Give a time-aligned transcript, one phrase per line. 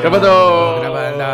[0.00, 0.80] Gravando!
[0.80, 1.24] Gravando!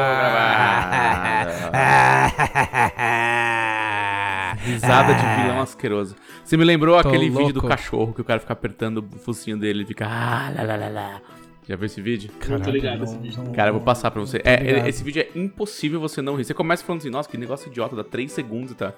[4.65, 6.17] Risada de vilão asqueroso.
[6.45, 7.69] Você me lembrou Tô aquele vídeo do louco.
[7.69, 10.05] cachorro que o cara fica apertando o focinho dele e fica.
[10.05, 11.21] Ah, lá, lá, lá, lá.
[11.69, 12.31] Já viu esse vídeo?
[12.49, 13.43] Não tô ligado não- nesse vídeo.
[13.43, 14.41] não- Cara, eu vou passar pra você.
[14.45, 16.45] É, esse vídeo é impossível você não rir.
[16.45, 18.93] Você começa falando assim, nossa, que negócio idiota, dá 3 segundos e tá.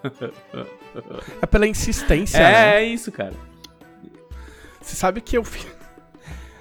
[1.41, 2.77] É pela insistência, né?
[2.77, 3.33] é, é isso, cara.
[4.81, 5.67] Você sabe que eu fiz.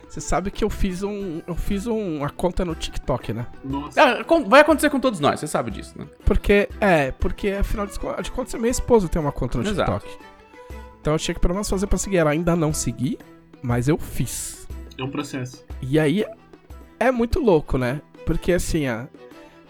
[0.09, 1.41] Você sabe que eu fiz um.
[1.45, 3.45] Eu fiz um- uma conta no TikTok, né?
[3.63, 4.01] Nossa.
[4.01, 6.07] Ah, Vai acontecer com todos nós, você sabe disso, né?
[6.25, 9.99] Porque, é, porque afinal de co- de contas, minha esposa tem uma conta no Exato.
[10.07, 10.25] TikTok.
[11.01, 12.17] Então eu tinha que pelo menos fazer pra seguir.
[12.17, 13.19] Ela ainda não segui,
[13.61, 14.56] mas eu fiz.
[14.97, 15.65] É um processo.
[15.81, 16.25] E aí
[16.99, 18.01] é muito louco, né?
[18.25, 19.05] Porque assim, ó,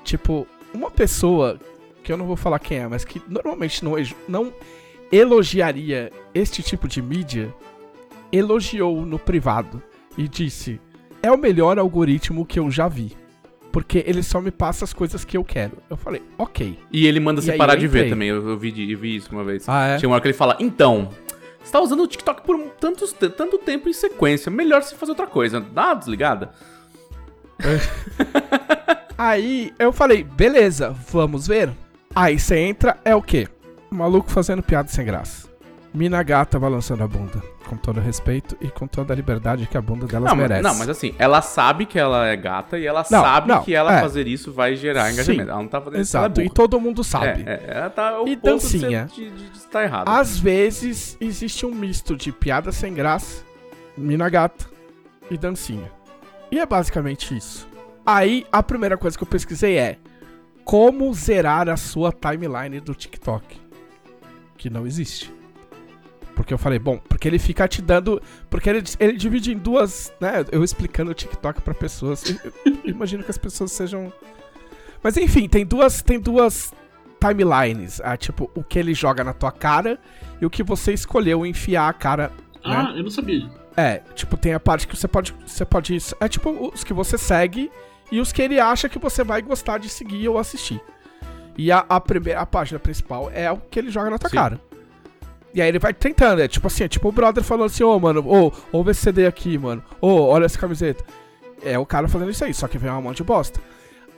[0.04, 1.60] tipo, uma pessoa
[2.04, 3.96] que eu não vou falar quem é, mas que normalmente não,
[4.28, 4.54] não
[5.12, 7.54] elogiaria este tipo de mídia,
[8.32, 9.82] elogiou no privado
[10.18, 10.80] e disse:
[11.22, 13.16] "É o melhor algoritmo que eu já vi".
[13.72, 15.74] Porque ele só me passa as coisas que eu quero.
[15.88, 16.80] Eu falei, ok.
[16.92, 18.30] E ele manda E você parar de ver também.
[18.30, 19.70] Eu, eu vi, eu vi isso uma vez.
[19.70, 19.98] Ah, é?
[19.98, 21.10] Tinha uma hora que ele fala, então,
[21.68, 24.50] você tá usando o TikTok por tantos, tanto tempo em sequência.
[24.50, 25.60] Melhor você fazer outra coisa.
[25.60, 26.52] Dá uma desligada.
[29.18, 31.74] Aí eu falei, beleza, vamos ver.
[32.16, 33.50] Aí você entra, é o quê?
[33.92, 35.50] Maluco fazendo piada sem graça.
[35.94, 37.44] Mina gata balançando a bunda.
[37.68, 40.62] Com todo respeito e com toda a liberdade que a bunda delas Não mas, merece.
[40.64, 43.76] não, mas assim, ela sabe que ela é gata e ela Não, sabe não, que
[43.76, 44.02] ela é.
[44.02, 45.14] fazer isso vai gerar Sim.
[45.14, 45.50] engajamento.
[45.52, 46.48] Ela não tá fazendo Exato, isso.
[46.50, 47.44] e é todo mundo sabe.
[47.46, 49.10] É, é, ela tá E dancinha?
[49.14, 50.08] de, de, de estar errado.
[50.08, 53.44] Às vezes existe um misto de piada sem graça,
[53.98, 54.66] mina gata
[55.30, 55.92] e dancinha.
[56.50, 57.68] E é basicamente isso.
[58.06, 59.98] Aí a primeira coisa que eu pesquisei é
[60.64, 63.60] como zerar a sua timeline do TikTok.
[64.58, 65.34] Que não existe.
[66.48, 68.22] Porque eu falei, bom, porque ele fica te dando.
[68.50, 70.46] Porque ele, ele divide em duas, né?
[70.50, 72.24] Eu explicando o TikTok pra pessoas.
[72.24, 74.14] Eu, eu imagino que as pessoas sejam.
[75.04, 76.74] Mas enfim, tem duas, tem duas
[77.20, 78.00] timelines.
[78.02, 80.00] Ah, tipo, o que ele joga na tua cara
[80.40, 82.32] e o que você escolheu enfiar a cara.
[82.64, 83.46] Ah, eu não sabia.
[83.76, 85.36] É, tipo, tem a parte que você pode.
[85.46, 85.98] Você pode.
[86.22, 87.70] É tipo os que você segue
[88.10, 90.80] e os que ele acha que você vai gostar de seguir ou assistir.
[91.58, 94.38] E a, a primeira a página principal é o que ele joga na tua Sim.
[94.38, 94.67] cara.
[95.58, 98.00] E aí ele vai tentando, é tipo assim, é tipo o brother falando assim, ô
[98.00, 99.84] mano, ô, ouve esse CD aqui, mano.
[100.00, 101.04] Ô, olha essa camiseta.
[101.64, 103.60] É o cara fazendo isso aí, só que vem uma monte de bosta.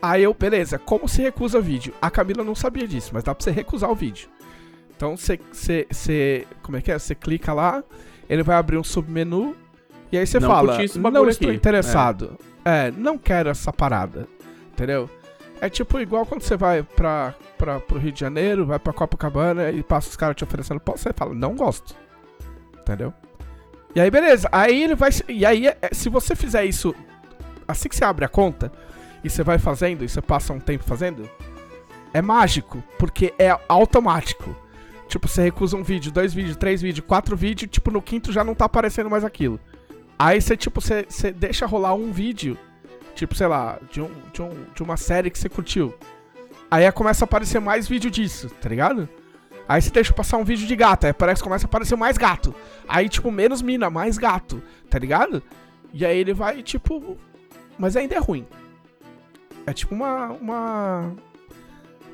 [0.02, 1.94] Aí eu, beleza, como se recusa vídeo?
[2.02, 4.28] A Camila não sabia disso, mas dá pra você recusar o vídeo.
[4.94, 7.00] Então você, como é que é?
[7.00, 7.86] Você clica lá,
[8.30, 9.56] ele vai abrir um submenu,
[10.12, 10.78] e aí você fala,
[11.10, 12.38] não estou aqui." interessado.
[12.66, 12.92] É.
[12.92, 14.28] não quero essa parada,
[14.74, 15.10] entendeu?
[15.62, 19.72] É tipo igual quando você vai pra, pra, pro Rio de Janeiro, vai pra Copacabana
[19.72, 21.96] e passa os caras te oferecendo pão, você fala, não gosto.
[22.80, 23.14] Entendeu?
[23.94, 24.47] E aí, beleza.
[24.52, 25.09] Aí ele vai.
[25.28, 26.96] E aí, é, se você fizer isso
[27.68, 28.72] assim que você abre a conta
[29.24, 31.30] e você vai fazendo e você passa um tempo fazendo,
[32.14, 34.56] é mágico, porque é automático.
[35.08, 38.44] Tipo, você recusa um vídeo, dois vídeos, três vídeos, quatro vídeos, tipo, no quinto já
[38.44, 39.59] não tá aparecendo mais aquilo.
[40.18, 42.58] Aí você, tipo, você, você deixa rolar um vídeo,
[43.19, 45.94] tipo, sei lá, de, um, de, um, de uma série que você curtiu.
[46.72, 49.09] Aí começa a aparecer mais vídeo disso, tá ligado?
[49.68, 52.56] Aí você deixa passar um vídeo de gato, aí parece começa a aparecer mais gato.
[52.88, 55.44] Aí, tipo, menos mina, mais gato, tá ligado?
[55.94, 57.18] E aí ele vai, tipo.
[57.78, 58.47] Mas ainda é ruim.
[59.66, 60.29] É tipo uma.
[60.29, 61.13] uma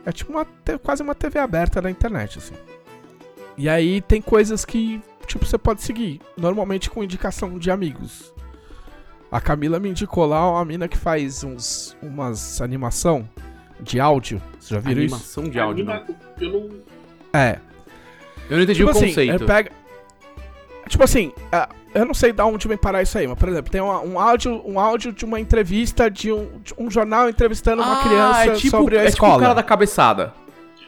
[0.06, 0.46] é tipo uma.
[0.82, 2.56] quase uma TV aberta na internet, assim.
[3.58, 6.20] E aí tem coisas que, tipo, você pode seguir.
[6.36, 8.35] Normalmente com indicação de amigos.
[9.32, 11.96] A Camila me indicou lá uma mina que faz uns.
[12.02, 13.28] umas animação
[13.82, 14.42] de áudio.
[14.60, 15.16] Vocês já viram isso?
[15.16, 16.04] Animação de áudio, não.
[16.40, 16.70] Eu não.
[17.34, 17.60] É.
[18.50, 19.34] Eu não entendi Tipo o assim, conceito.
[19.36, 19.72] ele pega.
[20.88, 21.34] Tipo assim,
[21.96, 24.20] eu não sei de onde vem parar isso aí, mas, por exemplo, tem uma- um,
[24.20, 28.46] áudio, um áudio de uma entrevista de um, de um jornal entrevistando uma Ah, criança
[28.52, 29.38] é tipo, sobre a é tipo escola.
[29.38, 30.32] o cara da cabeçada.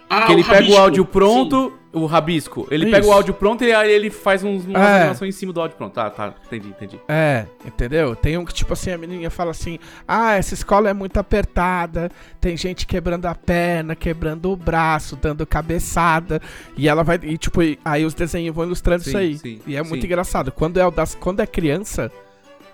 [0.09, 2.65] Ah, que ele pega o áudio pronto, o rabisco.
[2.71, 3.09] Ele pega Isso.
[3.09, 4.99] o áudio pronto e aí ele faz uns, umas É.
[5.01, 5.93] animações em cima do áudio pronto.
[5.93, 6.99] Tá, tá, entendi, entendi.
[7.09, 8.15] É, entendeu?
[8.15, 9.77] Tem um que, tipo assim, a menininha fala assim:
[10.07, 12.09] Ah, essa escola é muito apertada,
[12.39, 16.41] tem gente quebrando a perna, quebrando o braço, dando cabeçada.
[16.77, 17.19] E ela vai.
[17.23, 19.37] E, tipo, aí os desenhos vão ilustrando Sim, isso aí.
[19.37, 20.07] sim, e é muito sim.
[20.07, 20.51] engraçado.
[20.51, 22.11] Quando é, o das, quando é criança,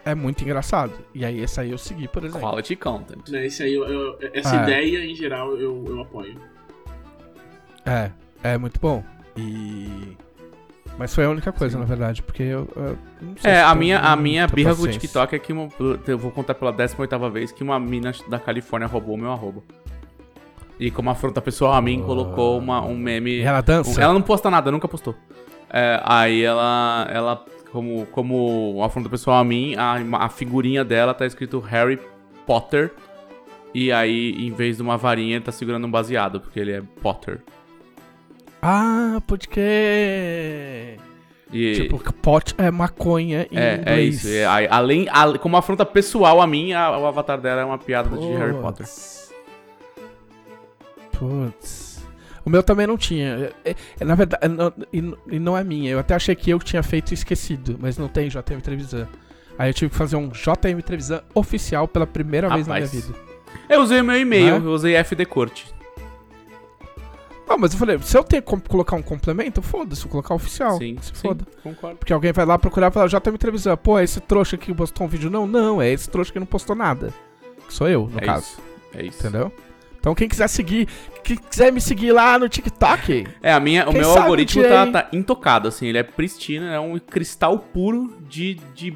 [0.06, 0.92] é muito engraçado.
[1.16, 2.42] E aí, esse aí eu segui, por exemplo.
[2.48, 3.28] Quality content.
[3.34, 4.64] Esse aí, eu- eu- essa É.
[4.64, 6.36] ideia, em geral, eu, eu apoio.
[7.86, 8.12] É,
[8.44, 9.04] é muito bom.
[9.38, 10.18] E.
[10.98, 11.80] Mas foi a única coisa, Sim.
[11.80, 12.68] na verdade, porque eu.
[12.76, 14.88] eu não sei É, se a minha, a minha birra com o.
[14.88, 15.68] TikTok é que uma,
[16.08, 19.64] eu vou contar pela 18ª vez que uma mina da Califórnia roubou meu arroba.
[20.80, 23.32] E como afronta pessoal a mim, colocou uma, um meme.
[23.32, 24.02] E ela dança?
[24.02, 25.16] Ela não posta nada, nunca postou.
[25.70, 29.96] É, aí ela, ela como, como afronta pessoal a mim, a,
[30.26, 32.00] a figurinha dela tá escrito Harry
[32.46, 32.92] Potter.
[33.74, 36.84] E aí, em vez de uma varinha, ele tá segurando um baseado, porque ele é
[37.02, 37.42] Potter.
[38.66, 40.98] Ah, pode que.
[41.52, 44.16] E, Tipo, pot é maconha em é, é inglês.
[44.24, 44.30] isso.
[44.30, 47.78] é, aí, além, a- como afronta pessoal a mim, a- o avatar dela é uma
[47.78, 48.88] piada de Harry Potter.
[51.12, 52.04] Putz.
[52.46, 53.52] O meu também não tinha.
[53.64, 55.92] É, é, na verdade, é, não- e, e não é minha.
[55.92, 59.08] Eu até achei que eu tinha feito e esquecido, mas não tem JM Trevisan.
[59.58, 63.06] Aí eu tive que fazer um JM Trevisan oficial pela primeira vez na minha Rapaz.
[63.06, 63.18] vida.
[63.70, 64.66] Eu usei o meu e-mail, Né?
[64.66, 65.74] eu usei FD Corte.
[67.48, 70.78] Ah, mas eu falei, se eu tenho que colocar um complemento, foda-se, vou colocar oficial.
[70.78, 71.46] Sim, se sim, foda.
[71.62, 71.98] concordo.
[71.98, 75.06] Porque alguém vai lá procurar e falar, JM Trevisan, pô, é esse trouxa que postou
[75.06, 75.30] um vídeo.
[75.30, 77.14] Não, não, é esse trouxa que não postou nada.
[77.68, 78.44] Que sou eu, no é caso.
[78.44, 78.62] isso.
[78.96, 79.20] É isso.
[79.20, 79.52] Entendeu?
[80.00, 80.90] Então quem quiser seguir,
[81.24, 85.10] quem quiser me seguir lá no TikTok, É, a minha, o meu algoritmo tá, tá
[85.14, 88.94] intocado, assim, ele é pristino, é um cristal puro de, de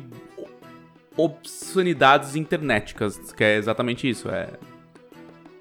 [1.16, 4.50] obscenidades internéticas, que é exatamente isso, é,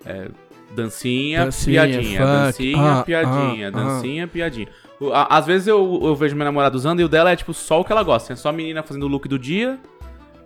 [0.04, 0.28] é
[0.76, 4.68] dancinha, Dancinha, piadinha, funk, dancinha, ah, piadinha, ah, dancinha, piadinha.
[5.00, 7.52] O- a- Às vezes eu, eu vejo minha namorada usando e o dela é tipo
[7.52, 9.78] só o que ela gosta, é só a menina fazendo o look do dia,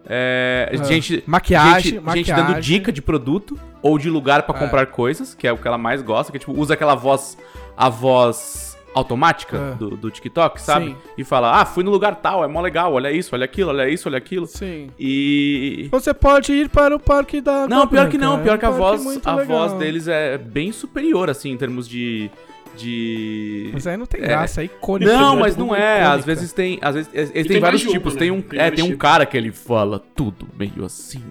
[0.07, 2.25] é, Ah, gente, maquiagem, gente, maquiagem.
[2.25, 4.59] gente dando dica de produto ou de lugar pra É.
[4.59, 7.37] comprar coisas, que é o que ela mais gosta, que tipo, usa aquela voz,
[7.77, 9.75] a voz automática É.
[9.77, 10.87] do, do TikTok, sabe?
[10.87, 10.97] Sim.
[11.17, 13.89] E fala, ah, fui no lugar tal, é mó legal, olha isso, olha aquilo, olha
[13.89, 14.47] isso, olha aquilo.
[14.47, 14.91] Sim.
[14.99, 15.89] E...
[15.91, 18.71] Você pode ir para o parque da Não, pior que não, pior é que a
[18.71, 19.59] um voz, a legal.
[19.59, 22.31] voz deles é bem superior, assim, em termos de...
[22.77, 23.71] de...
[23.73, 24.27] Mas aí não tem É.
[24.27, 25.11] graça, é icônico.
[25.11, 25.41] Não, né?
[25.41, 25.97] mas não é.
[25.99, 26.13] Icônica.
[26.13, 26.79] Às vezes tem.
[26.83, 28.13] Às vezes, eles tem tem vários tipos.
[28.15, 28.37] uma, Tem né?
[28.37, 29.01] um, Tem é, tem um tipos.
[29.01, 31.23] cara que ele fala tudo meio assim.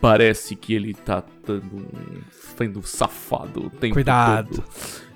[0.00, 1.86] Parece que ele tá dando um,
[2.56, 4.56] sendo safado o tempo Cuidado.
[4.56, 4.64] todo.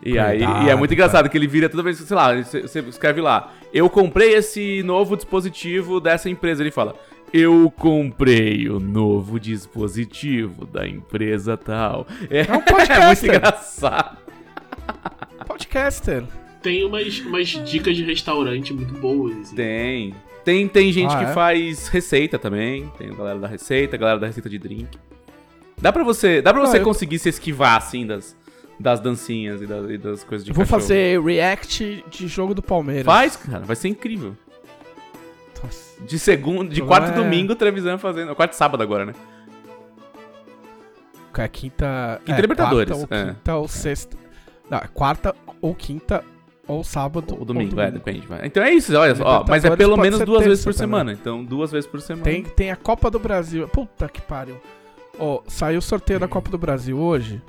[0.04, 2.34] E aí, e é Cuidado, muito engraçado que ele vira toda vez que, sei lá,
[2.42, 6.62] você escreve lá, eu comprei esse novo dispositivo dessa empresa.
[6.62, 6.96] Ele fala,
[7.32, 12.06] eu comprei o novo dispositivo da empresa tal.
[12.28, 12.62] É, É um
[12.92, 14.18] é muito engraçado.
[15.44, 16.24] Podcaster.
[16.62, 19.36] Tem umas, umas dicas de restaurante muito boas.
[19.38, 19.56] Assim.
[19.56, 20.14] Tem.
[20.44, 21.32] Tem, tem gente Ah, que é?
[21.32, 22.90] faz receita também.
[22.98, 24.98] Tem a galera da receita, a galera da receita de drink.
[25.80, 28.36] Dá pra você, dá pra Ah, você eu- conseguir se esquivar, assim, das,
[28.78, 30.80] das dancinhas e das, e das coisas de Eu vou cachorro.
[30.82, 33.04] fazer react de jogo do Palmeiras.
[33.06, 34.36] Faz, cara, vai ser incrível.
[35.62, 36.00] Nossa.
[36.04, 38.34] De segundo, de quarto é- domingo, televisão fazendo.
[38.34, 39.14] Quarto e sábado agora, né?
[41.38, 42.20] É quinta.
[42.24, 43.24] Quinta é, Libertadores, Quarta ou é.
[43.32, 44.16] quinta ou sexta.
[44.72, 46.24] Não, é quarta ou quinta
[46.66, 47.36] ou sábado.
[47.38, 48.26] O domingo, é, depende.
[48.42, 49.44] Então é isso, olha só.
[49.46, 50.88] mas é pelo menos duas vezes por também.
[50.88, 51.12] semana.
[51.12, 52.24] Então, duas vezes por semana.
[52.24, 53.68] Tem, tem a Copa do Brasil.
[53.68, 54.56] Puta que pariu.
[55.18, 57.42] Ó, saiu o sorteio da Copa do Brasil hoje.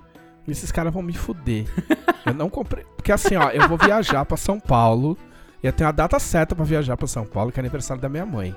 [0.45, 1.63] E esses caras vão me fuder.
[2.27, 2.83] eu não comprei.
[2.97, 5.17] Porque assim, ó, eu vou viajar pra São Paulo.
[5.63, 8.09] E eu tenho a data certa pra viajar pra São Paulo, que é aniversário da
[8.09, 8.53] minha mãe.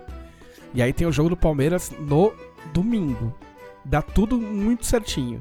[0.74, 2.32] E aí tem o jogo do Palmeiras no
[2.74, 3.32] domingo.
[3.84, 5.40] Dá tudo muito certinho.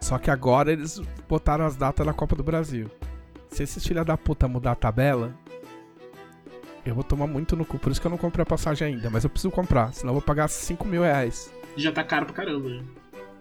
[0.00, 0.98] Só que agora eles
[1.28, 2.90] botaram as datas da Copa do Brasil.
[3.48, 5.34] Se esses filha da puta mudar a tabela,
[6.84, 7.78] eu vou tomar muito no cu.
[7.78, 9.10] Por isso que eu não comprei a passagem ainda.
[9.10, 11.52] Mas eu preciso comprar, senão eu vou pagar 5 mil reais.
[11.76, 12.82] Já tá caro pra caramba, né?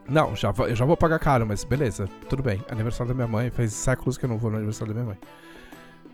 [0.08, 2.64] Não, já, eu já vou pagar caro, mas beleza, tudo bem.
[2.70, 5.20] Aniversário da minha mãe, faz séculos que eu não vou no aniversário da minha mãe.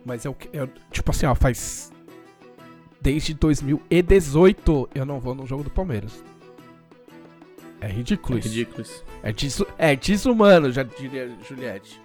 [0.06, 1.92] Mas eu, eu tipo assim, ó, faz.
[3.02, 6.24] Desde 2018 eu não vou no jogo do Palmeiras.
[7.82, 9.04] É ridículo É ridículo isso.
[9.22, 12.02] É, desu- é desumano, já diria Juliette.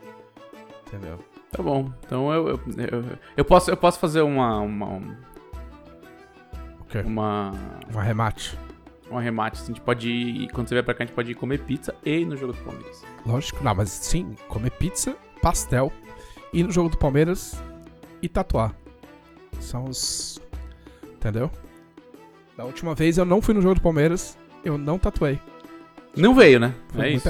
[0.86, 1.18] Entendeu?
[1.50, 1.92] Tá bom.
[2.04, 3.04] Então eu, eu, eu,
[3.36, 4.60] eu posso, eu posso fazer uma.
[4.60, 5.00] Uma.
[6.88, 7.00] Quê?
[7.00, 7.52] Uma.
[7.94, 8.58] Um arremate.
[9.10, 11.30] um arremate, assim, a gente pode ir, quando você vier pra cá, a gente pode
[11.30, 13.04] ir comer pizza e ir no jogo do Palmeiras.
[13.26, 15.92] Lógico, não, mas sim, comer pizza, pastel,
[16.52, 17.60] ir no jogo do Palmeiras
[18.22, 18.74] e tatuar.
[19.60, 20.40] São os.
[21.04, 21.50] Entendeu?
[22.56, 25.40] Da última vez eu não fui no jogo do Palmeiras, eu não tatuei.
[26.16, 26.74] Não veio, né?
[26.88, 27.28] Foi é isso.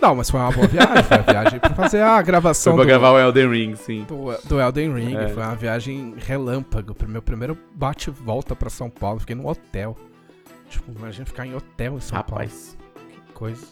[0.00, 1.02] Não, mas foi uma boa viagem.
[1.04, 4.04] Foi uma viagem pra fazer a Foi gravação pra do, gravar o Elden Ring, sim.
[4.04, 5.16] do, do Elden Ring.
[5.16, 5.28] É.
[5.28, 6.96] Foi uma viagem relâmpago.
[7.06, 9.20] Meu primeiro bate e volta pra São Paulo.
[9.20, 9.96] Fiquei num hotel.
[10.68, 12.76] Tipo, imagina ficar em hotel em São Rapaz.
[12.76, 13.10] Paulo.
[13.26, 13.66] Que coisa.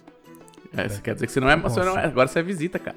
[0.76, 2.04] É, isso quer dizer que você não é, você não é.
[2.04, 2.96] Agora você é visita, cara.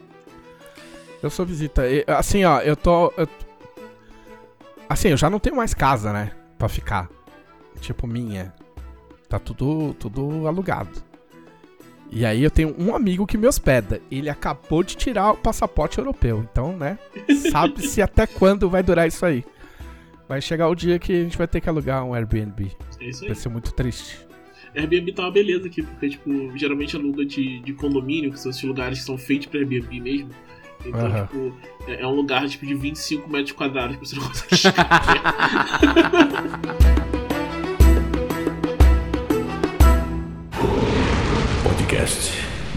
[1.24, 1.88] Eu sou visita.
[1.88, 3.12] E, assim, ó, eu tô.
[3.18, 3.28] eu-
[4.88, 6.32] Assim, eu já não tenho mais casa, né?
[6.60, 7.10] Pra ficar.
[7.80, 8.54] Tipo, minha.
[9.28, 10.92] Tá tudo, tudo alugado.
[12.16, 14.00] E aí eu tenho um amigo que me hospeda.
[14.12, 16.46] Ele acabou de tirar o passaporte europeu.
[16.50, 17.00] Então, né?
[17.52, 19.44] Sabe-se até quando vai durar isso aí.
[20.30, 22.72] Vai chegar o dia que a gente vai ter que alugar um Airbnb.
[23.00, 23.30] É isso aí.
[23.30, 24.20] Vai ser muito triste.
[24.76, 28.64] Airbnb tá uma beleza aqui, porque, tipo, geralmente aluga de, de condomínio, que são esses
[28.64, 30.30] lugares que são feitos pra Airbnb mesmo.
[30.86, 31.26] Então, Aham.
[31.26, 34.90] tipo, é, é um lugar tipo, de 25 metros quadrados que você não consegue chegar.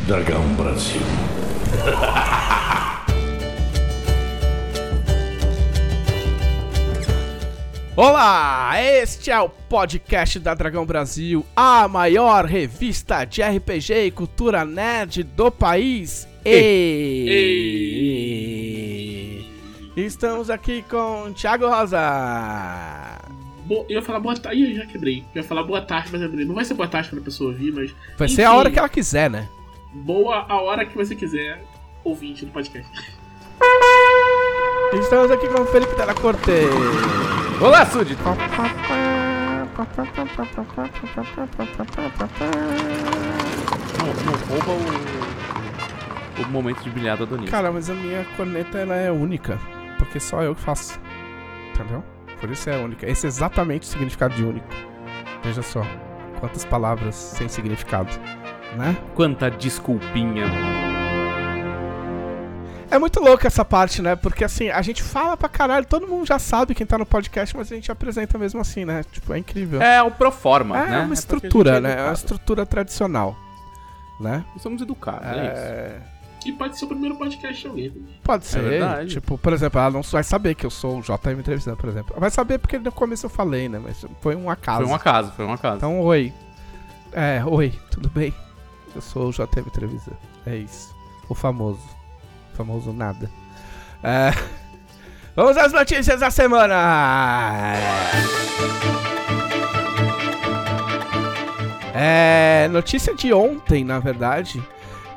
[0.07, 1.01] Dragão Brasil.
[7.97, 14.65] Olá, este é o podcast da Dragão Brasil, a maior revista de RPG e cultura
[14.67, 16.29] nerd do país.
[16.45, 17.73] E...
[19.97, 23.19] Estamos aqui com Thiago Rosa.
[23.65, 24.61] Bo- eu ia falar boa tarde.
[24.61, 25.25] Ih, já quebrei.
[25.35, 26.45] Eu ia falar boa tarde, mas lembrei.
[26.45, 27.95] Não vai ser boa tarde quando a pessoa ouvir, mas.
[28.19, 28.59] Vai ser a Enfim.
[28.59, 29.49] hora que ela quiser, né?
[30.05, 31.65] Boa a hora que você quiser,
[32.05, 33.17] ouvinte do podcast.
[34.93, 36.53] Estamos aqui com o Felipe Della Corte.
[37.63, 38.23] Olá, Súdito!
[38.23, 38.35] Não,
[44.25, 44.73] não rouba
[46.39, 47.51] o, o momento de brilhar da Adonis.
[47.51, 49.59] Cara, mas a minha corneta ela é única,
[49.97, 51.01] porque só eu que faço.
[51.75, 52.05] Entendeu?
[52.39, 53.09] Por isso é única.
[53.09, 54.69] Esse é exatamente o significado de único.
[55.43, 55.83] Veja só,
[56.39, 58.11] quantas palavras sem significado,
[58.77, 58.97] né?
[59.15, 60.45] Quanta desculpinha.
[62.89, 64.15] É muito louco essa parte, né?
[64.15, 67.57] Porque assim, a gente fala pra caralho, todo mundo já sabe quem tá no podcast,
[67.57, 69.05] mas a gente apresenta mesmo assim, né?
[69.11, 69.83] Tipo, é incrível.
[69.83, 70.87] É o Proforma, É né?
[70.87, 71.99] uma É porque a estrutura, é né?
[71.99, 73.37] É uma estrutura tradicional,
[74.21, 74.45] né?
[74.59, 75.63] Somos educados, é, isso.
[75.63, 76.01] É...
[76.47, 77.93] E pode ser o primeiro podcast de alguém.
[78.23, 78.63] Pode ser.
[78.63, 79.11] verdade.
[79.11, 82.15] tipo, por exemplo, ela não vai saber que eu sou o JM entrevistando, por exemplo.
[82.17, 83.81] Vai saber porque no começo eu falei, né?
[83.83, 84.83] Mas foi um acaso.
[84.83, 85.77] Foi um acaso, foi um acaso.
[85.79, 86.33] Então, oi.
[87.13, 88.33] É, oi, tudo bem?
[88.97, 90.13] Eu sou o JM Trevisan.
[90.47, 90.97] É isso.
[91.29, 91.83] O famoso.
[92.53, 93.31] O famoso nada.
[94.03, 94.31] É,
[95.37, 96.75] Vamos às notícias da semana!
[101.95, 102.67] É.
[102.69, 104.63] Notícia de ontem, na verdade.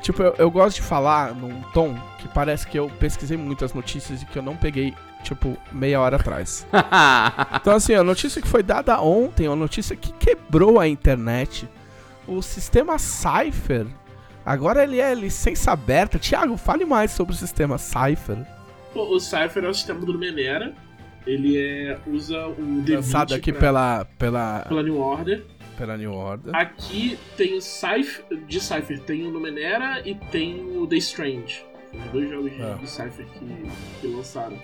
[0.02, 4.20] Tipo, eu, eu gosto de falar num tom que parece que eu pesquisei muitas notícias
[4.20, 6.66] e que eu não peguei, tipo, meia hora atrás.
[7.56, 11.66] Então, assim, a notícia que foi dada ontem, uma notícia que quebrou a internet.
[12.30, 13.86] O sistema Cypher,
[14.46, 16.18] agora ele é licença aberta.
[16.18, 18.38] Tiago, fale mais sobre o sistema Cypher.
[18.94, 20.72] O Cypher é o sistema do Numenera.
[21.26, 25.44] Ele é, usa o D20 Lançado aqui pra- pela, pela, pela New Order.
[25.76, 26.54] pela New Order.
[26.56, 31.64] Aqui tem o Cypher, de Cypher tem o Numenera e tem o The Strange.
[31.92, 32.78] Os dois jogos de, Ah.
[32.80, 33.70] de Cypher que,
[34.00, 34.56] que lançaram.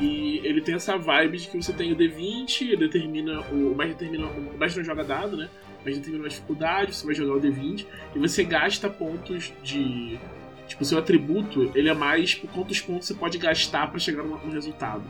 [0.00, 3.72] E ele tem essa vibe de que você tem o D20, ele determina o.
[3.72, 4.26] O mestre determina.
[4.26, 5.48] O mestre não joga dado, né?
[5.84, 10.18] Mestre determina uma dificuldade, você vai jogar o D20, e você gasta pontos de.
[10.66, 14.22] Tipo, o seu atributo, ele é mais por quantos pontos você pode gastar pra chegar
[14.22, 15.04] num resultado.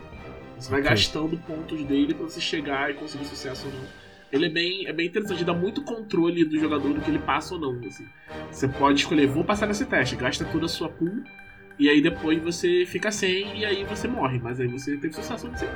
[0.58, 4.04] Você vai gastando pontos dele pra você chegar e conseguir sucesso ou não.
[4.32, 7.54] Ele é bem, é bem interessante, dá muito controle do jogador do que ele passa
[7.54, 7.86] ou não.
[7.86, 8.06] assim.
[8.50, 11.22] Você pode escolher, vou passar nesse teste, gasta toda a sua pool,
[11.78, 15.46] e aí depois você fica sem, e aí você morre, mas aí você teve sucesso
[15.46, 15.68] onde você.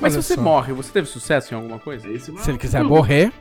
[0.00, 0.40] Mas se você só.
[0.42, 2.06] morre, você teve sucesso em alguma coisa?
[2.06, 3.32] Aí você Se ele quiser morrer,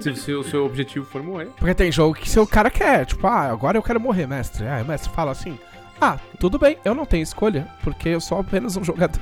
[0.00, 1.48] Se o seu, seu objetivo for morrer.
[1.58, 4.66] porque tem jogo que seu cara quer, tipo, ah, agora eu quero morrer, mestre.
[4.66, 5.58] Ah, o mestre fala assim:
[6.00, 9.20] ah, tudo bem, eu não tenho escolha, porque eu sou apenas um jogador.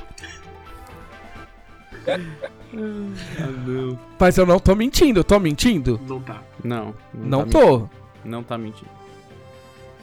[4.19, 6.01] Mas eu não tô mentindo, eu tô mentindo?
[6.07, 6.43] Não tá.
[6.63, 6.95] Não.
[7.13, 7.59] Não tá tô.
[7.79, 7.91] mentindo.
[8.25, 8.91] Não tá mentindo.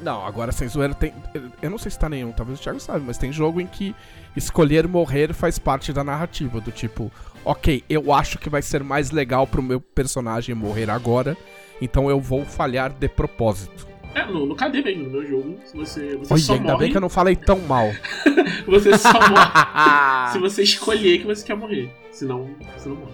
[0.02, 1.14] Não, agora sem zoeira tem.
[1.62, 3.96] Eu não sei se tá nenhum, talvez o Thiago sabe, mas tem jogo em que
[4.36, 6.62] escolher morrer faz parte da narrativa.
[6.62, 7.12] Do tipo,
[7.44, 11.36] ok, eu acho que vai ser mais legal pro meu personagem morrer agora,
[11.82, 13.88] então eu vou falhar de propósito.
[14.14, 16.80] É, no, no KD mesmo, no meu jogo, se você, você Olha, só ainda morre.
[16.80, 17.88] bem que eu não falei tão mal.
[18.68, 19.52] Você só morre
[20.34, 21.90] se você escolher que você quer morrer.
[22.12, 23.14] Senão, você não morre.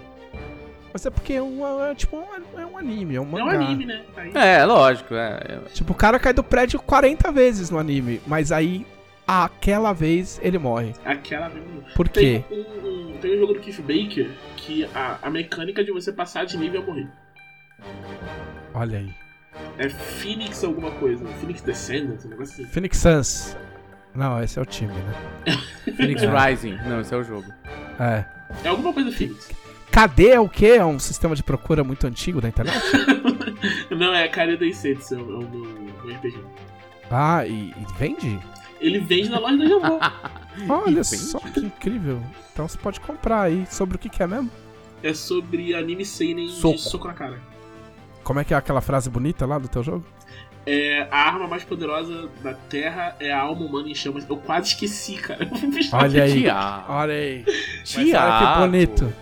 [0.94, 3.44] Mas é porque é, um, é tipo um, é um anime, é um É mangá.
[3.46, 4.04] um anime, né?
[4.16, 5.12] Aí, É, lógico.
[5.14, 5.68] É, é.
[5.72, 8.86] Tipo, o cara cai do prédio 40 vezes no anime, mas aí
[9.26, 10.94] aquela vez ele morre.
[11.04, 11.82] Aquela mesmo.
[11.96, 12.44] Por quê?
[12.48, 16.12] Tem um, um- tem um jogo do Keith Baker que a, a mecânica de você
[16.12, 17.08] passar de nível é morrer.
[18.72, 19.14] Olha aí.
[19.78, 21.24] É Phoenix alguma coisa.
[21.40, 22.72] Phoenix Descendant, um negócio assim.
[22.72, 23.56] Phoenix Suns.
[24.14, 25.56] Não, esse é o time, né?
[25.96, 26.28] Phoenix É.
[26.50, 26.76] Rising.
[26.86, 27.52] Não, esse é o jogo.
[27.98, 28.24] É.
[28.64, 29.50] É alguma coisa Phoenix.
[29.94, 30.66] KD é o quê?
[30.78, 32.82] É um sistema de procura muito antigo da internet?
[33.96, 35.64] Não, é Kare Densetsu, é o é o meu,
[36.04, 36.38] meu RPG.
[37.10, 38.40] ah, e, e vende?
[38.80, 40.00] Ele vende na loja da Jambô.
[40.68, 42.20] Olha só que incrível.
[42.52, 43.64] Então você pode comprar aí.
[43.70, 44.50] Sobre o que, que é mesmo?
[45.04, 46.76] é sobre anime seinen Soco.
[46.76, 47.38] de soco na cara.
[48.22, 50.04] Como é que é aquela frase bonita lá do teu jogo?
[50.66, 54.26] É, a arma mais poderosa da Terra é a alma humana em chamas.
[54.26, 55.46] Eu quase esqueci, cara.
[55.92, 56.46] Olha aí.
[56.88, 57.44] Olha aí.
[57.84, 58.44] Tiago.
[58.44, 59.12] olha que bonito.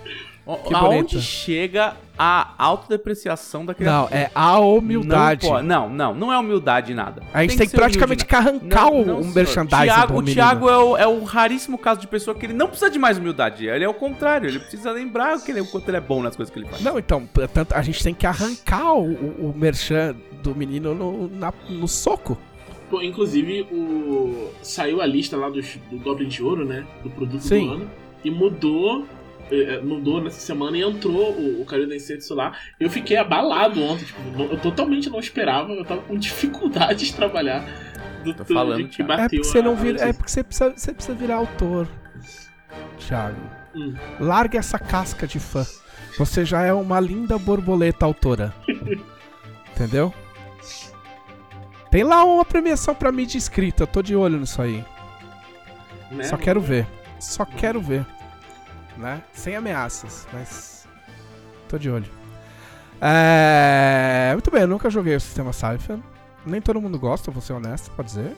[0.67, 1.21] Que Aonde bonito.
[1.21, 4.11] chega a autodepreciação da criatura?
[4.11, 5.47] Não, é a humildade.
[5.47, 7.23] Não, pode- não, não, não é humildade nada.
[7.33, 9.35] A gente tem que ser praticamente humilde, que arrancar Não, o senhor.
[9.35, 10.35] merchandising Thiago, do O menino.
[10.35, 13.19] Thiago é o, é o raríssimo caso de pessoa que ele não precisa de mais
[13.19, 13.67] humildade.
[13.69, 16.35] Ele é o contrário, ele precisa lembrar que ele, o quanto ele é bom nas
[16.35, 16.83] coisas que ele faz.
[16.83, 21.29] Não, então, tanto, a gente tem que arrancar o, o, o merchan do menino no,
[21.29, 22.37] na- no soco.
[22.91, 24.51] Pô, inclusive, o...
[24.61, 26.85] saiu a lista lá dos, do Goblin de Ouro, né?
[27.05, 27.67] Do produto Sim.
[27.69, 27.91] do ano.
[28.25, 29.07] E mudou.
[29.53, 32.53] Eh, eh, Mudou nessa semana e entrou o, o Carinho da Insetsu lá.
[32.81, 34.05] Eu fiquei abalado ontem.
[34.05, 35.73] Tipo, não- eu totalmente não esperava.
[35.73, 37.65] Eu tava com dificuldade de trabalhar.
[38.25, 39.13] Do Tô falando, que Thiago.
[39.13, 40.01] É bateu porque você não vira.
[40.09, 41.89] É porque você precisa, você precisa virar autor.
[42.99, 43.41] Thiago.
[43.75, 43.95] Hum.
[44.21, 45.67] Larga essa casca de fã.
[46.19, 48.55] Você já é uma linda borboleta autora.
[49.75, 50.13] Entendeu?
[51.91, 54.85] Tem lá uma premiação pra mídia escrita, eu tô de olho nisso aí.
[56.11, 56.23] Né?
[56.25, 56.87] Só quero ver.
[57.19, 58.07] Só quero ver.
[58.97, 59.23] Né?
[59.33, 60.87] Sem ameaças, mas.
[61.69, 62.11] Tô de olho.
[63.01, 64.31] É...
[64.33, 66.01] Muito bem, eu nunca joguei o sistema Siphon.
[66.45, 68.37] Nem todo mundo gosta, vou ser honesto, pode dizer.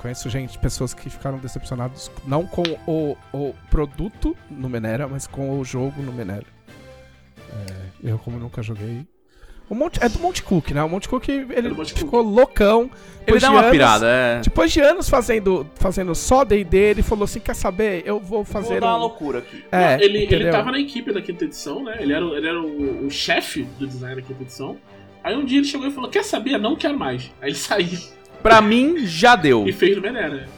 [0.00, 5.58] Conheço gente, pessoas que ficaram decepcionadas, não com o, o produto no Menera, mas com
[5.58, 6.46] o jogo no Menera.
[7.50, 9.06] É, eu, como nunca joguei.
[9.68, 10.82] O Monte, é do Monte Cook, né?
[10.84, 12.04] O Monte Cook ele do Monte Cook.
[12.04, 12.82] ficou loucão.
[13.26, 14.40] Ele depois dá de uma anos- pirada, é.
[14.40, 18.74] depois de anos fazendo, fazendo só D&D, ele falou assim, quer saber, eu vou fazer
[18.74, 19.00] Vou dar uma um...
[19.00, 19.64] loucura aqui.
[19.72, 21.96] É, ele, ele tava na equipe da quinta edição, né?
[21.98, 24.76] Ele era, o- ele era o, o chefe do design da quinta edição.
[25.24, 26.56] Aí um dia ele chegou e falou: Quer saber?
[26.58, 27.32] Não quero mais.
[27.42, 27.98] Aí ele saiu
[28.40, 29.66] Pra mim, já deu.
[29.66, 30.48] e fez no Menera.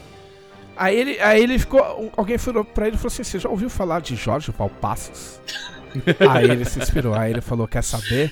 [0.77, 3.69] Aí ele, aí ele ficou, alguém falou pra ele e falou assim, você já ouviu
[3.69, 5.41] falar de Jorge Valpassos?
[6.29, 8.31] aí ele se inspirou, aí ele falou, quer saber?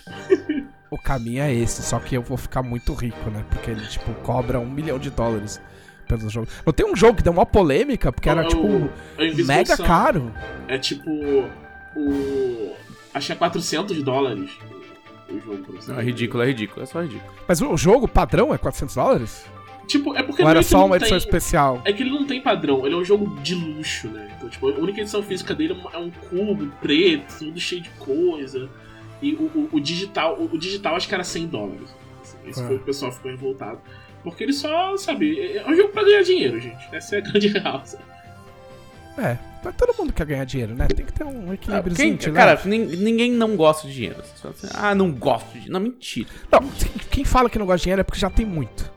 [0.89, 3.43] O caminho é esse, só que eu vou ficar muito rico, né?
[3.49, 5.59] Porque ele, tipo, cobra um milhão de dólares
[6.07, 6.47] pelo jogo.
[6.65, 8.91] Não tem um jogo que deu uma polêmica, porque era, O- tipo, o-
[9.21, 10.33] Invisible mega caro.
[10.67, 11.09] É tipo.
[11.95, 12.73] O.
[13.13, 14.51] Acho que é 400 dólares
[15.29, 15.99] o, jogo.
[15.99, 17.31] É ridículo, é ridículo, é só ridículo.
[17.47, 19.45] Mas o jogo padrão é 400 dólares?
[19.87, 21.81] Tipo, é porque Ou não era é só uma edição tem- especial?
[21.85, 24.29] É que ele não tem padrão, ele é um jogo de luxo, né?
[24.37, 27.81] Então, tipo, a única edição física dele é um- é um cubo preto, tudo cheio
[27.81, 28.69] de coisa.
[29.21, 31.95] E o, o- o digital, o, o digital acho que era 100 dólares.
[32.21, 32.67] Assim, Esse É.
[32.67, 33.79] foi o pessoal ficou revoltado.
[34.23, 36.77] Porque ele só, sabe, é é um jogo pra ganhar dinheiro, gente.
[36.91, 37.81] Essa é a grande real.
[37.85, 38.03] sabe?
[39.17, 40.85] É, mas todo mundo quer ganhar dinheiro, né?
[40.87, 42.17] Tem que ter um equilíbriozinho.
[42.17, 44.17] Quem, cara, ninguém não gosta de dinheiro.
[44.21, 45.73] Assim, ah, não gosto de dinheiro.
[45.73, 46.29] Não, mentira.
[46.51, 46.59] Não,
[47.09, 48.91] quem fala que não gosta de dinheiro é porque já tem muito.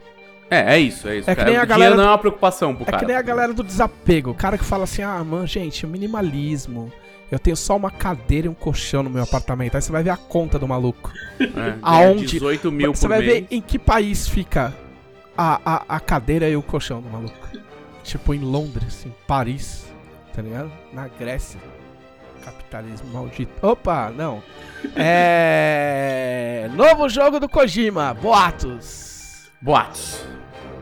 [0.50, 1.30] É, é isso, é isso.
[1.30, 1.50] É que cara.
[1.50, 2.98] nem a O galera dinheiro do- não é uma preocupação pro É cara.
[2.98, 4.30] que nem a galera do desapego.
[4.30, 6.92] O cara que fala assim, ah, mano, gente, minimalismo.
[7.30, 9.76] Eu tenho só uma cadeira e um colchão no meu apartamento.
[9.76, 11.12] Aí você vai ver a conta do maluco.
[11.38, 12.26] É, Aonde?
[12.26, 13.32] 18 mil você por vai mês.
[13.32, 14.74] ver em que país fica
[15.36, 17.48] a, a, a cadeira e o colchão do maluco.
[18.02, 19.84] Tipo em Londres, em Paris,
[20.34, 20.72] tá ligado?
[20.92, 21.60] Na Grécia.
[22.44, 23.52] Capitalismo maldito.
[23.64, 24.42] Opa, não.
[24.96, 26.68] É.
[26.74, 29.50] Novo jogo do Kojima, Boatos.
[29.60, 30.24] Boatos.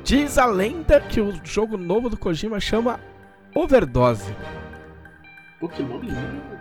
[0.05, 2.99] Diz a lenda que o jogo novo do Kojima chama
[3.55, 4.33] Overdose.
[5.61, 6.61] Lindo.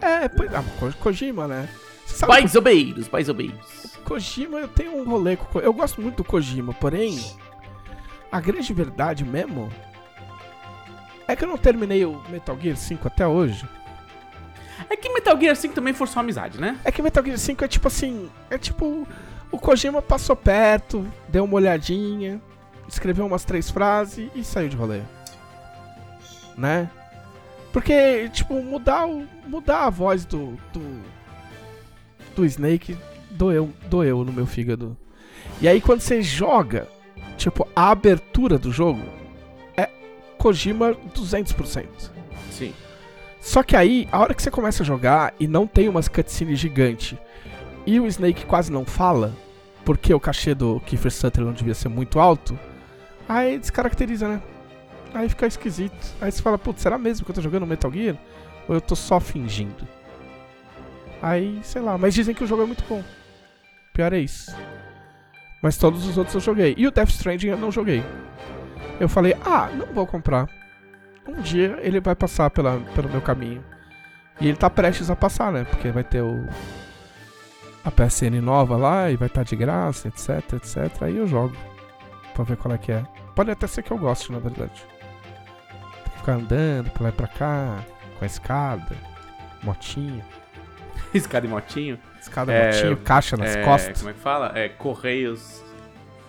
[0.00, 1.68] É, pois ah, Ko- Kojima, né?
[2.06, 3.96] Sabe Pais obeiros, pais obeiros.
[4.04, 7.18] Kojima, eu tenho um rolê com Eu gosto muito do Kojima, porém,
[8.30, 9.70] a grande verdade mesmo
[11.26, 13.66] é que eu não terminei o Metal Gear 5 até hoje.
[14.90, 16.78] É que Metal Gear 5 também forçou a amizade, né?
[16.84, 19.06] É que Metal Gear 5 é tipo assim, é tipo
[19.50, 22.40] o Kojima passou perto, deu uma olhadinha,
[22.88, 25.00] escreveu umas três frases e saiu de rolê.
[26.56, 26.90] Né?
[27.74, 31.02] Porque, tipo, mudar, o, mudar a voz do, do.
[32.36, 32.96] do Snake
[33.32, 34.96] doeu, doeu no meu fígado.
[35.60, 36.86] E aí quando você joga,
[37.36, 39.02] tipo, a abertura do jogo
[39.76, 39.90] é
[40.38, 41.86] Kojima 200%.
[42.52, 42.72] Sim.
[43.40, 46.60] Só que aí, a hora que você começa a jogar e não tem umas cutscenes
[46.60, 47.18] gigante
[47.84, 49.34] e o Snake quase não fala,
[49.84, 52.56] porque o cachê do Kiefer Sutherland devia ser muito alto,
[53.28, 54.42] aí descaracteriza, né?
[55.14, 56.14] Aí fica esquisito.
[56.20, 58.16] Aí você fala, putz, será mesmo que eu tô jogando Metal Gear?
[58.68, 59.86] Ou eu tô só fingindo?
[61.22, 63.02] Aí, sei lá, mas dizem que o jogo é muito bom.
[63.94, 64.54] Pior é isso.
[65.62, 66.74] Mas todos os outros eu joguei.
[66.76, 68.04] E o Death Stranding eu não joguei.
[69.00, 70.48] Eu falei, ah, não vou comprar.
[71.26, 73.64] Um dia ele vai passar pela, pelo meu caminho.
[74.40, 75.64] E ele tá prestes a passar, né?
[75.64, 76.46] Porque vai ter o.
[77.84, 81.02] A PSN nova lá e vai estar de graça, etc, etc.
[81.02, 81.56] Aí eu jogo.
[82.34, 83.04] Pra ver qual é que é.
[83.34, 84.84] Pode até ser que eu goste, na verdade.
[86.24, 87.84] Ficar andando pra lá e pra cá.
[88.18, 88.96] Com a escada.
[89.62, 90.24] Motinho.
[91.12, 91.98] Escada e motinho.
[92.18, 93.98] Escada, É, motinho, caixa nas é, costas.
[93.98, 94.58] Como é que fala?
[94.58, 95.62] É, Correios.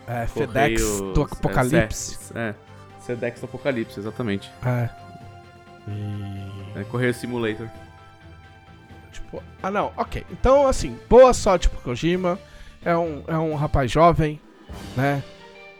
[0.05, 2.17] É, FedEx do Apocalipse.
[2.35, 2.55] É, é.
[2.99, 4.51] Sedex do Apocalipse, exatamente.
[4.65, 4.89] É.
[5.87, 6.81] E...
[6.81, 7.69] É Correio Simulator.
[9.13, 10.25] Tipo, ah não, ok.
[10.29, 12.37] Então, assim, boa sorte pro Kojima.
[12.83, 14.41] É um, é um rapaz jovem,
[14.97, 15.23] né?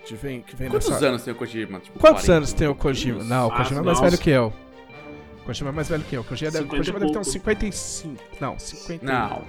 [0.06, 1.08] Que vem, que vem Quantos nessa...
[1.08, 1.80] anos tem o Kojima?
[1.80, 2.34] Tipo, Quantos 40?
[2.38, 3.24] anos tem o Kojima?
[3.24, 4.10] Não, o Ah, Kojima é mais nossa.
[4.12, 4.54] velho que eu.
[5.42, 6.22] O Kojima é mais velho que eu.
[6.22, 7.32] O Kojima deve, o 50 Kojima deve ter uns pouco.
[7.50, 8.24] 55.
[8.40, 9.06] Não, 50.
[9.06, 9.42] Não.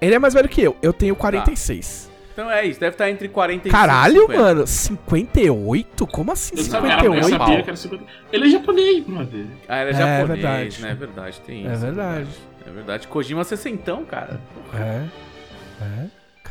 [0.00, 0.76] Ele é mais velho que eu.
[0.82, 2.10] Eu tenho 46.
[2.32, 4.42] Então é isso, deve estar entre 40 e Caralho, 50.
[4.42, 4.66] mano.
[4.66, 6.06] 58?
[6.08, 7.38] Como assim Eu sabia, eu 58?
[7.38, 8.04] sabia que era 50.
[8.32, 9.46] Ele é japonês, brother.
[9.68, 10.82] Ah, ele é É, japonês, verdade.
[10.82, 10.90] né?
[10.90, 11.70] É verdade, tem isso.
[11.72, 12.28] É verdade.
[12.66, 13.08] É verdade.
[13.08, 14.40] Kojima 60, cara.
[14.74, 15.06] É.
[15.80, 16.06] É.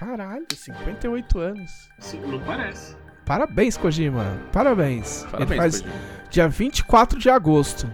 [0.05, 1.89] Caralho, 58 anos.
[2.27, 2.95] Não parece.
[3.25, 4.37] Parabéns, Kojima.
[4.51, 5.25] Parabéns.
[5.31, 6.01] Parabéns, Ele faz Kojima.
[6.29, 7.87] dia 24 de agosto.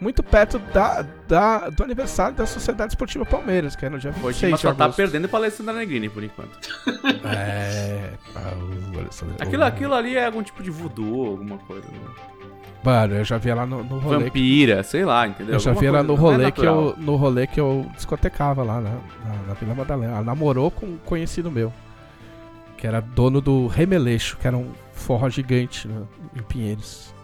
[0.00, 4.34] Muito perto da, da- do aniversário da Sociedade Esportiva Palmeiras, que é no dia 26
[4.36, 6.58] Kojima de só tá perdendo pra Alessandra Negrini, por enquanto.
[7.24, 8.10] É.
[9.40, 11.86] Aquilo, aquilo ali é algum tipo de voodoo, alguma coisa.
[11.86, 11.98] Né?
[12.84, 14.16] Mano, eu já vi ela no, no rolê.
[14.18, 15.54] que- Vampira, sei lá, entendeu?
[15.54, 18.62] Eu já Alguma vi ela no é rolê, que eu, no rolê que eu discotecava
[18.64, 18.98] lá, né?
[19.24, 20.14] Na, na Vila Madalena.
[20.14, 21.72] Ela namorou com um conhecido meu.
[22.76, 26.02] Que era dono do Remeleixo, que era um forró gigante né,
[26.36, 27.14] em Pinheiros.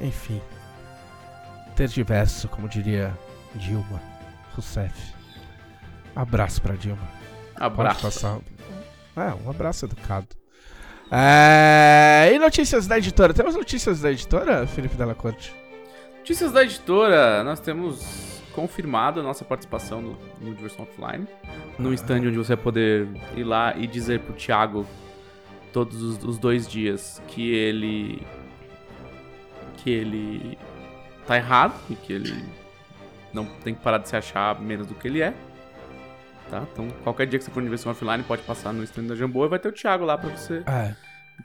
[0.00, 0.40] Enfim.
[1.76, 3.16] Terdiverso, como diria
[3.54, 4.00] Dilma
[4.54, 5.14] Rousseff.
[6.16, 6.98] Abraço pra Dilma.
[7.54, 8.02] Pode Abraço.
[8.02, 8.38] passar.
[9.16, 10.26] É, um abraço educado.
[11.10, 12.30] É...
[12.32, 13.34] E notícias da editora?
[13.34, 15.52] Temos notícias da editora, Felipe Della Corte?
[16.18, 21.26] Notícias da editora, nós temos confirmado a nossa participação no, no Diversão Offline.
[21.78, 24.86] No stand onde você vai poder ir lá e dizer pro Thiago
[25.72, 28.22] todos os, os dois dias que ele.
[29.78, 30.58] que ele
[31.26, 32.44] tá errado e que ele
[33.32, 35.34] não tem que parar de se achar menos do que ele é.
[36.50, 36.64] Tá?
[36.72, 39.44] Então, qualquer dia que você for no Diversão Offline, pode passar no stand da Jambô
[39.46, 40.94] e vai ter o Thiago lá pra você É.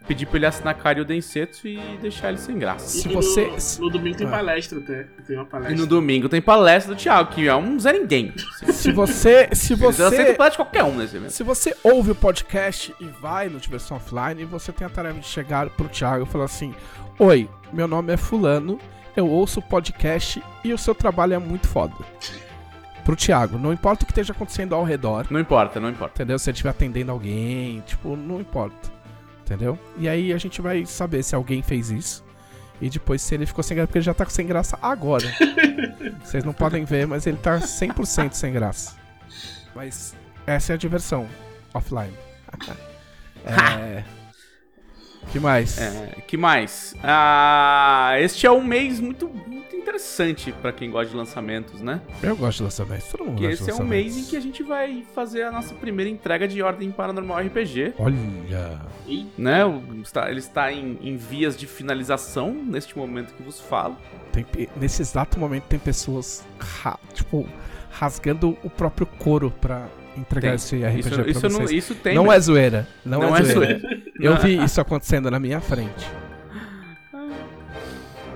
[0.07, 2.87] pedir pra ele assinar Cario Densetsu e deixar ele sem graça.
[2.87, 3.45] Se E você-
[3.79, 4.31] No, no domingo tem Ah.
[4.31, 5.03] palestra até.
[5.27, 5.75] Tem uma palestra.
[5.75, 8.33] E no domingo tem palestra do Thiago, que é um Zé Ninguém.
[8.73, 9.47] Se você.
[9.53, 10.33] Se Você aceita você.
[10.33, 11.31] palestra de qualquer um nesse evento.
[11.31, 15.27] Se você ouve o podcast e vai no Diversão Offline, você tem a tarefa de
[15.27, 16.73] chegar pro Thiago e falar assim:
[17.19, 18.79] Oi, meu nome é Fulano,
[19.15, 21.93] eu ouço o podcast e o seu trabalho é muito foda.
[23.05, 26.15] Pro Thiago, não importa o que esteja acontecendo ao redor, Não importa, não importa.
[26.15, 26.39] entendeu?
[26.39, 28.91] Se ele estiver atendendo alguém, tipo, não importa.
[29.45, 29.77] Entendeu?
[29.97, 32.25] E aí a gente vai saber se alguém fez isso.
[32.81, 35.25] E depois se ele ficou sem graça, porque ele já tá sem graça agora.
[36.23, 38.95] Vocês não podem ver, mas ele tá 100% sem graça.
[39.75, 40.15] Mas
[40.47, 41.27] essa é a diversão
[41.73, 42.13] offline.
[43.45, 44.03] é.
[45.31, 45.77] Que mais?
[45.77, 46.95] É, que mais?
[47.03, 52.01] Ah, este é um mês muito, muito interessante pra quem gosta de lançamentos, né?
[52.21, 53.07] Eu gosto de lançamentos.
[53.07, 55.43] Todo mundo Que gosta de esse é um mês em que a gente vai fazer
[55.43, 58.15] a nossa primeira entrega de Ordem Paranormal RPG, Olha.
[59.07, 59.61] Ih, né?
[60.27, 63.97] Ele está em, em vias de finalização neste momento que vos falo.
[64.31, 66.45] Tem nesse exato momento tem pessoas,
[67.13, 67.47] tipo,
[67.89, 70.55] rasgando o próprio couro pra entregar Tem.
[70.55, 71.71] esse RPG Isso, pra isso, não, vocês.
[71.71, 72.15] isso tem.
[72.15, 72.33] não mesmo.
[72.33, 72.87] é zoeira.
[73.05, 73.79] Não, Não é, é zoeira.
[73.79, 74.01] zoeira.
[74.19, 76.07] Eu vi isso acontecendo na minha frente.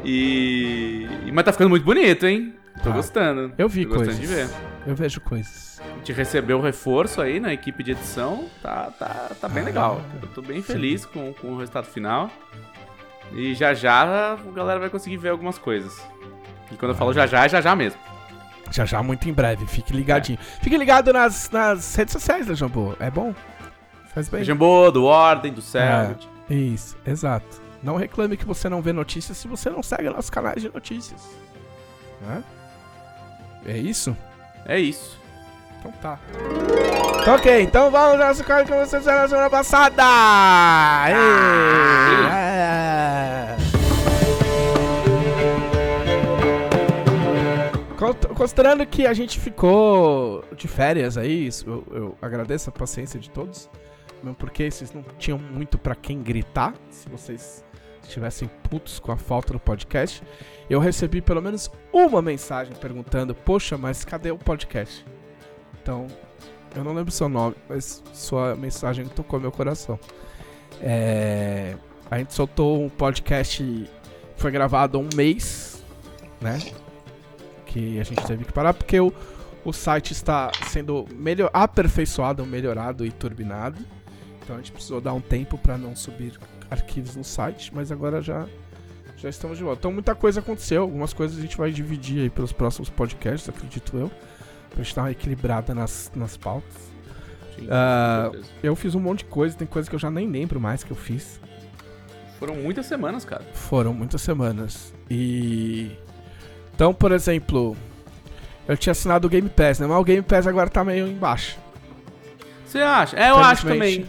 [0.03, 1.07] E...
[1.33, 2.53] Mas tá ficando muito bonito, hein?
[2.83, 2.95] Tô Tá.
[2.95, 3.53] gostando.
[3.57, 4.19] Eu vi Tô coisas.
[4.19, 4.49] de ver.
[4.87, 5.81] Eu vejo coisas.
[5.81, 8.45] A gente recebeu o reforço aí na equipe de edição.
[8.61, 10.01] Tá, tá, tá bem Ah, legal.
[10.21, 12.29] Eu tô bem feliz com, com o resultado final.
[13.33, 16.01] E já já a galera vai conseguir ver algumas coisas.
[16.71, 17.99] E quando eu falo já já, é já já mesmo.
[18.71, 19.65] Já já, muito em breve.
[19.65, 20.37] Fique ligadinho.
[20.61, 22.93] Fique ligado nas, nas redes sociais da Jambô.
[22.99, 23.33] É bom.
[24.13, 24.43] Faz bem.
[24.43, 26.27] Jambô, do Ordem, do Selbit.
[26.49, 27.61] Isso, exato.
[27.81, 31.21] Não reclame que você não vê notícias se você não segue nossos canais de notícias.
[32.21, 32.43] Né?
[33.65, 34.15] É isso?
[34.65, 35.17] É isso.
[35.79, 36.19] Então tá.
[37.21, 40.03] Então, ok, então vamos ao nosso código que vocês fizeram na semana passada!
[41.03, 41.13] Aê!
[48.35, 53.69] Considerando que a gente ficou de férias aí, eu, eu agradeço a paciência de todos.
[54.23, 57.63] Mesmo porque vocês não tinham muito pra quem gritar, se vocês
[58.03, 60.23] estivessem putos com a falta do podcast.
[60.69, 65.05] Eu recebi pelo menos uma mensagem perguntando: Poxa, mas cadê o podcast?
[65.81, 66.07] Então,
[66.75, 69.99] eu não lembro seu nome, mas sua mensagem tocou meu coração.
[70.81, 71.75] É,
[72.09, 73.89] a gente soltou um podcast,
[74.35, 75.83] foi gravado há um mês,
[76.41, 76.59] né?
[77.69, 79.13] Que a gente teve que parar porque o,
[79.63, 83.77] o site está sendo melhor, aperfeiçoado, melhorado e turbinado.
[84.41, 86.33] Então a gente precisou dar um tempo para não subir
[86.71, 88.47] arquivos no site, mas agora já
[89.15, 89.81] já estamos de volta.
[89.81, 93.95] Então muita coisa aconteceu, algumas coisas a gente vai dividir aí pelos próximos podcasts, acredito
[93.95, 94.09] eu.
[94.69, 96.73] Pra gente dar uma equilibrada nas, nas pautas.
[97.55, 97.67] Sim,
[98.31, 98.51] certeza.
[98.63, 100.91] Eu fiz um monte de coisa, tem coisa que eu já nem lembro mais que
[100.91, 101.39] eu fiz.
[102.39, 103.43] Foram muitas semanas, cara.
[103.53, 104.93] Foram muitas semanas.
[105.09, 105.91] E.
[106.79, 107.75] Então, por exemplo,
[108.65, 109.85] Eu tinha assinado o Game Pass, né?
[109.87, 111.57] Mas o Game Pass agora tá meio embaixo.
[112.65, 113.17] Você acha?
[113.17, 114.05] É, eu acho também.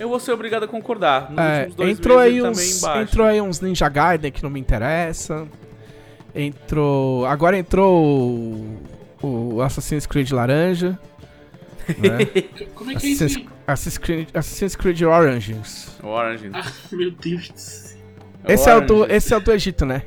[0.00, 1.30] Eu vou ser obrigado a concordar.
[1.30, 3.02] Nos É, últimos dois entrou meses aí tá uns, meio embaixo.
[3.02, 5.46] entrou aí uns Ninja Gaiden que não me interessa.
[6.34, 8.80] Entrou, agora entrou o,
[9.56, 10.98] o Assassin's Creed laranja,
[11.98, 12.24] né?
[12.74, 13.48] Como é que é isso Assassin's?
[13.66, 15.88] Assassin's Creed, Assassin's Creed Origins.
[16.02, 16.50] O Orange.
[16.54, 17.98] Ah, meu Deus do céu.
[18.48, 20.02] Esse é o do, esse é o do Egito, né?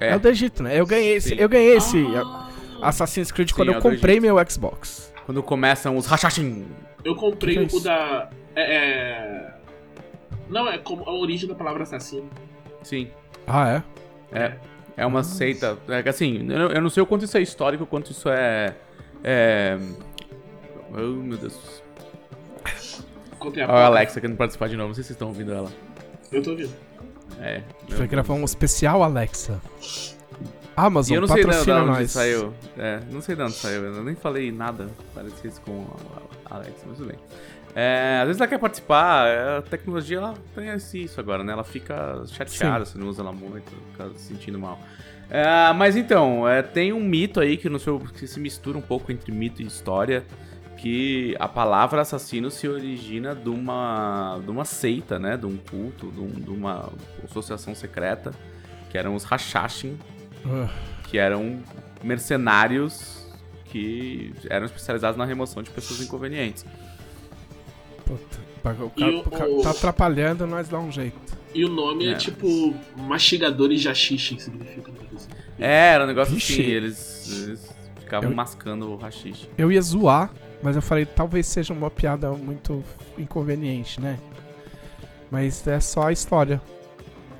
[0.00, 0.16] É, É.
[0.16, 0.78] o do Egito, né?
[0.80, 1.34] Eu ganhei esse, Sim.
[1.38, 2.48] eu ganhei esse Ah,
[2.82, 5.12] Assassin's Creed Sim, quando é eu comprei meu Xbox.
[5.26, 6.66] Quando começam os rachachim.
[7.04, 8.30] eu comprei Que que é o da.
[8.56, 9.54] É, é-
[10.48, 12.28] Não, é como a origem da palavra assassino.
[12.82, 13.08] Sim.
[13.46, 13.82] Ah,
[14.32, 14.38] é?
[14.38, 14.52] É.
[14.96, 15.78] É uma seita.
[15.88, 18.28] É que assim, eu eu não sei o quanto isso é histórico, o quanto isso
[18.28, 18.74] é.
[19.22, 19.78] É.
[20.92, 21.82] Oh, meu Deus.
[23.38, 24.88] Contei a Olha a Alexa querendo participar de novo.
[24.88, 25.70] Não sei se vocês estão ouvindo ela.
[26.32, 26.72] Eu tô ouvindo.
[27.40, 27.56] É.
[27.56, 28.10] A gente vai Deus.
[28.10, 29.60] gravar um especial Alexa.
[29.80, 30.20] E
[30.76, 32.10] Amazon, eu não sei da, patrocina da onde nós.
[32.10, 32.54] saiu.
[32.78, 33.84] É, não sei de onde saiu.
[33.84, 35.86] Eu nem falei nada parecido com
[36.46, 37.18] a Alexa, mas tudo bem.
[37.74, 41.52] É, às vezes ela quer participar, é, a tecnologia ela tem isso agora, né?
[41.52, 44.78] Ela fica chateada se não usa ela muito, fica se sentindo mal.
[45.28, 48.82] É, mas então, é, tem um mito aí que, no seu, que se mistura um
[48.82, 50.24] pouco entre mito e história,
[50.80, 55.36] que a palavra assassino se origina de uma, de uma seita, né?
[55.36, 56.90] De um culto, de, um- de uma
[57.24, 58.32] associação secreta,
[58.90, 59.98] que eram os Hashashin,
[60.46, 60.68] Ah,
[61.04, 61.60] que eram
[62.02, 63.18] mercenários
[63.66, 66.64] que eram especializados na remoção de pessoas inconvenientes.
[68.04, 68.38] puta,
[68.84, 71.38] o cara, o- o cara tá atrapalhando, nós dá um jeito.
[71.54, 72.14] E o nome é, É.
[72.14, 74.90] tipo mastigadores de achixe, que significa.
[75.14, 75.28] assim.
[75.58, 76.54] É, era um negócio Vixe.
[76.54, 79.48] assim, eles, eles ficavam Eu- mascando o rachixe.
[79.58, 82.82] Eu ia zoar, mas eu falei, talvez seja uma piada muito
[83.18, 84.18] inconveniente, né?
[85.30, 86.60] Mas é só a história,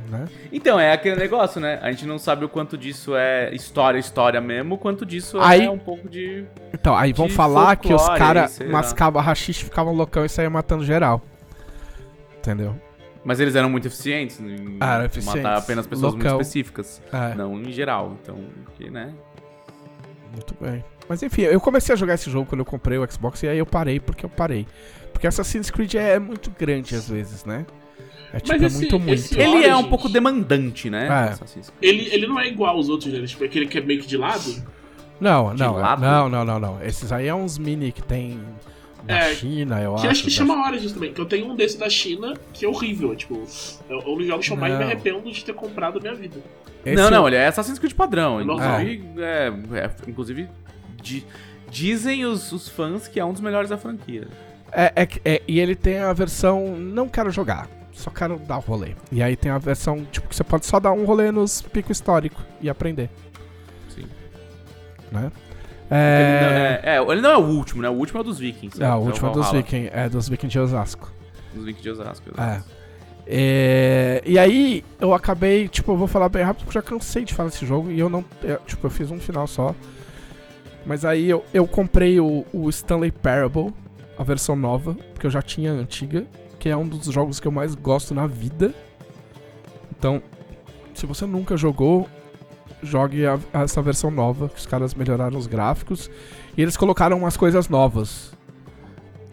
[0.09, 0.29] né?
[0.53, 1.79] Então, é aquele negócio, né?
[1.83, 5.65] A gente não sabe o quanto disso é história, história mesmo, o quanto disso Aí-
[5.65, 6.45] é um pouco de.
[6.73, 10.85] Então, aí vão falar que os folclore, caras mascavam rachixe, ficavam loucão e saíam matando
[10.85, 11.21] geral.
[12.39, 12.75] Entendeu?
[13.23, 15.43] Mas eles eram muito eficientes em Ah, eficientes.
[15.43, 16.31] matar apenas pessoas Loucão.
[16.33, 17.03] muito específicas.
[17.13, 18.17] É, Não em geral.
[18.23, 18.39] Então,
[18.79, 19.13] que, né?
[20.33, 20.83] muito bem.
[21.11, 23.59] Mas enfim, eu comecei a jogar esse jogo quando eu comprei o Xbox e aí
[23.59, 24.65] eu parei porque eu parei.
[25.13, 27.67] Porque Assassin's Creed é muito grande às vezes, né?
[28.33, 29.13] É tipo, Mas é esse- muito, muito.
[29.15, 29.87] esse- Ele é um Origins.
[29.89, 31.07] pouco demandante, né?
[31.09, 31.33] É.
[31.33, 31.83] Assassin's Creed.
[32.01, 33.27] Ele, ele não é igual aos outros, né?
[33.27, 34.63] Tipo, aquele que é meio que de lado.
[35.21, 36.01] Não, De não, lado?
[36.01, 36.83] não, não, não, não.
[36.83, 38.39] Esses aí é uns mini que tem
[39.07, 40.07] na É, China, eu Que acho.
[40.07, 41.13] eu acho que da- chama Origins também.
[41.13, 43.17] Que eu tenho um desse da China que é horrível.
[43.17, 43.43] Tipo,
[43.91, 46.37] é um dos jogos que eu mais me arrependo de ter comprado na minha vida.
[46.87, 48.39] Esse- Não, não, ele é Assassin's Creed padrão.
[48.39, 50.49] É Inclusive, é, é, inclusive
[51.03, 51.27] di-
[51.71, 54.29] dizem os, os fãs que é um dos melhores da franquia.
[54.73, 58.61] É, é, é, e ele tem a versão não quero jogar, só quero dar o
[58.61, 58.95] rolê.
[59.11, 61.97] E aí tem a versão, tipo, que você pode só dar um rolê nos picos
[61.97, 63.11] históricos e aprender,
[63.89, 64.05] Sim.
[65.11, 65.31] né?
[65.91, 66.81] Ele, não É...
[66.85, 67.89] é, é, ele não é o último, né?
[67.89, 68.81] O último é o dos Vikings.
[68.81, 71.13] É, o último é dos Valhalla, Vikings, é dos Vikings de Osasco.
[71.53, 72.31] Dos Vikings de Osasco.
[72.41, 72.61] É.
[73.33, 77.25] É, E aí eu acabei, tipo, eu vou falar bem rápido porque eu já cansei
[77.25, 79.75] de falar desse jogo e eu não, é, tipo, eu fiz um final só.
[80.91, 83.73] Mas aí eu, eu comprei o, o Stanley Parable,
[84.19, 86.27] a versão nova, porque eu já tinha a antiga,
[86.59, 88.75] que é um dos jogos que eu mais gosto na vida.
[89.97, 90.21] Então,
[90.93, 92.09] se você nunca jogou,
[92.83, 96.11] jogue a- essa versão nova, que os caras melhoraram os gráficos
[96.57, 98.33] e eles colocaram umas coisas novas.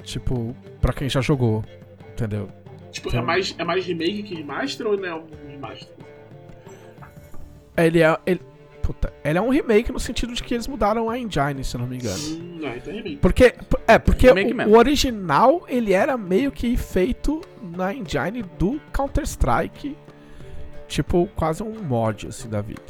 [0.03, 1.65] Tipo, pra quem já jogou,
[2.11, 2.49] entendeu?
[2.91, 5.89] Tipo, Então- é, mais, é mais remake que remaster ou não é um remaster?
[7.75, 8.15] Ele é.
[8.27, 8.41] Ele,
[8.87, 11.81] puta, ele é um remake no sentido de que eles mudaram a engine, se eu
[11.81, 12.17] não me engano.
[12.17, 13.17] Não, então é remake.
[13.17, 13.53] Porque.
[13.85, 19.97] É, porque Remake o, o original ele era meio que feito na engine do Counter-Strike.
[20.87, 22.81] Tipo, quase um mod assim da vida.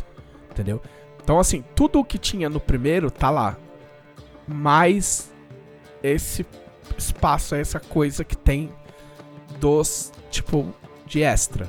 [0.51, 0.79] Entendeu?
[1.23, 3.57] Então, assim, tudo o que tinha no primeiro tá lá.
[4.47, 5.33] Mas
[6.03, 6.45] esse
[6.95, 8.71] espaço, essa coisa que tem
[9.59, 10.71] dos, tipo,
[11.07, 11.67] de extra.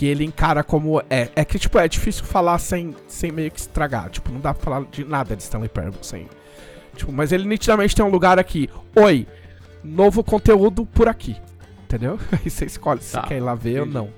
[0.00, 0.98] Que ele encara como.
[1.10, 4.08] É, é que, tipo, é difícil falar sem, sem meio que estragar.
[4.08, 6.26] Tipo, não dá pra falar de nada de Stanley Parable sem.
[6.96, 8.70] Tipo, mas ele nitidamente tem um lugar aqui.
[8.96, 9.26] Oi,
[9.84, 11.36] novo conteúdo por aqui.
[11.84, 12.18] Entendeu?
[12.32, 13.98] Aí você escolhe se Tá, quer ir lá ver entendi.
[13.98, 14.08] ou não.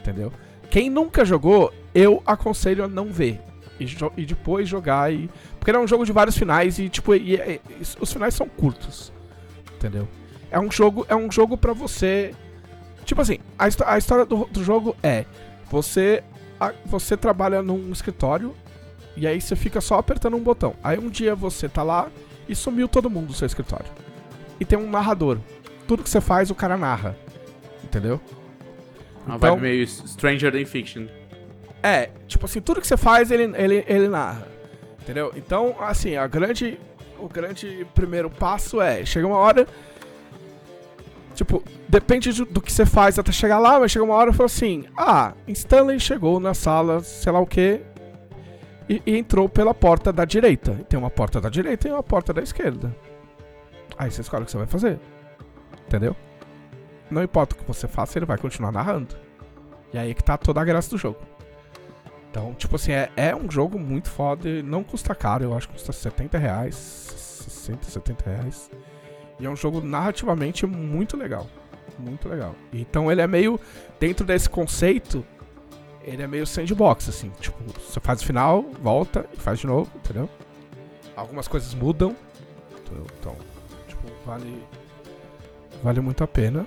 [0.00, 0.32] Entendeu?
[0.70, 3.40] Quem nunca jogou, eu aconselho a não ver.
[3.78, 5.30] E, e depois jogar e.
[5.56, 7.60] Porque ele é um jogo de vários finais e, tipo, e- e
[8.00, 9.12] os finais são curtos.
[9.76, 10.08] Entendeu?
[10.50, 12.34] É um jogo, é um jogo para você.
[13.08, 15.24] Tipo assim, a, a história do, do jogo é:
[15.70, 16.22] você,
[16.60, 18.54] a- você trabalha num escritório
[19.16, 20.74] e aí você fica só apertando um botão.
[20.84, 22.08] Aí um dia você tá lá
[22.46, 23.86] e sumiu todo mundo do seu escritório.
[24.60, 25.38] E tem um narrador.
[25.86, 27.16] Tudo que você faz, o cara narra.
[27.82, 28.20] Entendeu?
[29.26, 31.06] Uma Então- vibe meio Stranger Than Fiction.
[31.82, 34.46] É, tipo assim, tudo que você faz, ele, ele, ele narra.
[35.00, 35.32] Entendeu?
[35.34, 36.78] Então, assim, a grande.
[37.18, 39.02] O grande primeiro passo é.
[39.06, 39.66] Chega uma hora.
[41.38, 44.46] Tipo, depende do, que você faz até chegar lá, mas chega uma hora e fala
[44.46, 47.80] assim: Ah, Stanley chegou na sala, sei lá o que,
[48.88, 50.72] e, e entrou pela porta da direita.
[50.88, 52.92] Tem uma porta da direita e uma porta da esquerda.
[53.96, 54.98] Aí você escolhe o que você vai fazer.
[55.86, 56.16] Entendeu?
[57.08, 59.14] Não importa o que você faça, ele vai continuar narrando.
[59.92, 61.20] E aí é que tá toda a graça do jogo.
[62.32, 64.60] Então, tipo assim, é, é um jogo muito foda.
[64.64, 66.74] Não custa caro, eu acho que custa 70 reais.
[66.74, 68.68] 60, 70 reais.
[69.40, 71.46] E é um jogo narrativamente muito legal.
[71.98, 72.54] Muito legal.
[72.72, 73.58] Então ele é meio.
[74.00, 75.24] Dentro desse conceito,
[76.02, 77.30] ele é meio sandbox, assim.
[77.40, 80.28] Tipo, você faz o final, volta e faz de novo, entendeu?
[81.16, 82.14] Algumas coisas mudam.
[82.84, 83.06] entendeu?
[83.20, 83.36] Então,
[83.88, 84.62] tipo, vale.
[85.82, 86.66] Vale muito a pena.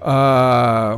[0.00, 0.96] Ah,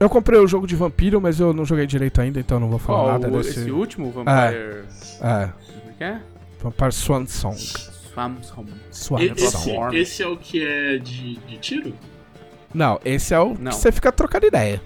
[0.00, 2.78] eu comprei o jogo de vampiro, mas eu não joguei direito ainda, então não vou
[2.78, 3.60] falar Qual, nada o- desse.
[3.60, 4.84] esse último, Vampire...
[5.20, 6.20] É, Como é que é?
[6.60, 7.56] Vampire Swan Song.
[9.92, 11.94] Esse, esse é o que é de, de tiro?
[12.74, 13.70] Não, esse é o Não.
[13.70, 14.80] que você fica trocando ideia.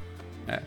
[0.48, 0.62] É.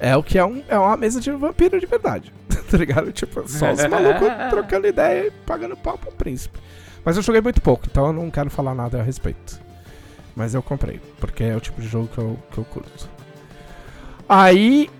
[0.00, 2.32] É o que é, um, é uma mesa de vampiro de verdade.
[2.70, 3.12] tá ligado?
[3.12, 6.58] Tipo, só os malucos trocando ideia e pagando pau pro príncipe.
[7.04, 9.60] Mas eu joguei muito pouco, então eu não quero falar nada a respeito.
[10.34, 13.08] Mas eu comprei, porque é o tipo de jogo que eu, que eu curto.
[14.28, 14.90] Aí.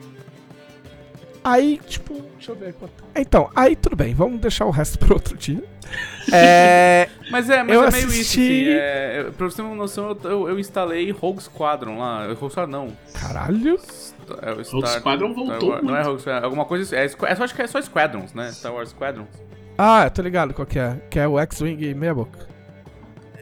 [1.43, 2.93] Aí, tipo, deixa eu ver quanto.
[3.15, 5.63] Então, aí tudo bem, vamos deixar o resto pro outro dia.
[6.33, 7.09] É.
[7.31, 8.69] Mas é, mas Eu é meio isso, assisti- assim.
[8.71, 12.27] É, é, pra você ter uma noção, eu, eu, eu instalei Rogue Squadron lá.
[12.35, 12.97] Rogue Squadron não.
[13.13, 13.79] Caralho.
[14.43, 16.03] É o Rogue Squadron voltou Star Não é.
[16.03, 16.97] Rogue Squadron, alguma coisa...
[16.97, 18.51] É, é só, acho que é só Squadrons, né?
[18.53, 19.29] Star Wars Squadrons.
[19.77, 20.97] Ah, tô ligado qual que é.
[21.11, 22.49] Que é o X-Wing meia boca.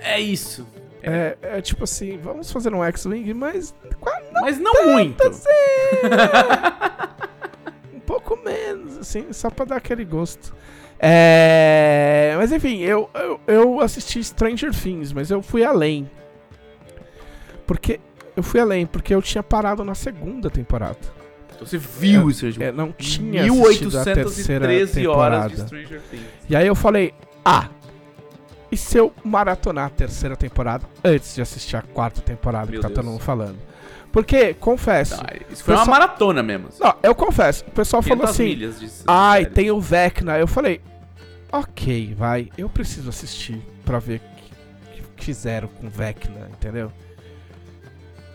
[0.01, 0.67] É isso.
[1.03, 3.75] É, é tipo assim, vamos fazer um X-Wing, mas
[4.41, 5.23] Mas não muito.
[5.27, 5.49] assim,
[7.95, 10.55] um pouco menos, assim, só pra dar aquele gosto.
[11.05, 16.09] É, mas enfim, eu, eu, eu assisti Stranger Things, mas eu fui além.
[17.67, 17.99] Porque
[18.37, 20.99] eu fui além, porque eu tinha parado na segunda temporada.
[21.55, 22.47] Então você viu isso.
[22.61, 25.61] É, não tinha assistido a terceira 1813 horas de.
[25.63, 26.25] Stranger Things.
[26.49, 27.13] E aí eu falei,
[27.45, 27.69] ah,
[28.71, 32.83] e se eu maratonar a terceira temporada antes de assistir a quarta temporada Meu que
[32.83, 32.97] tá Deus.
[33.01, 33.59] todo mundo falando?
[34.13, 36.69] Porque, confesso, Tá, isso foi uma Pessoal- maratona mesmo.
[36.69, 36.83] assim.
[36.85, 39.55] não, eu confesso, o pessoal falou 500 assim, ai, série.
[39.55, 40.39] tem o Vecna.
[40.39, 40.81] Eu falei,
[41.53, 46.91] ok, vai, eu preciso assistir pra ver o que, que fizeram com Vecna, entendeu?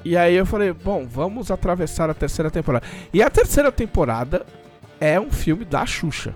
[0.06, 2.86] E aí eu falei, bom, vamos atravessar a terceira temporada.
[3.12, 4.46] E a terceira temporada
[5.02, 6.34] é um filme da Xuxa.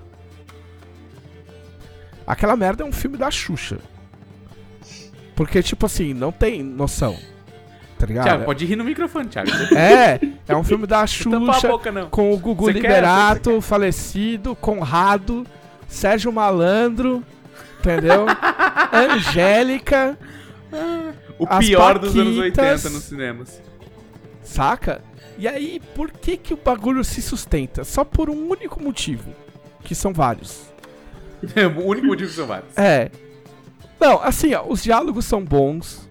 [2.25, 3.77] Aquela merda é um filme da Xuxa.
[5.35, 7.17] Porque, tipo assim, não tem noção.
[7.97, 8.25] Tá ligado?
[8.25, 9.49] Thiago, pode rir no microfone, Thiago.
[9.75, 12.73] É, é um filme da Xuxa boca, com o Gugu quer?
[12.73, 15.45] Liberato, falecido, Conrado,
[15.91, 17.23] Sérgio Malandro,
[17.79, 18.25] entendeu?
[18.91, 20.17] Angélica,
[21.37, 22.85] O pior dos anos Paquitas.
[22.85, 23.61] 80 nos cinemas.
[24.41, 25.01] saca?
[25.37, 27.83] E aí, por que que o bagulho se sustenta?
[27.83, 29.33] Só por um único motivo,
[29.83, 30.71] que são vários.
[31.77, 32.77] o único motivo que são vários.
[32.77, 33.09] É.
[33.99, 36.07] Não, assim, ó, os diálogos são bons.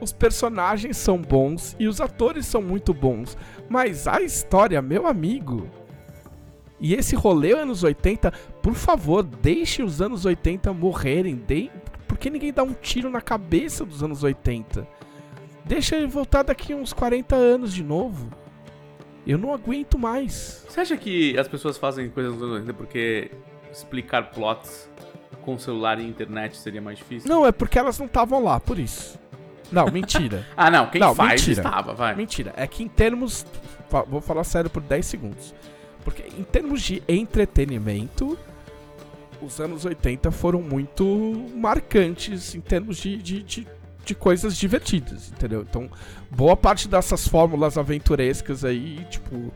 [0.00, 3.36] Os personagens são bons e os atores são muito bons.
[3.68, 5.68] Mas a história, meu amigo.
[6.78, 8.30] E esse rolê anos 80,
[8.62, 11.34] por favor, deixe os anos 80 morrerem.
[11.36, 11.70] De...
[12.06, 14.86] Porque ninguém dá um tiro na cabeça dos anos 80.
[15.64, 18.28] Deixa ele voltar daqui uns 40 anos de novo.
[19.26, 20.64] Eu não aguento mais.
[20.68, 23.30] Você acha que as pessoas fazem coisas nos anos 80 porque
[23.72, 24.88] explicar plots
[25.42, 27.28] com celular e internet seria mais difícil?
[27.28, 29.18] Não, é porque elas não estavam lá, por isso.
[29.72, 30.46] Não, mentira.
[30.56, 30.86] Ah, não.
[30.88, 31.62] Quem Não, faz mentira.
[31.66, 32.14] estava, vai.
[32.14, 33.44] Mentira, é que em termos.
[34.08, 35.54] Vou falar sério por 10 segundos.
[36.06, 38.38] Porque em termos de entretenimento,
[39.42, 41.04] os anos 80 foram muito
[41.56, 43.66] marcantes em termos de, de, de,
[44.04, 45.66] de coisas divertidas, entendeu?
[45.68, 45.90] Então,
[46.30, 49.52] boa parte dessas fórmulas aventurescas aí, tipo,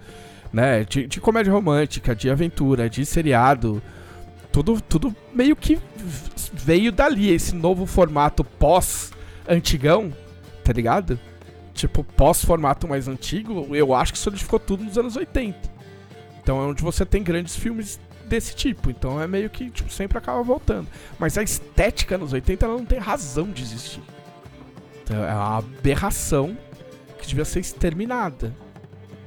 [0.52, 3.80] né, de, de comédia romântica, de aventura, de seriado,
[4.50, 5.78] tudo, tudo meio que
[6.52, 10.12] veio dali, esse novo formato pós-antigão,
[10.64, 11.16] tá ligado?
[11.72, 15.79] tipo, pós-formato mais antigo, eu acho que solidificou tudo nos anos 80.
[16.42, 18.90] Então é onde você tem grandes filmes desse tipo.
[18.90, 20.88] Então é meio que, tipo, sempre acaba voltando.
[21.18, 24.02] Mas a estética nos 80 ela não tem razão de existir.
[25.02, 26.56] Então, é uma aberração
[27.18, 28.54] que devia ser exterminada.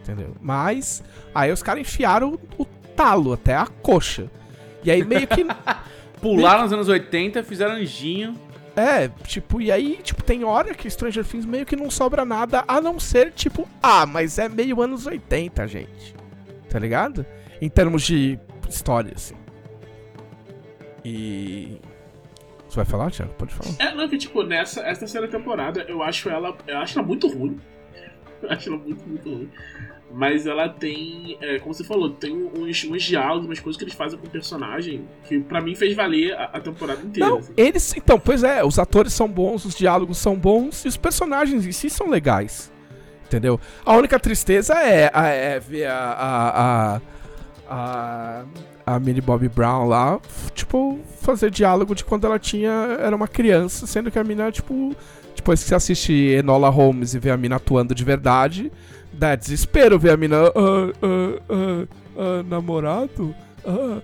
[0.02, 0.36] Entendeu?
[0.42, 1.04] Mas
[1.34, 4.30] aí os caras enfiaram o, o talo até a coxa.
[4.84, 5.46] E aí meio que
[6.24, 8.40] Pularam nos anos 80, fizeram anjinho.
[8.78, 12.64] É, tipo, e aí, tipo, tem hora que Stranger Things meio que não sobra nada,
[12.66, 16.16] a não ser, tipo, ah, mas é meio anos 80, gente.
[16.74, 17.24] Tá ligado?
[17.62, 19.36] Em termos de história, assim.
[21.06, 21.80] E.
[22.68, 23.32] Você vai falar, Thiago?
[23.36, 23.76] Pode falar.
[23.78, 26.58] É, não, que tipo, nessa essa terceira temporada eu acho ela.
[26.66, 27.60] Eu acho ela muito ruim.
[28.42, 29.50] Eu acho ela muito, muito ruim.
[30.12, 33.94] Mas ela tem, é, como você falou, tem uns, uns diálogos, umas coisas que eles
[33.94, 37.30] fazem com o personagem que pra mim fez valer a, a temporada inteira.
[37.30, 37.54] Não, assim.
[37.56, 37.96] eles.
[37.96, 41.72] Então, pois é, os atores são bons, os diálogos são bons e os personagens em
[41.72, 42.73] si são legais.
[43.34, 43.60] Entendeu?
[43.84, 45.96] A única tristeza é, a- é ver a.
[45.98, 47.02] a, a,
[47.68, 48.44] a,
[48.86, 50.20] a Millie Bobby Brown lá,
[50.54, 52.70] tipo, fazer diálogo de quando ela tinha.
[53.00, 54.96] Era uma criança, sendo que a mina, tipo.
[55.36, 58.72] Depois que você assiste Enola Holmes e vê a mina atuando de verdade,
[59.12, 60.38] dá desespero ver a mina.
[60.38, 60.94] Ah,
[61.50, 63.34] ah, ah, namorado?
[63.66, 64.00] Ah.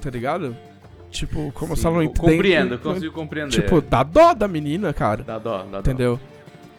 [0.00, 0.56] Tá ligado?
[1.10, 2.32] Tipo, como se ela não Sim, entende.
[2.32, 3.62] Compreendo, consigo compreender.
[3.62, 5.22] Tipo, dá dó da menina, cara.
[5.22, 5.78] dá dó, dá dó.
[5.78, 6.20] Entendeu?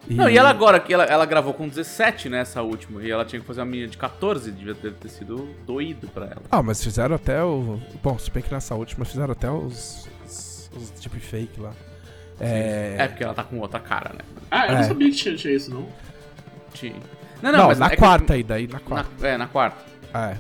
[0.09, 3.23] Não, e ela agora, que ela, ela gravou com 17, né, essa última, e ela
[3.23, 6.41] tinha que fazer uma menina de 14, devia ter, ter sido doído pra ela.
[6.51, 7.79] Ah, mas fizeram até o.
[8.01, 10.07] Bom, se bem que nessa última fizeram até os.
[10.25, 11.73] os, os deepfake lá.
[12.39, 13.07] É, É.
[13.07, 14.21] porque ela tá com outra cara, né?
[14.49, 14.75] Ah, eu É.
[14.77, 15.87] não sabia que tinha, tinha isso, não.
[16.73, 16.95] Tinha.
[17.41, 19.09] Não, mas na é que- quarta aí, daí na quarta.
[19.19, 19.77] Na, é, na quarta.
[20.13, 20.37] É.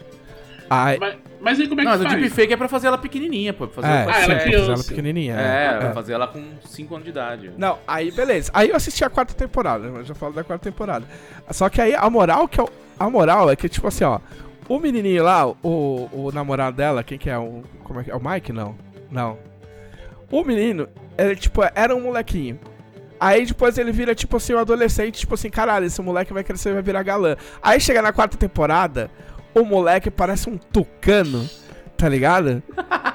[0.69, 2.21] Mas, mas aí como é Não, que mas o faz?
[2.21, 3.67] deepfake é pra fazer ela pequenininha, pô.
[3.67, 4.59] Pra fazer é, ela Ah, ela é criança.
[4.59, 5.35] fizeram ela pequenininha.
[5.35, 5.93] É, é.
[5.93, 7.51] fazer ela com 5 anos de idade.
[7.57, 8.51] Não, aí beleza.
[8.53, 11.05] Aí eu assisti a quarta temporada, eu já falo da quarta temporada.
[11.51, 14.19] Só que aí a moral que eu, a moral é que tipo assim, ó,
[14.67, 15.55] o menininho lá, o,
[16.11, 18.75] o namorado dela, quem que é o como é que é o Mike não?
[19.11, 19.37] Não.
[20.31, 22.59] O menino, ele tipo era um molequinho.
[23.19, 26.69] Aí depois ele vira tipo assim um adolescente, tipo assim, caralho, esse moleque vai crescer
[26.69, 27.35] e vai virar galã.
[27.61, 29.09] Aí chega na quarta temporada,
[29.53, 31.47] o moleque parece um tucano,
[31.97, 32.61] tá ligado?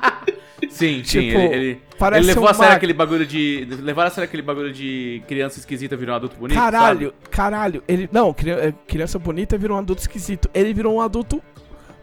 [0.71, 1.21] Sim, sim.
[1.21, 3.69] Tipo, ele, ele, Parece ele levou um a sério aquele bagulho de.
[3.83, 6.57] Levaram a sério aquele bagulho de criança esquisita virar um adulto bonito?
[6.57, 7.29] Caralho, sabe?
[7.31, 7.83] caralho.
[7.87, 10.49] Ele, não, é, criança bonita virou um adulto esquisito.
[10.55, 11.41] Ele virou um adulto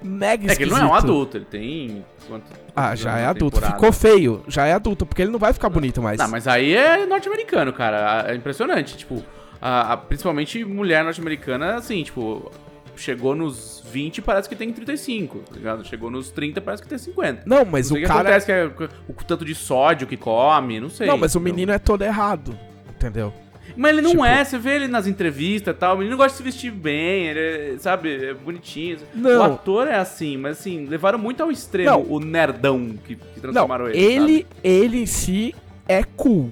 [0.02, 0.58] mega É esquisito.
[0.58, 2.06] que ele não é um adulto, ele tem.
[2.28, 3.56] Quanto, Ah, já é adulto.
[3.56, 3.76] temporada?
[3.76, 4.44] Ficou feio.
[4.48, 6.18] Já é adulto, porque ele não vai ficar bonito mais.
[6.20, 8.26] Não, mas aí é norte-americano, cara.
[8.32, 8.96] É impressionante.
[8.96, 9.24] Tipo,
[9.62, 12.50] a- a- principalmente mulher norte-americana, assim, tipo,
[12.96, 15.86] chegou nos 20 parece que tem 35, tá ligado?
[15.86, 17.44] Chegou nos 30 parece que tem 50.
[17.46, 18.20] Não, mas não o o cara.
[18.22, 21.08] acontece, que é o, o tanto de sódio que come, não sei.
[21.08, 21.54] Não, mas o entendeu?
[21.54, 22.58] menino é todo errado.
[22.96, 23.34] Entendeu?
[23.76, 26.32] Mas ele não tipo- é, você vê ele nas entrevistas e tal, o menino gosta
[26.32, 28.98] de se vestir bem, ele é, sabe, é bonitinho.
[29.14, 29.40] Não.
[29.40, 32.02] O ator é assim, mas assim, levaram muito ao extremo Não.
[32.02, 33.98] o nerdão que, que Não, transformaram ele.
[34.00, 35.56] ele, ele em si
[35.88, 36.52] é cool.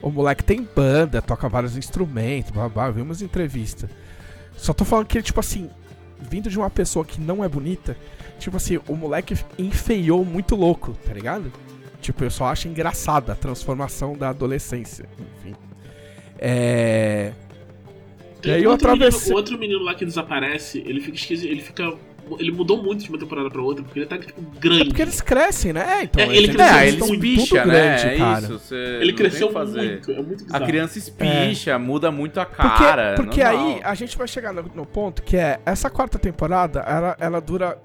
[0.00, 3.90] O moleque tem banda, toca vários instrumentos, babá, eu vi umas entrevistas.
[4.56, 5.68] Só tô falando que ele, tipo assim,
[6.20, 7.96] vindo de uma pessoa que não é bonita,
[8.38, 11.52] tipo assim, o moleque enfeiou muito louco, tá ligado?
[12.00, 15.06] Tipo, eu só acho engraçada a transformação da adolescência.
[15.38, 15.54] Enfim.
[16.38, 17.32] É.
[18.40, 21.16] Tem E aí eu outro, menino, atravessei- o outro menino lá que desaparece, ele fica
[21.16, 21.92] esquisito, ele fica.
[22.38, 24.82] Ele mudou muito de uma temporada pra outra, porque ele tá, tipo, grande.
[24.82, 25.98] É porque eles crescem, né?
[26.00, 26.22] É, então.
[26.22, 27.74] É, ele eles- cresceu É, eles ele estão espicha, tudo né?
[27.96, 28.40] grande, é cara.
[28.40, 28.58] isso.
[28.58, 30.66] você Ele cresceu muito, é muito A bizarro.
[30.66, 33.14] criança espicha, muda muito a Porque, cara.
[33.16, 33.66] porque normal.
[33.74, 37.40] aí a gente vai chegar no, no ponto que é essa quarta temporada, ela, ela
[37.40, 37.76] dura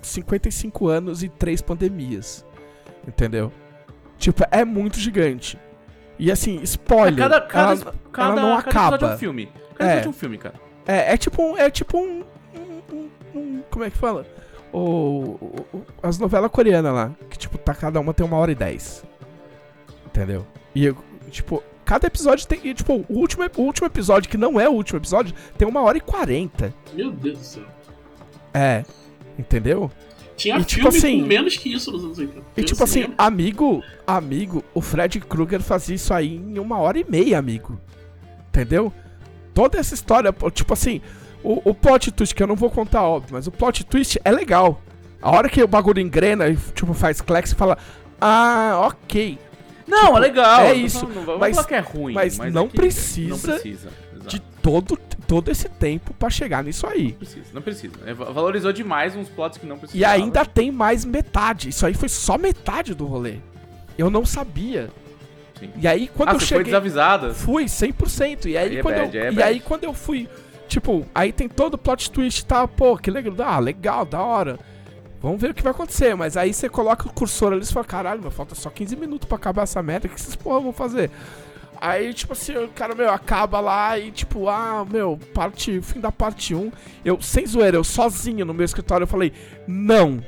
[0.00, 2.44] 55 anos e três pandemias.
[3.06, 3.52] Entendeu?
[4.18, 5.58] Tipo, é muito gigante.
[6.18, 7.14] E assim, spoiler.
[7.14, 9.14] É, cada, cada, ela, cada, ela não cada episódio é acaba.
[9.14, 9.48] um filme.
[9.74, 9.92] Cada É.
[9.94, 10.54] episódio é um filme, cara.
[10.86, 11.58] é, é tipo um.
[11.58, 12.22] É tipo um-
[13.72, 14.26] como é que fala?
[14.72, 15.36] O,
[15.72, 17.10] o- as novelas coreanas lá.
[17.28, 19.04] Que, tipo, tá, cada uma tem uma hora e dez.
[20.06, 20.46] Entendeu?
[20.74, 20.96] E, eu,
[21.30, 22.60] tipo, cada episódio tem.
[22.64, 25.82] e, tipo, o último, o último episódio, que não é o último episódio, tem uma
[25.82, 26.72] hora e quarenta.
[26.94, 27.64] Meu Deus do céu.
[28.54, 28.84] É.
[29.38, 29.90] Entendeu?
[30.36, 32.42] Tinha E, tipo assim- com menos que isso nos anos 80.
[32.56, 37.04] E tipo assim, amigo, amigo, o Fred Krueger fazia isso aí em uma hora e
[37.08, 37.78] meia, amigo.
[38.48, 38.92] Entendeu?
[39.54, 41.00] Toda essa história, tipo assim,
[41.42, 44.30] o, o plot twist, que eu não vou contar, óbvio, mas o plot twist é
[44.30, 44.80] legal.
[45.20, 47.78] A hora que o bagulho engrena e, tipo, faz clack, você fala,
[48.20, 49.38] ah, ok.
[49.86, 50.60] Não, Tipo, é legal.
[50.62, 52.14] é isso, falando, Não vamos mas- falar que é ruim.
[52.14, 53.88] mas Mas, não é precisa Não precisa.
[54.26, 57.08] De todo, todo esse tempo pra chegar nisso aí.
[57.10, 57.94] Não precisa, não precisa.
[58.06, 60.12] É, va- Valorizou demais uns plots que não E precisava.
[60.14, 61.68] ainda tem mais metade.
[61.70, 63.38] Isso aí foi só metade do rolê.
[63.98, 64.90] Eu não sabia.
[65.58, 65.70] Sim.
[65.76, 66.64] E aí, quando ah, eu você foi cheguei.
[66.66, 67.34] desavisada?
[67.34, 68.46] Fui, 100%.
[68.46, 70.28] E aí, Aí é quando, bad, eu, é e aí quando eu fui,
[70.72, 74.20] tipo, aí tem todo o plot twist e tal, pô, que legal, ah, legal, da
[74.20, 74.58] hora.
[75.20, 76.16] Vamos ver o que vai acontecer.
[76.16, 79.28] Mas aí você coloca o cursor ali e fala, caralho, meu, falta só 15 minutos
[79.28, 81.10] pra acabar essa merda, o que vocês porra vão fazer?
[81.80, 86.12] Aí, tipo assim, o cara, meu, acaba lá e, tipo, ah, meu, parte, fim da
[86.12, 86.72] parte 1.
[87.04, 89.32] Eu, sem zoeira, eu sozinho no meu escritório, eu falei,
[89.66, 90.24] não.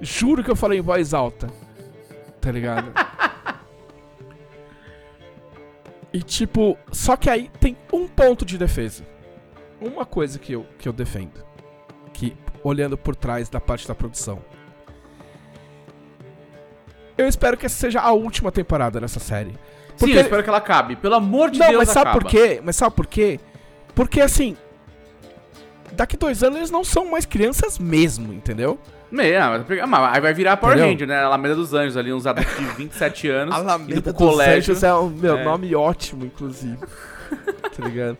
[0.00, 1.48] Juro que eu falei em voz alta.
[2.40, 2.92] Tá ligado?
[6.12, 9.04] E tipo, só que aí tem um ponto de defesa.
[9.80, 11.44] Uma coisa que eu, que eu defendo.
[12.12, 14.40] Que, olhando por trás da parte da produção.
[17.16, 19.50] eu espero que essa seja a última temporada dessa série.
[19.50, 19.56] Sim,
[20.06, 20.96] Porque- eu espero que ela acabe.
[20.96, 22.20] Pelo amor de não, Deus, mas sabe acaba.
[22.20, 22.60] por quê?
[22.64, 23.38] Mas sabe por quê?
[23.94, 24.56] Porque assim.
[25.92, 28.78] Daqui dois anos eles não são mais crianças mesmo, entendeu?
[29.10, 30.92] Meia, mas- mas aí vai virar Power Entendeu?
[30.92, 31.22] Ranger, né?
[31.24, 33.54] Alameda dos Anjos ali, uns adultos de 27 anos.
[33.54, 34.72] indo Alameda pro dos colégio.
[34.72, 35.44] Anjos é um meu É.
[35.44, 36.78] nome ótimo, inclusive.
[37.76, 38.16] tá ligado?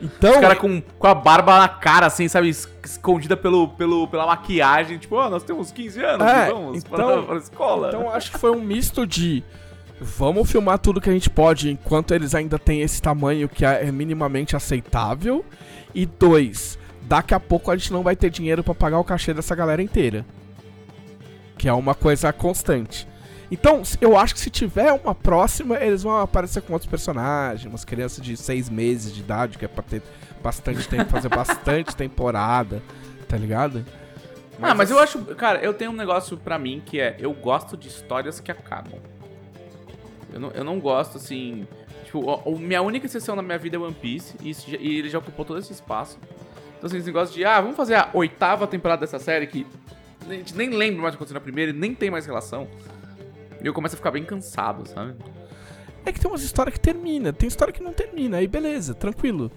[0.00, 2.48] Então, Os caras com, com a barba na cara, assim, sabe?
[2.48, 4.96] es- Escondida pelo, pelo, pela maquiagem.
[4.98, 7.88] Tipo, ó, nós temos 15 anos, É, vamos então- para, para a escola.
[7.88, 9.44] então acho que foi um misto de
[10.00, 13.92] vamos filmar tudo que a gente pode enquanto eles ainda têm esse tamanho que é
[13.92, 15.44] minimamente aceitável
[15.94, 19.34] e dois, daqui a pouco a gente não vai ter dinheiro pra pagar o cachê
[19.34, 20.24] dessa galera inteira.
[21.58, 23.06] Que é uma coisa constante.
[23.50, 27.84] Então, eu acho que se tiver uma próxima, eles vão aparecer com outros personagens, umas
[27.84, 30.02] crianças de seis meses de idade, que é pra ter
[30.40, 32.80] bastante tempo, fazer bastante temporada,
[33.28, 33.84] tá ligado?
[34.62, 35.18] ah, mas eu acho.
[35.34, 39.00] Cara, eu tenho um negócio pra mim que é: eu gosto de histórias que acabam.
[40.32, 41.66] Eu não, eu não gosto, assim.
[42.04, 44.98] Tipo, a, a minha única exceção na minha vida é One Piece, e, isso e
[44.98, 46.18] ele já ocupou todo esse espaço.
[46.76, 49.66] Então, assim, esse negócio de, ah, vamos fazer a oitava temporada dessa série que
[50.28, 52.68] a gente nem lembra mais o que aconteceu na primeira e nem tem mais relação.
[53.62, 55.14] E eu começo a ficar bem cansado, sabe?
[56.04, 59.50] É que tem umas histórias que termina, tem história que não termina, aí beleza, tranquilo.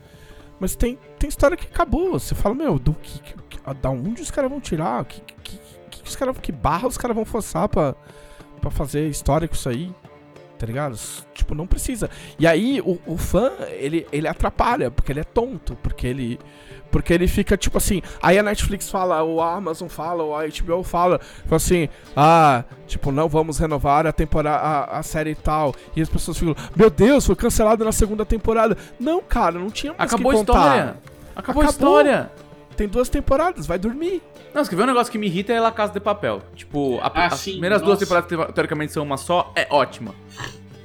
[0.60, 2.14] Mas tem, tem história que acabou.
[2.20, 5.04] Você fala, meu, do que, que- que- da onde os caras vão tirar?
[5.06, 5.58] Que, que,
[5.89, 7.95] que, os cara, que barra os caras vão forçar pra,
[8.62, 9.93] pra fazer história com isso aí?
[10.60, 10.97] Tá ligado?
[11.34, 12.10] Tipo, não precisa.
[12.39, 16.39] E aí o, o fã, ele, ele atrapalha, porque ele é tonto, porque ele.
[16.94, 18.04] Porque ele fica tipo assim.
[18.22, 22.64] Aí a Netflix fala, ou a Amazon fala, ou a HBO fala, fala assim, ah,
[22.88, 25.74] tipo, não vamos renovar a temporada, a, a série e tal.
[25.96, 28.78] E as pessoas ficam, meu Deus, foi cancelado na segunda temporada.
[29.00, 30.54] Não, cara, não tinha mais Acabou a que contar.
[30.60, 30.84] história!
[31.36, 32.00] Acabou, a Acabou.
[32.00, 32.32] história!
[32.78, 34.22] Tem duas temporadas, vai dormir.
[34.54, 36.44] Não, você quer ver um negócio que me irrita é La Casa de Papel.
[36.56, 38.06] Tipo, a- Ah, as sim, primeiras duas nossa.
[38.24, 40.14] temporadas, que teoricamente são uma só, é ótima.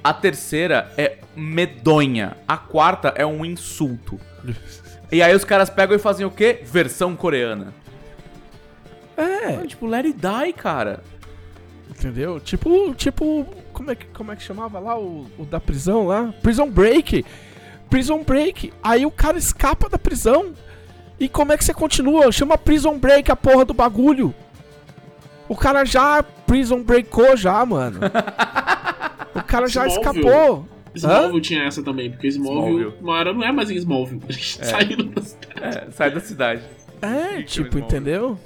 [0.03, 2.35] A terceira é medonha.
[2.47, 4.19] A quarta é um insulto.
[5.11, 6.61] E aí os caras pegam e fazem o quê?
[6.63, 7.73] Versão coreana.
[9.17, 11.03] É, Mano, tipo, let it die, cara.
[11.89, 12.39] entendeu?
[12.39, 16.33] Tipo, tipo, como é que, como é que chamava lá o, o da prisão lá?
[16.41, 17.25] Prison Break.
[17.89, 18.71] Prison Break.
[18.83, 20.53] Aí o cara escapa da prisão.
[21.19, 22.31] E como é que você continua?
[22.31, 24.33] Chama Prison Break a porra do bagulho.
[25.49, 27.99] O cara já Prison Breakou já, mano.
[29.35, 30.67] O cara já escapou.
[30.95, 33.01] Smallville tinha essa também, porque Smallville, Smallville.
[33.03, 34.21] uma hora não é mais em Smallville.
[34.27, 35.77] Eles saíram da cidade.
[35.87, 36.61] É, sai da cidade.
[37.01, 37.81] É, tipo, Smallville.
[37.83, 38.39] entendeu?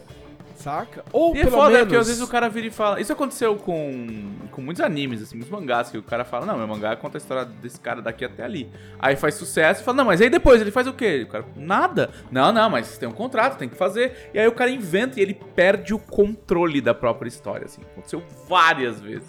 [0.56, 1.04] Saca?
[1.12, 1.84] Ou E é pelo foda, menos...
[1.88, 3.02] porque às vezes o cara vira e fala.
[3.02, 6.66] Isso aconteceu com, com muitos animes, assim, muitos mangás, que o cara fala, não, meu
[6.66, 8.70] mangá conta a história desse cara daqui até ali.
[8.98, 11.24] Aí faz sucesso e fala, não, mas aí depois ele faz o quê?
[11.28, 12.12] O cara, nada.
[12.32, 14.30] Não, não, mas tem um contrato, tem que fazer.
[14.34, 17.82] E aí o cara inventa e ele perde o controle da própria história, assim.
[17.92, 19.28] Aconteceu várias vezes.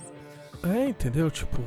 [0.62, 1.32] É, entendeu?
[1.32, 1.60] Tipo,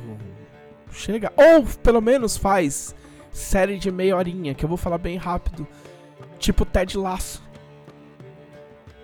[0.92, 1.32] chega.
[1.36, 2.94] Ou pelo menos faz
[3.30, 5.66] série de meia horinha, que eu vou falar bem rápido.
[6.38, 7.42] Tipo Ted Laço.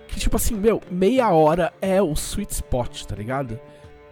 [0.07, 3.59] Que tipo assim, meu, meia hora é o sweet spot, tá ligado?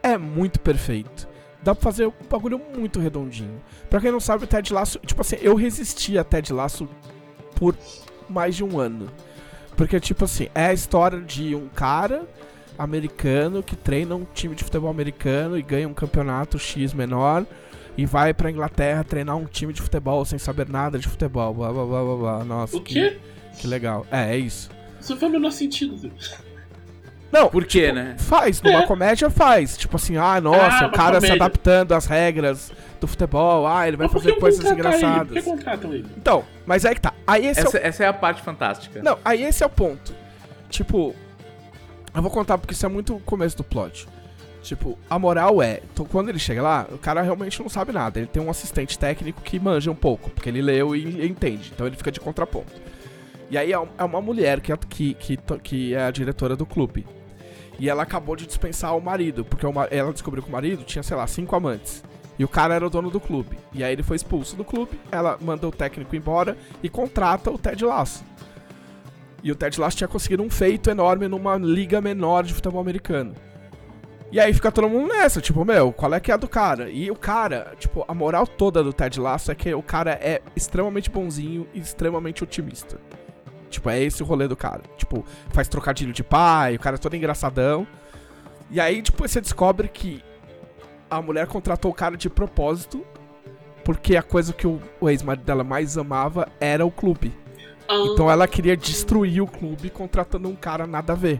[0.01, 1.27] É muito perfeito.
[1.61, 3.61] Dá pra fazer um bagulho muito redondinho.
[3.89, 6.89] Pra quem não sabe, Ted Laço, tipo assim, eu resisti a Ted Laço
[7.55, 7.75] por
[8.29, 9.09] mais de um ano.
[9.77, 12.27] Porque, tipo assim, é a história de um cara
[12.77, 17.45] americano que treina um time de futebol americano e ganha um campeonato X menor
[17.97, 21.53] e vai pra Inglaterra treinar um time de futebol sem saber nada de futebol.
[21.53, 22.43] Blá blá blá blá blá.
[22.45, 23.17] Nossa, O que, quê?
[23.59, 24.05] que legal.
[24.11, 24.69] É, é isso.
[24.99, 26.11] Isso não faz o menor sentido.
[27.31, 28.15] Não, Por quê, né?
[28.19, 29.75] faz, numa comédia faz.
[29.75, 31.33] Tipo assim, ah, nossa, Ah, o cara se comédia.
[31.45, 32.71] adaptando às regras
[33.01, 35.01] do futebol, ah, ele vai fazer que coisas contratar Ele?
[35.01, 35.43] Por engraçadas.
[35.43, 36.07] que contratam ele?
[36.15, 37.11] Então, mas aí que tá.
[37.25, 39.01] Aí esse é o Essa, essa é a parte fantástica.
[39.01, 40.13] Não, aí esse é o ponto.
[40.69, 41.15] Tipo,
[42.15, 44.07] eu vou contar porque isso é muito o começo do plot.
[44.63, 48.17] Tipo, a moral é, então, quando ele chega lá, o cara realmente não sabe nada.
[48.17, 51.71] Ele tem um assistente técnico que manja um pouco, porque ele leu e entende.
[51.75, 52.71] Então ele fica de contraponto.
[53.51, 56.65] E aí é é uma mulher que é, que, que, que é a diretora do
[56.65, 57.05] clube.
[57.77, 61.17] E ela acabou de dispensar o marido, porque ela descobriu que o marido tinha, sei
[61.17, 62.01] lá, cinco amantes.
[62.39, 63.57] E o cara era o dono do clube.
[63.73, 67.57] E aí ele foi expulso do clube, ela manda o técnico embora e contrata o
[67.57, 68.23] Ted Lasso.
[69.43, 73.35] E o Ted Lasso tinha conseguido um feito enorme numa liga menor de futebol americano.
[74.33, 76.89] E aí fica todo mundo nessa, tipo, meu, qual é que é a do cara?
[76.89, 80.41] E o cara, tipo, a moral toda do Ted Lasso é que o cara é
[80.55, 82.99] extremamente bonzinho e extremamente otimista.
[83.69, 84.81] Tipo, é esse o rolê do cara.
[84.97, 87.85] Tipo, faz trocadilho de pai, o cara é todo engraçadão.
[88.71, 90.23] E aí, tipo, você descobre que
[91.11, 93.05] a mulher contratou o cara de propósito,
[93.85, 97.31] porque a coisa que o, o ex-marido dela mais amava era o clube.
[97.87, 101.39] Ah, Então ela queria destruir o clube contratando um cara nada a ver.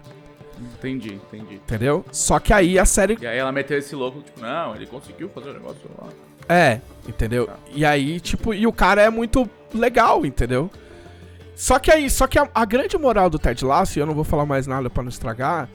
[0.77, 1.55] Entendi, entendi.
[1.55, 2.05] entendeu?
[2.11, 5.29] Só que aí a série E aí ela meteu esse louco, tipo, não, ele conseguiu
[5.29, 6.09] fazer o negócio lá.
[6.47, 7.49] É, entendeu?
[7.73, 10.69] E aí, tipo, e o cara é muito legal, entendeu?
[11.55, 14.13] Só que aí, só que a, a grande moral do Ted Lasso, e eu não
[14.13, 15.69] vou falar mais nada pra não estragar,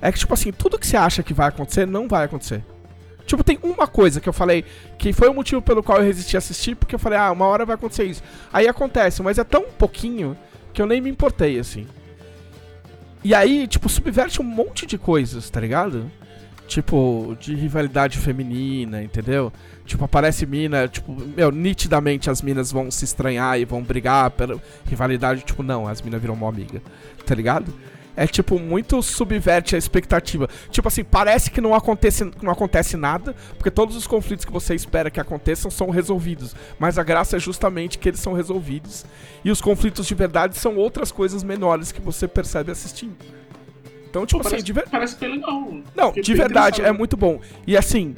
[0.00, 2.62] é que, tipo assim, tudo que você acha que vai acontecer, não vai acontecer.
[3.24, 4.64] Tipo, tem uma coisa que eu falei,
[4.98, 7.46] que foi o motivo pelo qual eu resisti a assistir, porque eu falei, ah, uma
[7.46, 8.22] hora vai acontecer isso.
[8.52, 10.36] Aí acontece, mas é tão pouquinho
[10.72, 11.86] que eu nem me importei, assim.
[13.24, 16.10] E aí, tipo, subverte um monte de coisas, tá ligado?
[16.66, 19.52] Tipo, de rivalidade feminina, entendeu?
[19.84, 24.60] Tipo, aparece mina, tipo, meu, nitidamente as minas vão se estranhar e vão brigar pela
[24.86, 25.42] rivalidade.
[25.42, 26.82] Tipo, não, as minas viram uma amiga,
[27.26, 27.72] tá ligado?
[28.14, 30.46] É, tipo, muito subverte a expectativa.
[30.70, 34.74] Tipo assim, parece que não acontece, não acontece nada, porque todos os conflitos que você
[34.74, 36.54] espera que aconteçam são resolvidos.
[36.78, 39.06] Mas a graça é justamente que eles são resolvidos.
[39.42, 43.16] E os conflitos de verdade são outras coisas menores que você percebe assistindo.
[44.10, 45.68] Então, tipo assim, Parece, de ver- parece bem legal.
[45.96, 47.40] não, Fiquei de verdade, é muito bom.
[47.66, 48.14] E assim.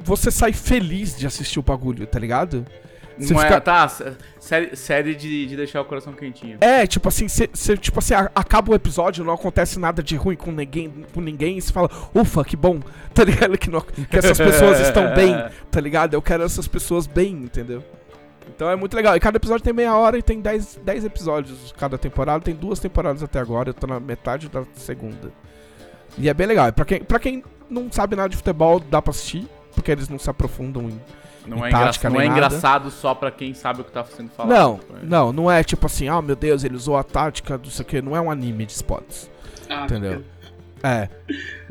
[0.00, 2.64] Você sai feliz de assistir o bagulho, tá ligado?
[3.18, 6.58] Você Não é, fica- tá, sé- série, série de, de deixar o coração quentinho.
[6.60, 10.36] É, tipo assim, você, tipo assim, a- acaba o episódio, não acontece nada de ruim
[10.36, 12.78] com ninguém, com ninguém, e você fala, ufa, que bom,
[13.14, 13.56] tá ligado?
[13.56, 15.34] Que, não- que essas pessoas estão bem,
[15.70, 16.12] tá ligado?
[16.14, 17.82] Eu quero essas pessoas bem, entendeu?
[18.48, 19.16] Então é muito legal.
[19.16, 22.44] E cada episódio tem meia hora e tem 10, 10 episódios cada temporada.
[22.44, 25.32] Tem duas temporadas até agora, eu tô na metade da segunda.
[26.16, 26.72] E é bem legal.
[26.72, 30.18] Pra quem, pra quem não sabe nada de futebol, dá pra assistir, porque eles não
[30.18, 31.00] se aprofundam em
[31.46, 34.30] Não é, tática engra- não é engraçado só pra quem sabe o que tá sendo
[34.30, 34.56] falado.
[34.58, 37.56] Não, Tipo, é- não, não é tipo assim, ah, meu Deus, ele usou a tática
[37.56, 39.30] do sei o que, não é um anime de esportes.
[39.68, 40.22] Ah, Entendeu?
[40.82, 41.08] É.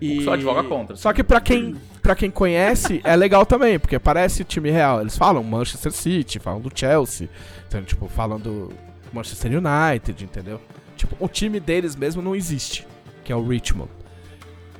[0.01, 0.23] E...
[0.23, 0.95] Só advoga contra.
[0.97, 4.99] Só que pra quem, pra quem conhece, é legal também, porque parece time real.
[4.99, 7.29] Eles falam Manchester City, falam do Chelsea,
[7.67, 8.73] então, tipo, falam do
[9.13, 10.59] Manchester United, entendeu?
[10.97, 12.85] Tipo, o time deles mesmo não existe,
[13.23, 13.89] que é o Richmond.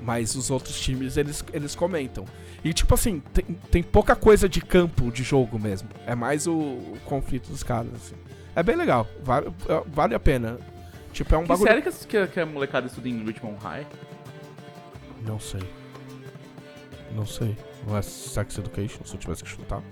[0.02, 2.26] Mas os outros times, eles, eles comentam.
[2.66, 5.88] E, tipo assim, tem, tem pouca coisa de campo, de jogo mesmo.
[6.08, 8.16] É mais o, o conflito dos caras, assim.
[8.56, 9.54] É bem legal, vale,
[9.86, 10.58] vale a pena.
[11.14, 11.70] Tipo, é um Que bagulho...
[11.70, 13.86] série que, que a molecada estuda em Richmond High?
[15.28, 15.62] Não sei.
[17.16, 17.56] Não sei.
[17.88, 19.84] Não é Sex Education, se eu tivesse que chutar.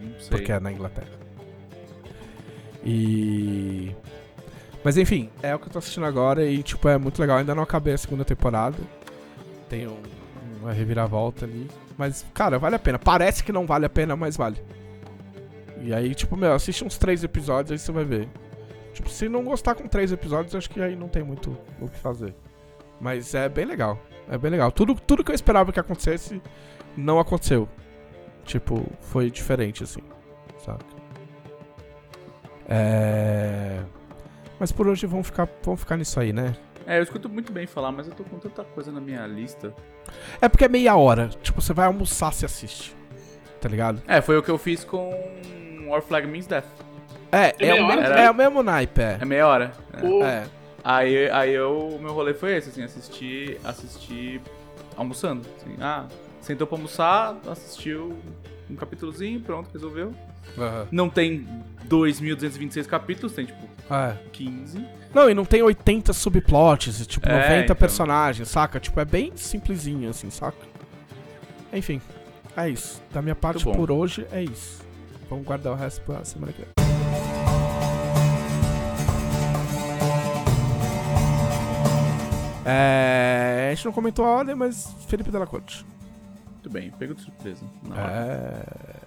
[0.00, 0.30] Não sei.
[0.30, 1.12] Porque é na Inglaterra.
[2.82, 3.94] E.
[4.82, 7.36] Mas enfim, é o que eu tô assistindo agora e, tipo, é muito legal.
[7.36, 8.78] Ainda não acabei a segunda temporada.
[9.68, 10.00] Tem um,
[10.66, 11.68] uma reviravolta ali.
[11.96, 12.98] Mas, cara, vale a pena.
[12.98, 14.62] Parece que não vale a pena, mas vale.
[15.80, 18.28] E aí, tipo, meu, assiste uns três episódios aí você vai ver.
[18.92, 21.98] Tipo, se não gostar com três episódios, acho que aí não tem muito o que
[21.98, 22.34] fazer.
[23.00, 23.98] Mas é bem legal.
[24.28, 24.72] É bem legal.
[24.72, 26.42] Tudo, tudo que eu esperava que acontecesse,
[26.96, 27.68] não aconteceu.
[28.44, 30.00] Tipo, foi diferente, assim.
[30.64, 30.84] Saca?
[32.68, 33.82] É.
[34.58, 36.56] Mas por hoje vamos ficar, vamos ficar nisso aí, né?
[36.86, 39.74] É, eu escuto muito bem falar, mas eu tô com tanta coisa na minha lista.
[40.40, 41.28] É porque é meia hora.
[41.42, 42.94] Tipo, você vai almoçar se assiste.
[43.60, 44.00] Tá ligado?
[44.06, 45.10] É, foi o que eu fiz com
[45.88, 46.64] Our Flag Means Death.
[47.32, 49.18] É, É é, meia o, me- hora, é o mesmo naipe, é.
[49.20, 49.72] É meia hora.
[49.92, 50.00] É.
[50.00, 50.44] Pô, É.
[50.84, 54.40] Aí, aí eu, o meu rolê foi esse, assim, assistir, assistir
[54.96, 55.44] almoçando.
[55.56, 56.04] Assim, ah,
[56.40, 58.16] sentou pra almoçar, assistiu
[58.70, 60.14] um capítulozinho, pronto, resolveu.
[60.58, 60.86] Aham.
[60.90, 61.46] Não tem
[61.88, 64.16] 2.226 capítulos, tem tipo É.
[64.32, 64.84] 15.
[65.14, 67.76] Não, e não tem 80 subplots, e, tipo, É, 90 então.
[67.76, 68.78] personagens, saca?
[68.80, 70.58] Tipo, é bem simplesinho, assim, saca?
[71.72, 72.00] Enfim,
[72.56, 73.02] é isso.
[73.12, 74.84] Da minha parte por hoje, é isso.
[75.30, 76.68] Vamos guardar o resto pra semana que vem.
[82.64, 85.86] É, a gente não comentou a ordem, mas Felipe Della Corte.
[86.52, 87.64] Muito bem, pego de surpresa.
[87.96, 89.05] É.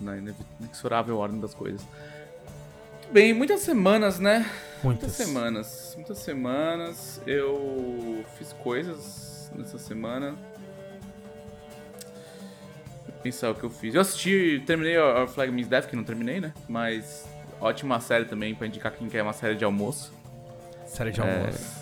[0.00, 1.80] na inevi- inexorável ordem das coisas.
[1.82, 4.48] Muito bem, muitas semanas, né?
[4.82, 5.12] Muitas Muitas.
[5.12, 5.92] semanas.
[5.96, 7.20] Muitas semanas.
[7.26, 10.34] Eu fiz coisas nessa semana.
[13.06, 13.94] Vou pensar o que eu fiz.
[13.94, 16.52] Eu assisti, terminei a Flag Means Death, que não terminei, né?
[16.68, 17.28] Mas
[17.60, 20.12] ótima série também pra indicar quem quer uma série de almoço.
[20.86, 21.24] Série de É.
[21.38, 21.80] almoço.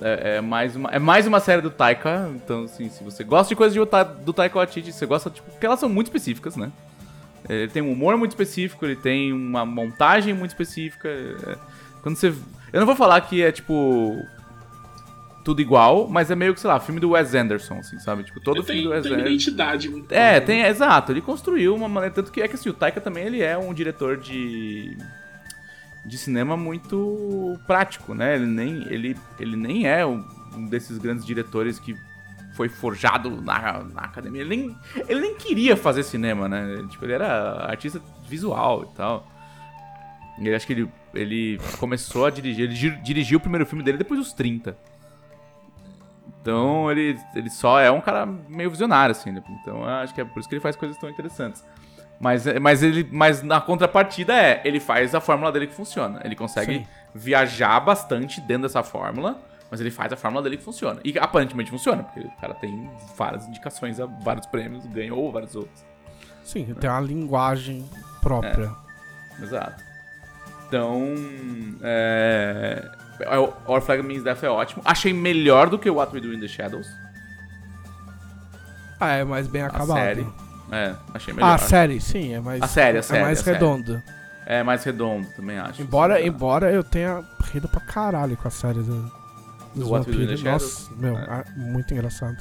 [0.00, 2.30] É, é mais uma, é mais uma série do Taika.
[2.34, 3.80] Então, assim, se você gosta de coisas de,
[4.24, 6.72] do Taika Waititi, você gosta, tipo, porque elas são muito específicas, né?
[7.48, 11.08] Ele tem um humor muito específico, ele tem uma montagem muito específica.
[11.08, 11.56] é-
[12.02, 12.28] quando você.
[12.72, 14.24] Eu não vou falar que é, tipo.
[15.44, 18.22] Tudo igual, mas é meio que, sei lá, filme do Wes Anderson, assim, sabe?
[18.22, 19.28] Tipo, todo filme tem, do Wes tem Anderson.
[19.28, 20.68] identidade muito É, tem, né?
[20.68, 21.10] exato.
[21.10, 22.14] Ele construiu uma maneira.
[22.14, 24.96] Tanto que é que assim, o Taika também ele é um diretor de.
[26.06, 28.36] de cinema muito prático, né?
[28.36, 30.24] Ele nem, ele, ele nem é um,
[30.56, 31.96] um desses grandes diretores que
[32.54, 34.42] foi forjado na, na academia.
[34.42, 34.76] Ele nem,
[35.08, 36.72] ele nem queria fazer cinema, né?
[36.72, 39.26] Ele, tipo, ele era artista visual e tal.
[40.38, 43.98] Ele acho que ele ele começou a dirigir, ele gi- dirigiu o primeiro filme dele
[43.98, 44.74] depois dos 30.
[46.40, 49.42] Então ele, ele só é um cara meio visionário, assim, né?
[49.60, 51.64] Então acho que é por isso que ele faz coisas tão interessantes.
[52.18, 56.20] Mas, mas, ele, mas na contrapartida é, ele faz a fórmula dele que funciona.
[56.24, 56.86] Ele consegue Sim.
[57.14, 59.40] viajar bastante dentro dessa fórmula,
[59.72, 61.00] mas ele faz a fórmula dele que funciona.
[61.02, 65.82] E aparentemente funciona, porque o cara tem várias indicações a vários prêmios, ganhou vários outros.
[66.44, 67.88] Sim, tem uma linguagem
[68.20, 68.70] própria.
[69.42, 69.82] Exato.
[70.68, 71.14] Então,
[71.80, 72.86] é...
[73.20, 74.82] é, o Our Flag Means Death é ótimo.
[74.84, 76.88] Achei melhor do que o What We Do in the Shadows.
[79.00, 79.96] Ah, é mais bem A acabado.
[79.96, 80.26] série.
[80.70, 81.48] É, achei melhor.
[81.48, 82.60] Ah, a série, sim, é mais.
[82.60, 83.56] A série, a é série, mais a série.
[83.56, 84.04] redonda.
[84.44, 85.80] É mais redondo, também acho.
[85.80, 89.21] Embora, embora eu tenha rido pra caralho com a série do,
[89.74, 90.42] Do What We Do in?
[90.44, 91.24] Nossa, meu, É.
[91.28, 92.36] ah, muito engraçado.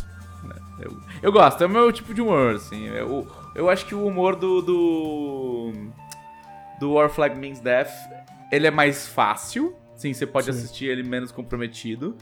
[0.79, 2.85] Eu, eu gosto, é o meu tipo de humor, assim.
[2.87, 4.61] Eu, eu acho que o humor do.
[4.61, 5.71] Do,
[6.79, 7.91] do Our Flag Means Death,
[8.51, 9.75] ele é mais fácil.
[9.95, 10.51] Sim, você pode Sim.
[10.51, 12.15] assistir ele menos comprometido.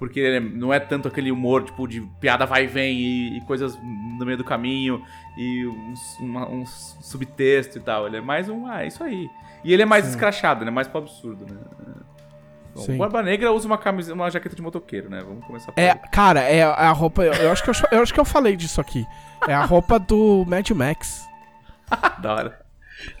[0.00, 3.36] Porque ele é- não é tanto aquele humor, tipo, de piada vai e vem e,
[3.36, 3.76] e coisas
[4.18, 5.04] no meio do caminho
[5.36, 8.06] e uns, uma- um subtexto e tal.
[8.06, 9.28] Ele é mais um, ah, é isso aí.
[9.62, 10.12] E ele é mais Sim.
[10.12, 11.60] escrachado, ele é mais pro absurdo, né?
[12.74, 12.94] Bom, Sim.
[12.94, 15.22] o Barba Negra usa uma, camisa, uma jaqueta de motoqueiro, né?
[15.26, 15.98] Vamos começar por É, aí.
[16.12, 17.22] cara, é a a roupa.
[17.24, 19.04] Eu, eu acho que eu, eu acho que eu falei disso aqui.
[19.48, 21.26] É a roupa do Mad Max.
[22.22, 22.60] Da hora.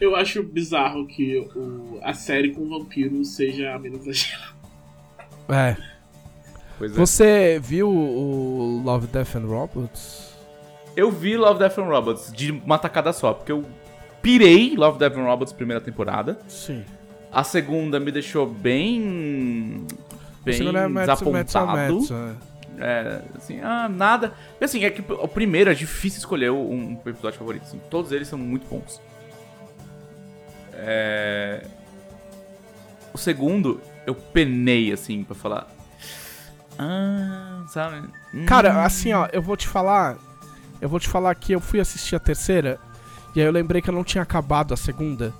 [0.00, 4.54] Eu acho bizarro que o, a série com vampiro seja a menos exagerada.
[5.48, 5.76] É.
[6.78, 6.94] Pois é.
[6.94, 10.32] Você viu o Love, Death and Robots?
[10.96, 13.64] Eu vi Love, Death and Robots de uma tacada só, porque eu
[14.22, 16.38] pirei Love, Death and Robots primeira temporada.
[16.46, 16.84] Sim.
[17.32, 19.86] A segunda me deixou bem.
[20.44, 21.94] bem Segundo é Mads desapontado.
[21.94, 22.50] Mads, é.
[22.82, 24.32] É, assim, ah, nada.
[24.60, 27.64] E assim, é que o primeiro é difícil escolher um, um episódio favorito.
[27.64, 29.00] assim, todos eles são muito bons.
[30.72, 31.62] É...
[33.12, 35.68] O segundo, eu penei, assim, pra falar.
[36.78, 38.08] Ah, sabe?
[38.32, 38.46] Hum.
[38.46, 40.16] Cara, assim, ó, eu vou te falar.
[40.80, 42.78] Eu vou te falar que eu fui assistir a terceira.
[43.34, 45.34] E aí eu lembrei que eu não tinha acabado a segunda.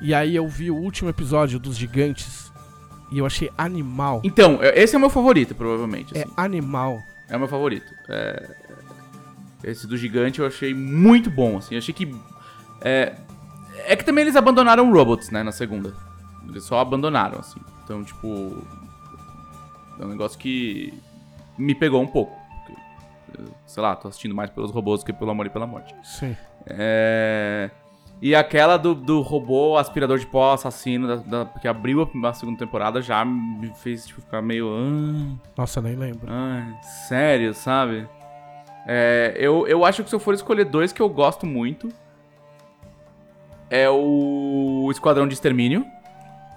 [0.00, 2.52] E aí eu vi o último episódio dos gigantes.
[3.10, 4.20] E eu achei animal.
[4.24, 6.16] Então, esse é o meu favorito, provavelmente.
[6.16, 6.32] É assim.
[6.36, 6.98] animal.
[7.28, 7.92] É o meu favorito.
[8.08, 8.56] É,
[9.62, 11.74] Esse do gigante eu achei muito bom, assim.
[11.74, 12.14] Eu achei que.
[12.80, 13.14] É...
[13.86, 15.94] é que também eles abandonaram robots, né, na segunda.
[16.48, 17.60] Eles só abandonaram, assim.
[17.84, 18.62] Então, tipo.
[19.98, 20.92] É um negócio que
[21.56, 22.36] me pegou um pouco.
[23.66, 25.94] Sei lá, tô assistindo mais pelos robôs do que pelo amor e pela morte.
[26.02, 26.36] Sim.
[26.66, 27.70] É...
[28.20, 32.32] E aquela do, do robô aspirador de pó assassino da, da- que abriu a, a
[32.32, 34.68] segunda temporada já me fez tipo, ficar meio.
[34.74, 35.36] "Ah".
[35.58, 36.26] Nossa, eu nem lembro.
[36.26, 36.74] Ai,
[37.08, 38.08] sério, sabe?
[38.86, 41.88] É, eu, eu acho que se eu for escolher dois que eu gosto muito,
[43.68, 45.84] é o Esquadrão de Extermínio,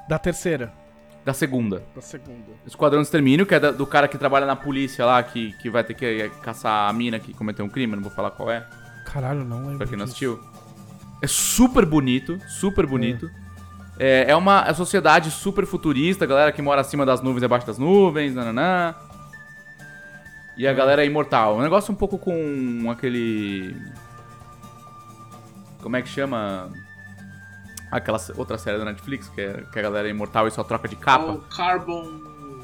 [0.07, 0.71] Da terceira.
[1.25, 1.83] da segunda.
[1.95, 2.51] Da segunda.
[2.65, 5.69] Esquadrão de Extermínio, que é da- do cara que trabalha na polícia lá, que, que
[5.69, 8.65] vai ter que caçar a mina que cometeu um crime, não vou falar qual é,
[9.05, 9.77] Caralho, não lembro.
[9.79, 10.39] pra quem não disso.
[11.21, 13.29] É super bonito, super bonito.
[13.99, 17.77] É, é uma é sociedade super futurista, galera que mora acima das nuvens, abaixo das
[17.77, 18.95] nuvens, nananã.
[20.57, 21.57] E a galera é imortal.
[21.57, 23.75] Um negócio um pouco com aquele.
[25.81, 26.69] Como é que chama?
[27.91, 30.87] Aquela outra série da Netflix, que, é, que a galera é imortal e só troca
[30.87, 31.31] de capa.
[31.31, 32.05] O Carbon.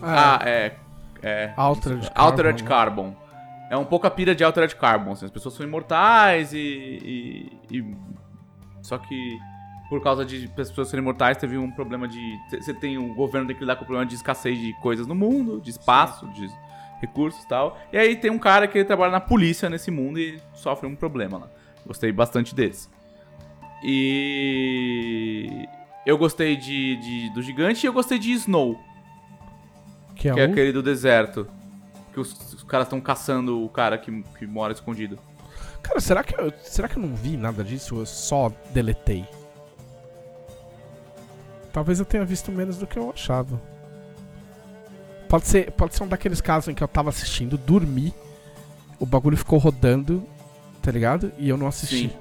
[0.01, 0.75] Ah, é.
[1.23, 1.53] É.
[1.57, 3.25] Altered Altered Carbon, Carbon.
[3.71, 5.13] É um pouco a pira de Altered Carbon.
[5.13, 7.95] assim, as pessoas são imortais e, e- e-
[8.85, 9.39] Só que
[9.89, 12.37] por causa de as pessoas serem imortais, teve um problema de.
[12.51, 15.15] Você tem o governo tem que lidar com o problema de escassez de coisas no
[15.15, 16.47] mundo, de espaço, de
[17.01, 17.77] recursos e tal.
[17.91, 21.37] E aí tem um cara que trabalha na polícia nesse mundo e sofre um problema
[21.37, 21.47] lá.
[21.85, 22.87] Gostei bastante desse.
[23.83, 25.67] E.
[26.05, 28.79] Eu gostei de, de- do gigante e eu gostei de Snow.
[30.15, 31.47] Que é, Que é aquele do deserto.
[32.13, 35.17] Que os, os caras estão caçando o cara que, que mora escondido.
[35.87, 37.95] Cara, será que, eu, será que eu não vi nada disso?
[37.99, 39.25] Eu só deletei.
[41.71, 43.61] Talvez eu tenha visto menos do que eu achava.
[45.27, 48.13] Pode ser, pode ser um daqueles casos em que eu tava assistindo, dormi,
[48.99, 50.25] o bagulho ficou rodando,
[50.81, 51.31] tá ligado?
[51.37, 52.11] E eu não assisti.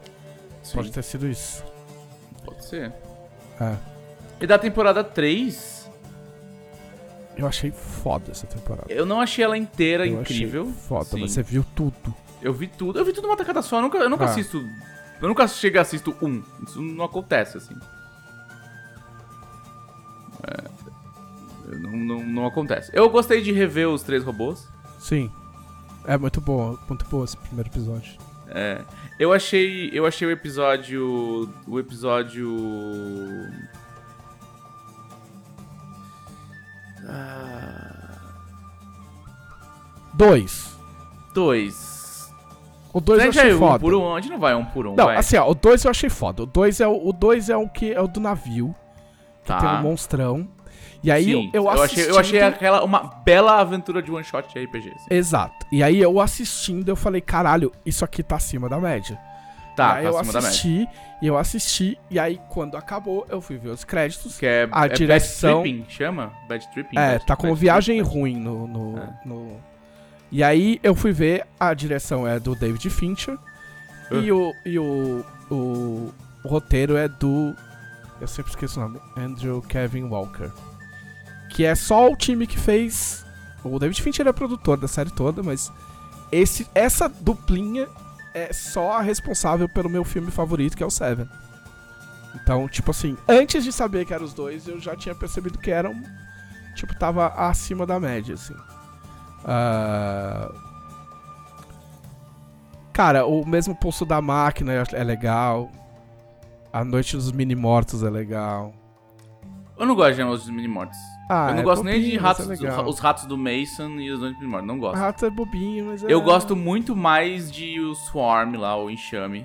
[0.62, 0.74] Sim.
[0.74, 1.62] Pode ter sido isso.
[2.44, 2.92] Pode ser.
[3.60, 3.76] É.
[4.40, 5.88] E da temporada 3,
[7.36, 8.92] Eu achei foda essa temporada.
[8.92, 10.62] eu não achei ela inteira Eu incrível.
[10.62, 11.20] achei foda, Sim.
[11.20, 12.14] mas você viu tudo.
[12.44, 12.98] Eu vi tudo.
[12.98, 13.78] Eu vi tudo uma tacada só.
[13.78, 14.28] Eu nunca, eu nunca ah.
[14.28, 14.58] assisto.
[15.20, 16.42] Eu nunca chego e assisto um.
[16.62, 17.74] Isso não acontece, assim.
[20.42, 22.90] É, não, não, não acontece.
[22.92, 24.68] Eu gostei de rever os três robôs.
[24.98, 25.32] Sim.
[26.04, 28.18] É muito bom, muito bom esse primeiro episódio.
[28.48, 28.84] É.
[29.18, 32.54] Eu achei, eu achei o episódio, o episódio
[37.08, 38.18] ah...
[40.12, 40.76] dois,
[41.32, 41.93] dois.
[42.94, 43.78] O dois a eu gente achei um foda.
[43.80, 45.16] por um, a gente não vai um por um, Não, vai.
[45.16, 46.44] assim, ó, o 2 eu achei foda.
[46.44, 48.72] O 2 é o, dois é o que é o do navio,
[49.42, 49.58] que tá.
[49.58, 50.48] tem um monstrão.
[51.02, 54.48] E aí Sim, eu, eu achei, eu achei aquela uma bela aventura de one shot
[54.54, 54.90] de RPG.
[54.94, 55.06] assim.
[55.10, 55.66] Exato.
[55.72, 59.18] E aí eu assistindo, eu falei, caralho, isso aqui tá acima da média.
[59.76, 60.48] Tá, aí tá eu acima da média.
[60.50, 60.88] assisti,
[61.20, 64.38] e eu assisti, e aí quando acabou, eu fui ver os créditos.
[64.38, 66.32] Que é, A é direção- Bad Tripping, chama?
[66.48, 66.96] Bad Tripping?
[66.96, 69.08] É, Bad- tá como Bad viagem ruim no, no, É.
[69.26, 69.56] no-
[70.34, 73.38] E aí eu fui ver, a direção é do David Fincher.
[74.10, 76.12] E, o, e o, o,
[76.42, 77.54] o roteiro é do.
[78.20, 79.00] Eu sempre esqueço o nome.
[79.16, 80.50] Andrew Kevin Walker.
[81.50, 83.24] Que é só o time que fez.
[83.62, 85.70] O David Fincher é produtor da série toda, mas
[86.32, 87.86] esse, essa duplinha
[88.34, 91.28] é só a responsável pelo meu filme favorito, que é o Seven.
[92.34, 95.70] Então, tipo assim, antes de saber que eram os dois, eu já tinha percebido que
[95.70, 95.94] eram.
[96.74, 98.56] Tipo, tava acima da média, assim.
[99.44, 100.50] Ah,
[102.94, 105.68] Cara, o mesmo pulso da máquina é é legal.
[106.72, 108.72] A Noite dos Mini-Mortos é legal.
[109.76, 110.96] Eu não gosto de Os Mini-Mortos.
[111.28, 114.12] Ah, eu não é gosto nem de bobinho, ratos, é os ratos do Mason e
[114.12, 114.68] os Mini-Mortos.
[114.68, 114.96] Não gosto.
[114.96, 116.12] Rato é bobinho, mas é...
[116.12, 119.44] Eu gosto muito mais de o Swarm lá, o Enxame.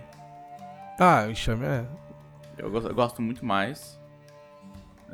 [1.00, 1.86] Ah, o enxame é...
[2.58, 3.99] Eu gosto, eu gosto muito mais.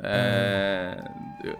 [0.02, 0.98] É,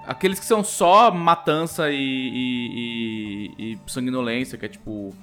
[0.06, 5.14] Aqueles que são só matança e, e, e- e sanguinolência, que é tipo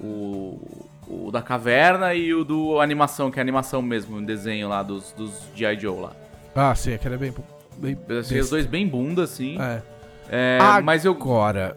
[0.00, 0.60] o,
[1.06, 5.12] o da caverna e o do animação, que é animação mesmo, um desenho lá dos,
[5.12, 5.78] dos G.I.
[5.78, 6.12] Joe lá.
[6.54, 7.34] Ah, sim, aquele é bem...
[7.76, 9.56] bem achei os dois bem bunda, assim.
[9.60, 9.82] É.
[10.28, 11.12] É, Ah, mas eu.
[11.12, 11.76] Agora,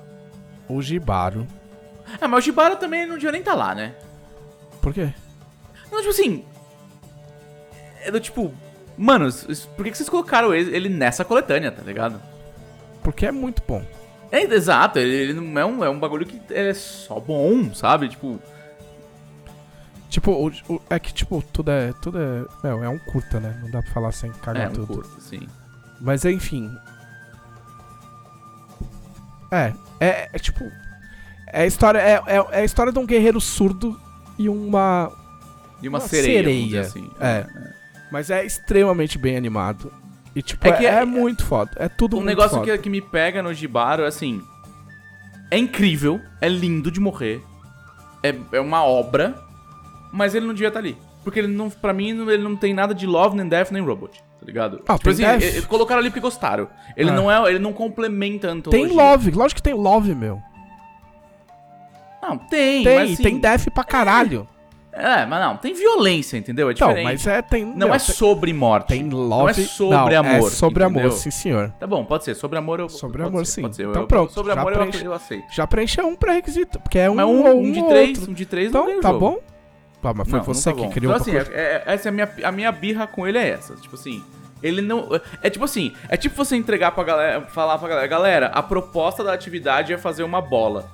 [0.68, 1.46] o Jibaro...
[2.22, 3.94] Ah, mas o Shibara também não devia nem tá lá, né?
[4.82, 5.14] Por quê?
[5.92, 6.46] Não, tipo assim.
[8.02, 8.54] É do tipo.
[8.98, 9.30] Mano,
[9.76, 12.20] por que vocês colocaram ele nessa coletânea, tá ligado?
[13.04, 13.84] Porque é muito bom.
[14.32, 18.10] É, exato, ele, ele não é um, é um bagulho que é só bom, sabe?
[18.10, 18.40] Tipo,
[20.10, 21.94] Tipo, o, o- é que, tipo, tudo é...
[22.02, 22.46] Tudo é...
[22.68, 23.58] É, é um curta, né?
[23.62, 24.88] Não dá pra falar sem cagar é um tudo.
[24.96, 25.48] curto, sim.
[26.02, 26.74] Mas enfim.
[29.52, 30.64] É, é, é tipo.
[31.48, 34.00] É a história, é, é, é a história de um guerreiro surdo
[34.38, 35.12] e uma.
[35.82, 37.08] E uma, Uma sereia, vamos dizer sereia.
[37.08, 37.12] assim.
[37.20, 37.46] É.
[38.12, 39.92] Mas é extremamente bem animado.
[40.36, 41.72] E tipo, É é, que é é- muito foda.
[41.76, 42.72] É tudo Um muito negócio foda.
[42.72, 44.42] que, que me pega no Jibaro é assim.
[45.50, 47.42] É incrível, é lindo de morrer.
[48.24, 49.36] É, é uma obra,
[50.12, 50.98] mas ele não devia estar ali.
[51.24, 54.20] Porque ele não, pra mim, ele não tem nada de Love, nem Death, nem Robot,
[54.40, 54.82] tá ligado?
[54.88, 56.70] Ah, ele- ele- colocaram ali porque gostaram.
[56.96, 57.14] Ele Ah.
[57.14, 58.88] não é, ele não complementa a antologia.
[58.88, 60.42] Tem Love, lógico que tem Love, meu.
[62.22, 64.48] Não, tem, Tem, mas assim, tem Death pra caralho.
[65.00, 66.70] É, mas não, tem violência, entendeu?
[66.70, 67.04] É Não, diferente.
[67.04, 67.42] mas é.
[67.42, 68.88] Tem, Não meu, é tem, sobre morte.
[68.88, 69.30] tem Love.
[69.44, 70.48] Não é sobre não, amor.
[70.48, 71.18] É sobre amor, entendeu?
[71.18, 71.72] sim, senhor.
[71.80, 72.36] Tá bom, pode ser.
[72.36, 72.90] Sobre amor eu.
[72.90, 73.62] Sobre amor, ser, sim.
[73.62, 73.88] Pode ser.
[73.88, 75.06] Então eu- pronto, Sobre amor eu, preenche.
[75.06, 75.46] eu aceito.
[75.54, 78.32] Já preencheu um pré-requisito, porque é um, Mas um, ou um de ou três, outro.
[78.32, 79.20] um de três não Então, ganha o tá jogo.
[79.20, 79.40] bom?
[80.04, 82.08] Ah, mas foi Não, não você tá que criou então, um assim, é- é- essa
[82.08, 83.76] é a minha, a minha birra com ele é essa.
[83.76, 84.24] Tipo assim,
[84.64, 85.10] ele não.
[85.44, 89.24] É tipo assim, é tipo você entregar pra galera, falar pra galera, galera, a proposta
[89.24, 90.90] da atividade é fazer uma bola.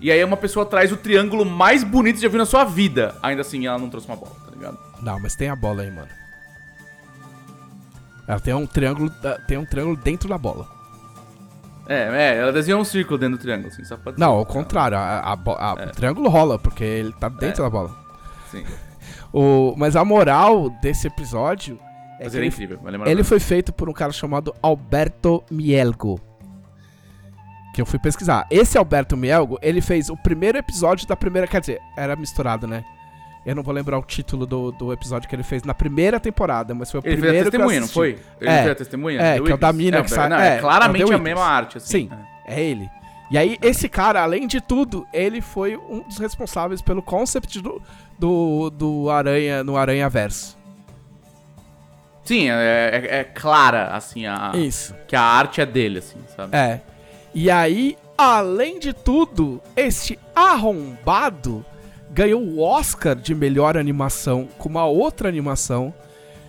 [0.00, 3.14] E aí uma pessoa traz o triângulo mais bonito que já viu na sua vida.
[3.22, 4.78] Ainda assim, ela não trouxe uma bola, tá ligado?
[5.02, 6.08] Não, mas tem a bola aí, mano.
[8.26, 10.66] Ela tem um triângulo, ah, tem um triângulo dentro da bola.
[11.88, 14.98] É, é, ela desenhou um círculo dentro do triângulo, assim, só pode Não, ao contrário,
[14.98, 17.64] a, a a- o triângulo rola, porque ele tá dentro É.
[17.64, 17.90] da bola.
[18.50, 18.64] Sim.
[19.32, 21.78] O, mas a moral desse episódio
[22.20, 23.10] é Mas que ele é incrível, vai lembrar.
[23.10, 26.20] ele foi feito por um cara chamado Alberto Mielgo.
[27.72, 28.46] Que eu fui pesquisar.
[28.50, 31.46] Esse Alberto Mielgo, ele fez o primeiro episódio da primeira.
[31.46, 32.84] Quer dizer, era misturado, né?
[33.46, 36.74] Eu não vou lembrar o título do, do episódio que ele fez na primeira temporada,
[36.74, 38.18] mas foi o Ele fez a primeiro que eu testemunha, não foi?
[38.40, 38.58] Ele É.
[38.58, 39.20] fez a testemunha?
[39.22, 41.14] É, The que é o da mina é, que sai- Não, é, é, claramente é
[41.14, 42.08] a mesma arte, assim.
[42.08, 42.10] Sim,
[42.46, 42.90] é ele.
[43.30, 47.80] E aí, esse cara, além de tudo, ele foi um dos responsáveis pelo concept do,
[48.18, 50.56] do, do Aranha no Aranha Verso.
[52.24, 54.94] Sim, é, é- é clara, assim, a, Isso.
[55.06, 56.54] que a arte é dele, assim, sabe?
[56.54, 56.80] É.
[57.34, 61.64] E aí, além de tudo, este arrombado
[62.10, 65.92] ganhou o Oscar de melhor animação com uma outra animação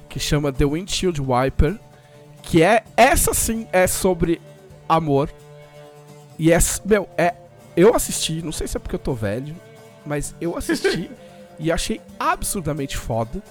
[0.07, 1.77] que chama The Windshield Wiper,
[2.41, 4.41] que é essa sim é sobre
[4.87, 5.29] amor.
[6.37, 7.35] E é, meu, é
[7.75, 9.55] eu assisti, não sei se é porque eu tô velho,
[10.05, 11.11] mas eu assisti
[11.59, 13.41] e achei absurdamente foda.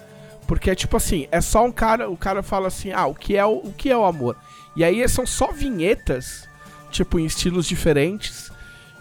[0.46, 3.36] Porque é tipo assim, é só um cara, o cara fala assim: "Ah, o que
[3.36, 4.34] é o, o que é o amor?"
[4.74, 6.48] E aí são só vinhetas,
[6.91, 8.51] tipo em estilos diferentes,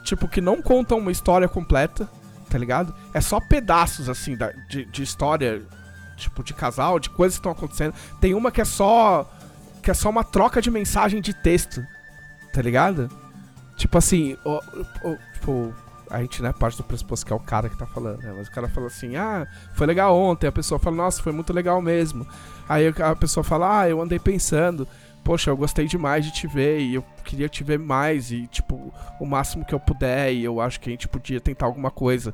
[0.03, 2.09] tipo que não contam uma história completa,
[2.49, 2.93] tá ligado?
[3.13, 5.63] É só pedaços assim da, de, de história,
[6.15, 7.93] tipo de casal, de coisas que estão acontecendo.
[8.19, 9.29] Tem uma que é só
[9.81, 11.81] que é só uma troca de mensagem de texto,
[12.53, 13.09] tá ligado?
[13.77, 14.59] Tipo assim, o-
[15.09, 15.73] o- tipo,
[16.09, 18.33] a gente, né, parte do pressuposto que é o cara que tá falando, né?
[18.35, 20.47] Mas o cara fala assim, ah, foi legal ontem.
[20.47, 22.27] A pessoa fala, nossa, foi muito legal mesmo.
[22.67, 24.85] Aí a pessoa fala, ah, eu andei pensando,
[25.27, 28.93] poxa, eu gostei demais de te ver e eu queria te ver mais e, tipo,
[29.19, 32.33] o máximo que eu puder e eu acho que a gente podia tentar alguma coisa.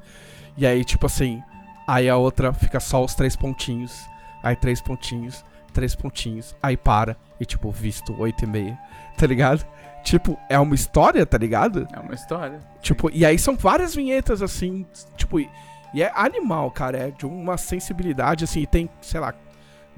[0.56, 1.42] E aí, tipo assim,
[1.88, 4.08] aí a outra fica só os três pontinhos,
[4.44, 8.78] aí três pontinhos, três pontinhos, aí para e, tipo, visto oito e meia,
[9.18, 9.66] tá ligado?
[10.04, 11.88] Tipo, é uma história, tá ligado?
[11.92, 12.60] É uma história.
[12.80, 14.86] Tipo, e aí são várias vinhetas assim,
[15.18, 15.50] tipo, e
[15.96, 19.34] é animal, cara, é de uma sensibilidade assim, e tem, sei lá,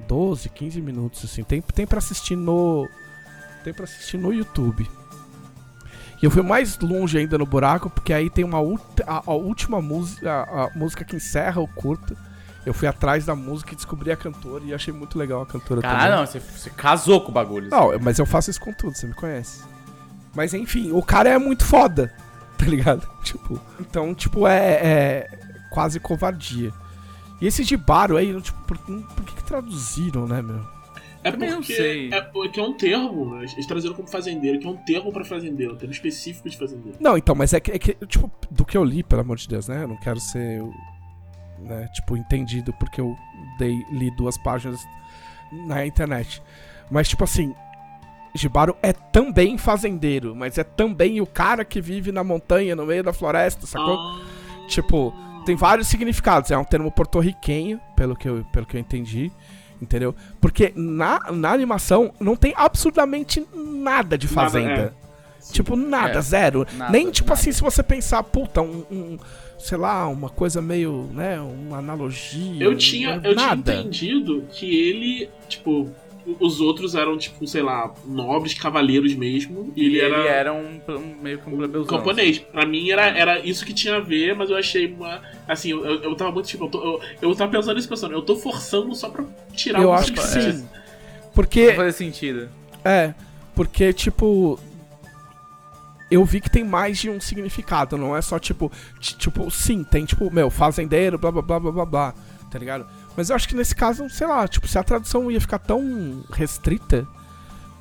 [0.00, 2.88] 12, 15 minutos assim, tem tem para assistir no
[3.64, 4.88] tem para assistir no YouTube.
[6.22, 8.58] E eu fui mais longe ainda no buraco, porque aí tem uma
[9.06, 12.16] a, a última música, a, a, música que encerra o curto.
[12.64, 15.80] Eu fui atrás da música e descobri a cantora e achei muito legal a cantora
[15.80, 16.16] Caralho, também.
[16.18, 17.70] não, você, você casou com o bagulho.
[17.70, 19.62] Não, mas eu faço isso com tudo, você me conhece.
[20.34, 22.12] Mas enfim, o cara é muito foda,
[22.58, 23.06] tá ligado?
[23.22, 25.38] Tipo, então, tipo, é, é
[25.70, 26.72] quase covardia.
[27.40, 30.64] E esse de Baro aí, tipo, por, por que, que traduziram, né, meu?
[31.22, 32.12] É porque sei.
[32.12, 33.46] é, porque é um termo, né?
[33.52, 36.96] eles traduziram como fazendeiro, que é um termo pra fazendeiro, um termo específico de fazendeiro.
[37.00, 39.48] Não, então, mas é que, é que, tipo, do que eu li, pelo amor de
[39.48, 39.82] Deus, né?
[39.82, 40.62] Eu não quero ser,
[41.58, 43.16] né, tipo, entendido porque eu
[43.58, 44.80] dei, li duas páginas
[45.66, 46.40] na internet.
[46.88, 47.52] Mas, tipo assim,
[48.36, 53.02] Jibaro é também fazendeiro, mas é também o cara que vive na montanha, no meio
[53.02, 53.98] da floresta, sacou?
[53.98, 54.20] Ah,
[54.68, 55.14] Tipo,
[55.46, 56.50] tem vários significados.
[56.50, 59.30] É um termo porto-riquenho, pelo que eu, pelo que eu entendi.
[59.80, 60.14] Entendeu?
[60.40, 64.94] Porque na, na animação não tem absolutamente nada de Nada, fazenda.
[65.38, 65.52] Sim.
[65.52, 66.22] Tipo, nada, É.
[66.22, 66.66] zero.
[66.76, 67.40] Nada, Nem, tipo nada.
[67.40, 69.18] assim, se você pensar, puta, um, um,
[69.58, 72.64] sei lá, uma coisa meio, né, uma analogia.
[72.64, 73.74] Eu tinha, eu tinha nada.
[73.74, 75.90] entendido que ele, tipo,
[76.40, 80.80] os outros eram, tipo, sei lá, nobres, cavaleiros mesmo, e ele, ele era, era um,
[80.88, 81.98] um- meio que um plebeuzão.
[81.98, 82.38] camponês.
[82.38, 85.22] Pra mim era, era isso que tinha a ver, mas eu achei uma.
[85.46, 87.00] Assim, eu, eu, tava muito tipo, eu, tô- eu,
[87.30, 89.24] eu tava pensando nisso, pensando, eu tô forçando só pra
[89.54, 90.68] tirar Eu um acho que sim.
[91.34, 92.48] Porque Não fazia sentido.
[92.84, 93.14] É,
[93.54, 94.58] porque, tipo.
[96.08, 98.70] Eu vi que tem mais de um significado, não é só tipo.
[99.00, 102.14] Tipo, sim, tem tipo, meu, fazendeiro, blá blá blá blá blá blá,
[102.50, 102.86] tá ligado?
[103.16, 106.22] Mas eu acho que nesse caso, sei lá, tipo, se a tradução ia ficar tão
[106.32, 107.06] restrita,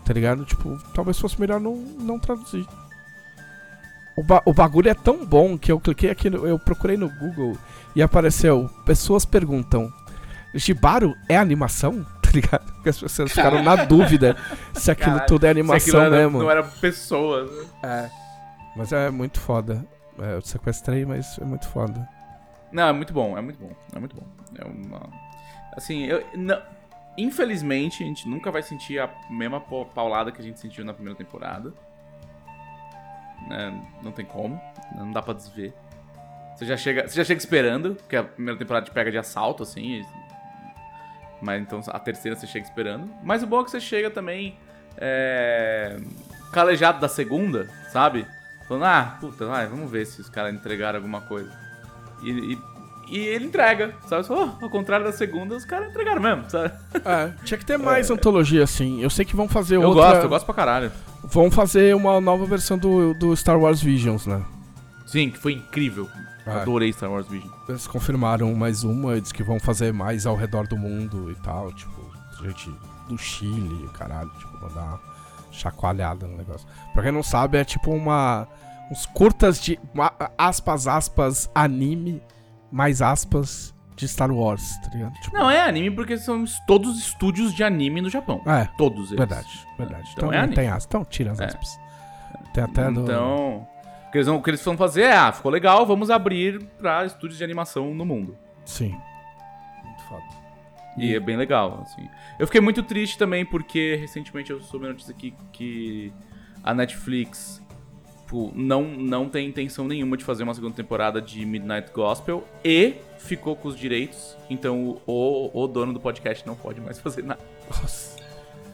[0.05, 0.45] tá ligado?
[0.45, 2.65] Tipo, talvez fosse melhor não, não traduzir.
[4.17, 7.09] O, ba- o bagulho é tão bom que eu cliquei aqui, no- eu procurei no
[7.09, 7.57] Google
[7.95, 9.91] e apareceu: pessoas perguntam,
[10.53, 12.05] Jibaro é animação?
[12.25, 12.65] Tá ligado?
[12.73, 14.35] Porque as pessoas ficaram na dúvida
[14.73, 16.39] se aquilo Caralho, tudo é animação era- mesmo.
[16.39, 17.49] Não era pessoas.
[17.49, 17.65] né?
[17.83, 18.09] É.
[18.75, 19.85] Mas é muito foda.
[20.19, 22.05] É, eu sequestrei, mas é muito foda.
[22.73, 23.71] Não, é muito bom, é muito bom.
[23.95, 24.23] É muito bom.
[24.59, 25.07] É uma.
[25.75, 26.25] Assim, eu.
[26.35, 26.61] não-
[27.17, 30.93] Infelizmente, a gente nunca vai sentir a mesma pa- paulada que a gente sentiu na
[30.93, 31.71] primeira temporada.
[33.47, 34.59] Né, Não tem como.
[34.97, 35.73] Não dá pra desver.
[36.55, 39.63] Você já chega, você já chega esperando, porque a primeira temporada te pega de assalto,
[39.63, 40.01] assim.
[40.01, 40.05] e-
[41.41, 43.09] Mas então a terceira você chega esperando.
[43.23, 44.57] Mas o bom é que você chega também.
[44.97, 45.97] É,
[46.53, 48.25] calejado da segunda, sabe?
[48.67, 51.51] Falando, ah, puta, vai, vamos ver se os caras entregaram alguma coisa.
[52.23, 52.57] E, e,
[53.09, 54.25] e ele entrega, sabe?
[54.27, 56.73] Fala, "Oh, ao contrário da segunda, os caras entregaram mesmo, sabe?
[57.05, 59.01] É, tinha que ter mais antologia, assim.
[59.01, 60.03] Eu sei que vão fazer Eu outra...
[60.11, 60.91] gosto, eu gosto pra caralho.
[61.23, 64.43] Vão fazer uma nova versão do, do Star Wars Visions, né?
[65.05, 66.07] Sim, que foi incrível.
[66.45, 66.51] É.
[66.51, 67.49] Adorei Star Wars Vision.
[67.67, 71.71] Eles confirmaram mais uma, diz que vão fazer mais ao redor do mundo e tal,
[71.73, 71.99] tipo,
[72.43, 72.71] gente
[73.09, 74.99] do Chile, caralho, tipo, vão dar uma
[75.51, 76.67] chacoalhada no negócio.
[76.93, 78.47] Pra quem não sabe, é tipo uma.
[78.91, 79.79] uns curtas de.
[80.37, 82.21] aspas, aspas, anime,
[82.71, 85.13] mais aspas, de Star Wars, tá ligado?
[85.21, 88.41] Tipo, Não, é anime porque são todos estúdios de anime no Japão.
[88.45, 89.17] é, Todos eles.
[89.17, 90.09] verdade, verdade.
[90.11, 90.55] Então Então, é não anime.
[90.55, 90.85] tem aspas.
[90.85, 91.45] Então tira as É.
[91.45, 91.79] aspas.
[92.53, 93.01] Tem até do.
[93.03, 93.67] Então,
[94.07, 97.05] o que, eles vão, que eles vão fazer é, ah, ficou legal, vamos abrir pra
[97.05, 98.37] estúdios de animação no mundo.
[98.65, 98.97] Sim.
[99.83, 100.23] Muito foda.
[100.97, 102.07] E é bem legal, assim.
[102.39, 106.13] Eu fiquei muito triste também porque recentemente eu soube a notícia aqui que
[106.63, 107.61] a Netflix
[108.25, 112.95] tipo, não, não tem intenção nenhuma de fazer uma segunda temporada de Midnight Gospel e
[113.19, 114.35] ficou com os direitos.
[114.49, 117.39] Então o, o dono do podcast não pode mais fazer nada.
[117.69, 118.15] Nossa.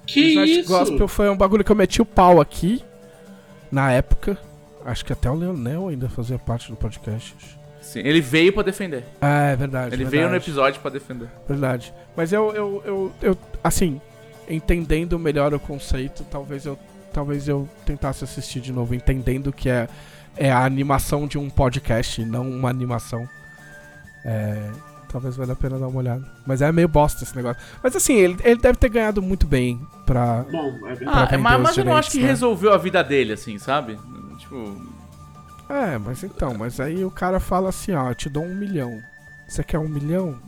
[0.07, 0.69] Que Midnight isso?
[0.69, 2.83] Gospel foi um bagulho que eu meti o pau aqui,
[3.71, 4.37] na época.
[4.83, 7.35] Acho que até o Leonel ainda fazia parte do podcast.
[7.81, 9.03] Sim, ele veio pra defender.
[9.21, 9.87] É, é verdade.
[9.87, 11.27] Ele verdade, veio no episódio pra defender.
[11.47, 11.93] Verdade.
[12.15, 14.01] Mas eu, eu, eu, eu, assim,
[14.49, 16.77] entendendo melhor o conceito, talvez eu,
[17.11, 19.87] talvez eu tentasse assistir de novo, entendendo que é,
[20.35, 23.27] é a animação de um podcast, não uma animação.
[24.25, 24.71] É,
[25.11, 26.25] talvez valha a pena dar uma olhada.
[26.45, 27.61] Mas é meio bosta esse negócio.
[27.83, 30.43] Mas assim, ele, ele deve ter ganhado muito bem pra.
[30.49, 30.97] Bom, é.
[31.05, 32.27] Ah, mas, eu não acho que né?
[32.27, 33.99] resolveu a vida dele, assim, sabe?
[34.39, 34.81] Tipo,
[35.69, 38.99] É, mas então, mas aí o cara fala assim, ó, eu te dou um milhão.
[39.47, 40.39] Você quer um milhão?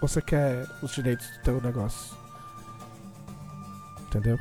[0.00, 2.14] Ou você quer os direitos do teu negócio?
[4.06, 4.38] Entendeu?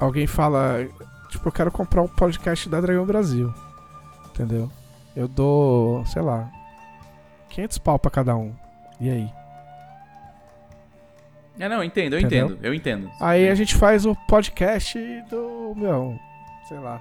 [0.00, 0.86] Alguém fala,
[1.28, 3.52] tipo, eu quero comprar um podcast da Dragão Brasil.
[4.30, 4.70] Entendeu?
[5.16, 6.48] Eu dou, sei lá,
[7.50, 8.54] 500 pau pra cada um.
[9.00, 9.32] E aí?
[11.58, 12.46] É, não, eu entendo, eu Entendeu?
[12.46, 13.10] entendo, eu entendo.
[13.20, 14.96] Aí a gente faz o podcast
[15.28, 16.16] do, meu,
[16.68, 17.00] sei lá.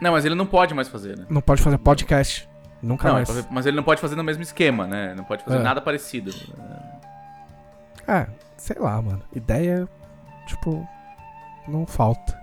[0.00, 1.26] Não, mas ele não pode mais fazer, né?
[1.28, 2.48] Não pode fazer podcast.
[2.80, 3.48] Nunca Não, mais.
[3.50, 5.12] mas ele não pode fazer no mesmo esquema, né?
[5.16, 5.62] Não pode fazer É.
[5.62, 6.30] nada parecido.
[8.06, 8.26] É,
[8.56, 9.22] sei lá, mano.
[9.34, 9.88] Ideia,
[10.46, 10.86] tipo,
[11.68, 12.36] não falta.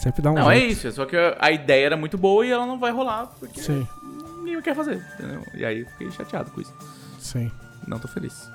[0.00, 0.72] Sempre dá um Não, é jeito.
[0.72, 0.88] isso.
[0.88, 3.86] é Só que a ideia era muito boa e ela não vai rolar porque Sim,
[4.38, 5.42] ninguém quer fazer, entendeu?
[5.54, 6.74] E aí eu fiquei chateado com isso.
[7.18, 7.50] sim.
[7.86, 8.48] Não tô feliz.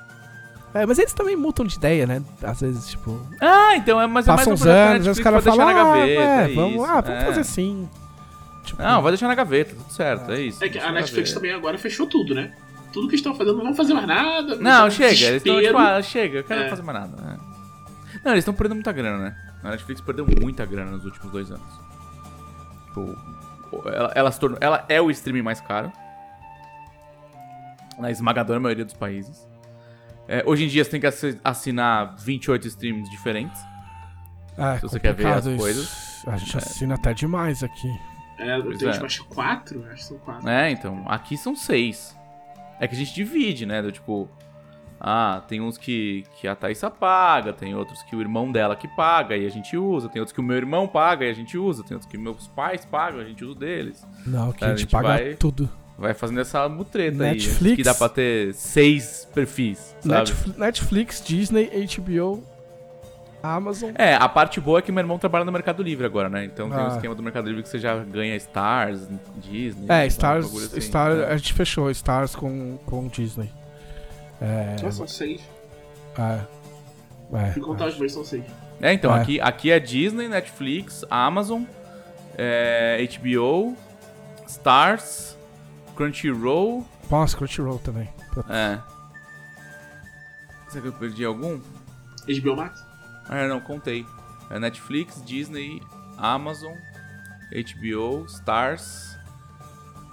[0.72, 2.22] É, mas eles também mutam de ideia, né?
[2.42, 5.06] Às vezes, tipo, Ah, então é mais, é mais passam um uns projeto da anos,
[5.06, 6.20] os caras pra falam, deixar na ah, gaveta.
[6.20, 7.26] é, é vamos, isso, ah, vamos é.
[7.26, 7.88] fazer assim.
[8.64, 10.62] Tipo, Não, vai deixar na gaveta, tudo certo, é isso.
[10.64, 12.52] É que a Netflix também agora fechou tudo, né?
[12.92, 14.56] Tudo que estão fazendo não vão fazer mais nada.
[14.56, 15.78] Não, chega, eles estão tipo, desespero.
[15.78, 16.68] ah, chega, eu quero É.
[16.68, 17.22] fazer mais nada.
[17.22, 17.38] né?
[18.24, 19.36] Não, eles estão perdendo muita grana, né?
[19.66, 21.80] A Netflix perdeu muita grana nos últimos dois anos.
[22.86, 23.16] Tipo,
[23.88, 25.92] ela, ela, se tornou, ela é o streaming mais caro.
[27.98, 29.46] Na esmagadora maioria dos países.
[30.28, 33.60] É, hoje em dia você tem que assi- assinar 28 streams diferentes.
[34.58, 35.56] é, se você quer ver as isso.
[35.56, 36.24] coisas.
[36.26, 37.88] A gente assina até demais aqui.
[38.38, 38.92] É, Pois tem é.
[38.92, 39.84] tipo, acho que quatro?
[39.86, 40.48] Acho que são quatro.
[40.48, 42.14] É, então, aqui são seis.
[42.78, 43.80] É que a gente divide, né?
[43.80, 44.28] Do tipo,
[45.00, 48.88] ah, tem uns que, que a Thaísa paga, tem outros que o irmão dela que
[48.88, 51.56] paga e a gente usa, tem outros que o meu irmão paga e a gente
[51.58, 54.06] usa, tem outros que meus pais pagam e a gente usa o deles.
[54.26, 55.68] Não, que a a gente gente paga vai- tudo.
[55.98, 57.30] Vai fazendo essa mutreta aí.
[57.32, 57.76] Netflix?
[57.76, 60.14] Que dá pra ter seis perfis, sabe?
[60.30, 62.42] Netf- Netflix, Disney, HBO,
[63.42, 63.92] Amazon.
[63.94, 66.44] É, a parte boa é que meu irmão trabalha no Mercado Livre agora, né?
[66.44, 66.84] Então tem Ah.
[66.84, 69.86] um esquema do Mercado Livre que você já ganha Stars, Disney.
[69.88, 71.26] É, Stars, assim, Star, né?
[71.26, 73.50] a gente fechou Stars com, com Disney.
[74.40, 75.40] É, Só são seis.
[76.18, 76.40] é,
[77.32, 78.44] é, Fui contar os meus, são seis.
[78.80, 79.20] É, então, É.
[79.20, 81.62] Aqui, aqui é Disney, Netflix, Amazon,
[82.36, 83.76] é, HBO,
[84.46, 85.36] Stars,
[85.94, 86.86] Crunchyroll.
[87.10, 88.08] Nossa, Crunchyroll também.
[88.50, 88.78] É.
[90.68, 91.58] Será que eu perdi algum?
[92.28, 92.84] HBO Max?
[93.28, 94.04] Ah, não, contei.
[94.50, 95.82] É Netflix, Disney,
[96.18, 96.74] Amazon,
[97.50, 99.16] HBO, Stars,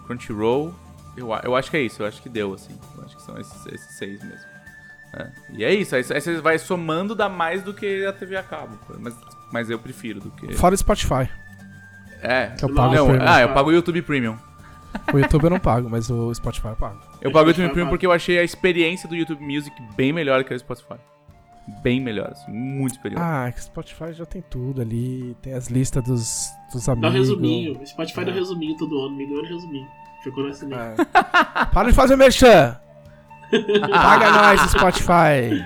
[0.05, 0.73] Crunchyroll.
[1.17, 2.77] Eu, eu acho que é isso, eu acho que deu, assim.
[3.25, 4.45] São esses, esses seis mesmo.
[5.15, 5.27] É.
[5.51, 8.41] E é isso, aí, aí você vai somando, dá mais do que a TV a
[8.43, 8.77] cabo.
[8.99, 9.15] Mas,
[9.51, 10.53] mas eu prefiro do que.
[10.53, 11.29] Fora Spotify.
[12.21, 13.25] É, Que eu pago não, Premium.
[13.29, 14.37] ah, eu pago o YouTube Premium.
[15.13, 16.99] O YouTube eu não pago, mas o Spotify eu pago.
[17.21, 20.43] Eu pago o YouTube Premium porque eu achei a experiência do YouTube Music bem melhor
[20.43, 20.95] que a do Spotify.
[21.81, 23.21] Bem melhor, assim, muito superior.
[23.21, 25.35] Ah, que Spotify já tem tudo ali.
[25.41, 27.13] Tem as listas dos, dos Dá um amigos.
[27.13, 27.79] resuminho.
[27.81, 28.25] O Spotify É.
[28.25, 29.15] dá um resuminho todo ano.
[29.15, 29.87] Me deu um resuminho.
[30.23, 30.79] Ficou nesse meio.
[30.81, 30.95] É.
[31.73, 32.77] Para de fazer merchan!
[33.91, 35.63] Paga nós, Spotify!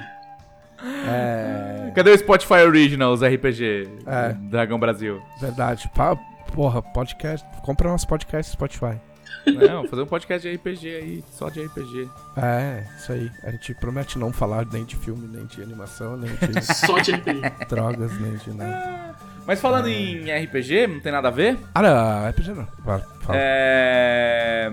[1.07, 1.91] É.
[1.95, 4.33] Cadê o Spotify Originals RPG É.
[4.49, 5.21] Dragão Brasil?
[5.41, 5.89] Verdade.
[5.95, 6.15] Pa-
[6.53, 7.45] Porra, podcast.
[7.63, 8.99] Compra nosso podcast no Spotify.
[9.45, 12.09] Não, fazer um podcast de RPG aí, só de RPG.
[12.37, 13.31] É, isso aí.
[13.43, 17.11] A gente promete não falar nem de filme, nem de animação, nem de Só de
[17.13, 17.41] RPG.
[17.69, 19.15] drogas, nem de nada.
[19.45, 21.57] Mas falando em RPG, não tem nada a ver.
[21.73, 22.67] Ah, não, RPG não.
[22.83, 23.03] Fala.
[23.33, 24.69] É...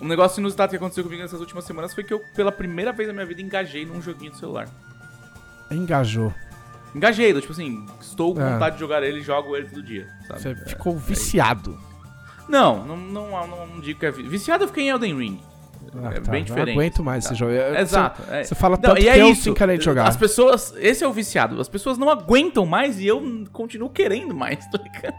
[0.00, 3.06] Um negócio inusitado que aconteceu comigo nessas últimas semanas foi que eu, pela primeira vez
[3.08, 4.68] na minha vida, engajei num joguinho do celular.
[5.70, 6.32] Engajou.
[6.94, 8.52] Engajei, tipo assim, estou com É.
[8.52, 10.40] vontade de jogar ele e jogo ele todo dia, sabe?
[10.40, 10.54] Você É.
[10.56, 11.78] ficou viciado.
[12.48, 15.40] Não, não, não, não, não digo que é vi- viciado, eu fiquei em Elden Ring.
[15.94, 16.70] Ah, é tá, bem Não diferente.
[16.76, 17.52] aguento mais esse jogo.
[17.52, 18.22] Exato.
[18.22, 18.44] Você, é.
[18.44, 19.54] você fala Não, tanto e que é eu isso.
[19.54, 20.08] de jogar.
[20.08, 20.74] As pessoas.
[20.78, 21.60] Esse é o viciado.
[21.60, 23.20] As pessoas não aguentam mais e eu
[23.52, 25.16] continuo querendo mais, tá ligado?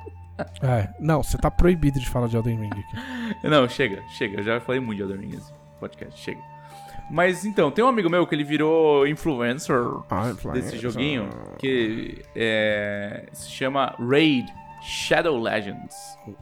[0.61, 3.47] É, não, você tá proibido de falar de Elden Ring aqui.
[3.47, 4.39] Não, chega, chega.
[4.39, 6.41] Eu já falei muito de Elden Ring nesse podcast, chega.
[7.09, 9.76] Mas então, tem um amigo meu que ele virou influencer
[10.09, 11.27] Ah, desse joguinho
[11.59, 14.45] que é, se chama Raid
[14.81, 15.95] Shadow Legends.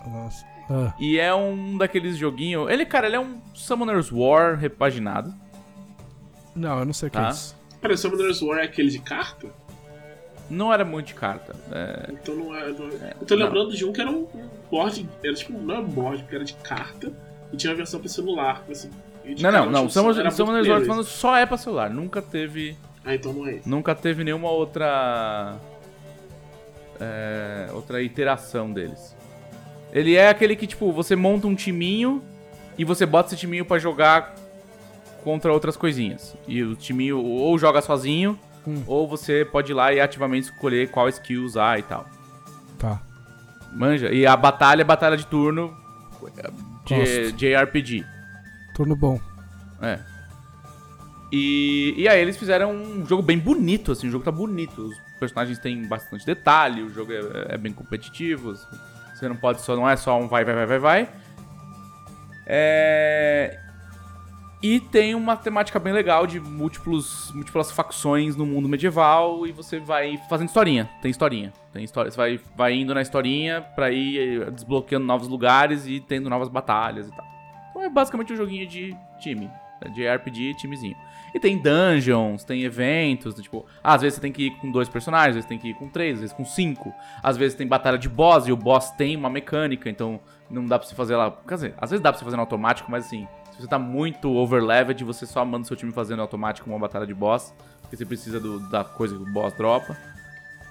[0.06, 0.46] Nossa.
[0.70, 2.70] Ah, E é um daqueles joguinhos.
[2.70, 5.34] Ele, cara, ele é um Summoner's War repaginado.
[6.56, 7.28] não, eu não sei o que Tá.
[7.28, 7.58] é isso.
[7.84, 9.48] O Summoner's War é aquele de carta?
[10.50, 11.56] Não era muito de carta.
[11.72, 12.70] é, Então não é.
[12.72, 12.86] Não...
[12.90, 13.46] eu tô não.
[13.46, 14.28] lembrando de um que era um
[14.72, 15.08] board.
[15.24, 17.12] Era tipo, não é um board, porque era de carta.
[17.54, 18.64] E tinha a versão pra celular.
[18.70, 18.90] Assim,
[19.26, 19.82] e de Não, não, não.
[19.82, 21.90] tipo, Summoner's, era muito Summoner's War maneiro falando só é pra celular.
[21.90, 22.70] Nunca teve.
[22.72, 22.80] isso.
[23.06, 23.70] Ah, então não é esse.
[23.70, 25.56] Nunca teve nenhuma outra.
[27.00, 29.16] é, outra iteração deles.
[29.92, 32.22] Ele é aquele que, tipo, você monta um timinho
[32.78, 34.36] e você bota esse timinho pra jogar
[35.24, 36.36] contra outras coisinhas.
[36.48, 38.38] E o timinho ou joga sozinho,
[38.70, 38.84] Hum.
[38.86, 42.06] ou você pode ir lá e ativamente escolher qual skill usar e tal.
[42.78, 43.02] Tá.
[43.74, 44.12] Manja.
[44.12, 45.76] E a batalha é batalha de turno.
[46.86, 48.06] J- JRPG.
[48.76, 49.20] Turno bom.
[49.82, 50.00] É.
[51.32, 54.82] E, e aí eles fizeram um jogo bem bonito, assim, o jogo tá bonito.
[54.82, 58.56] Os personagens têm bastante detalhe, o jogo é, é bem competitivo.
[59.14, 61.10] Você não pode só, não é só um vai, vai, vai, vai, vai.
[62.48, 63.60] É...
[64.62, 69.80] E tem uma temática bem legal de múltiplos, múltiplas facções no mundo medieval e você
[69.80, 70.90] vai fazendo historinha.
[71.02, 71.54] Tem historinha.
[71.72, 72.12] Tem história.
[72.12, 76.50] Você vai, vai indo na historinha pra ir eh, desbloqueando novos lugares e tendo novas
[76.50, 77.26] batalhas e tal.
[77.70, 79.46] Então é basicamente um joguinho de time.
[79.82, 80.98] né, De RPG timezinho.
[81.34, 85.30] E tem dungeons, tem eventos, tipo, às vezes você tem que ir com dois personagens,
[85.30, 86.94] às vezes tem que ir com três, às vezes com cinco.
[87.24, 90.20] Às vezes tem batalha de boss e o boss tem uma mecânica, então
[90.50, 91.32] não dá pra você fazer lá.
[91.48, 93.28] Quer dizer, às vezes dá pra você fazer no automático, mas assim,
[93.60, 97.14] se você tá muito overleveled, você só manda seu time fazendo automático uma batalha de
[97.14, 99.96] boss, porque você precisa do- da coisa que o boss dropa.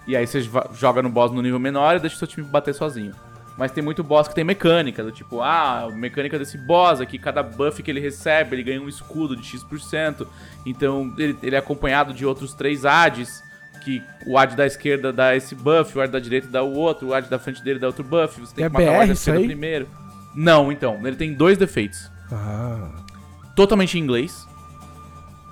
[0.06, 0.40] E aí você
[0.72, 3.12] joga no boss no nível menor e deixa o seu time bater sozinho.
[3.58, 7.18] Mas tem muito boss que tem mecânica, do tipo, ah, a mecânica desse boss aqui,
[7.18, 10.26] cada buff que ele recebe, ele ganha um escudo de X%.
[10.64, 13.42] Então ele, ele é acompanhado de outros três ADs,
[13.84, 17.08] que o AD da esquerda dá esse buff, o AD da direita dá o outro,
[17.08, 19.00] o AD da frente dele dá outro buff, você tem É que matar o AD
[19.00, 19.88] BR da esquerda primeiro.
[20.34, 22.10] Não, então, ele tem dois defeitos.
[22.32, 22.90] Ah.
[23.54, 24.46] Totalmente em inglês.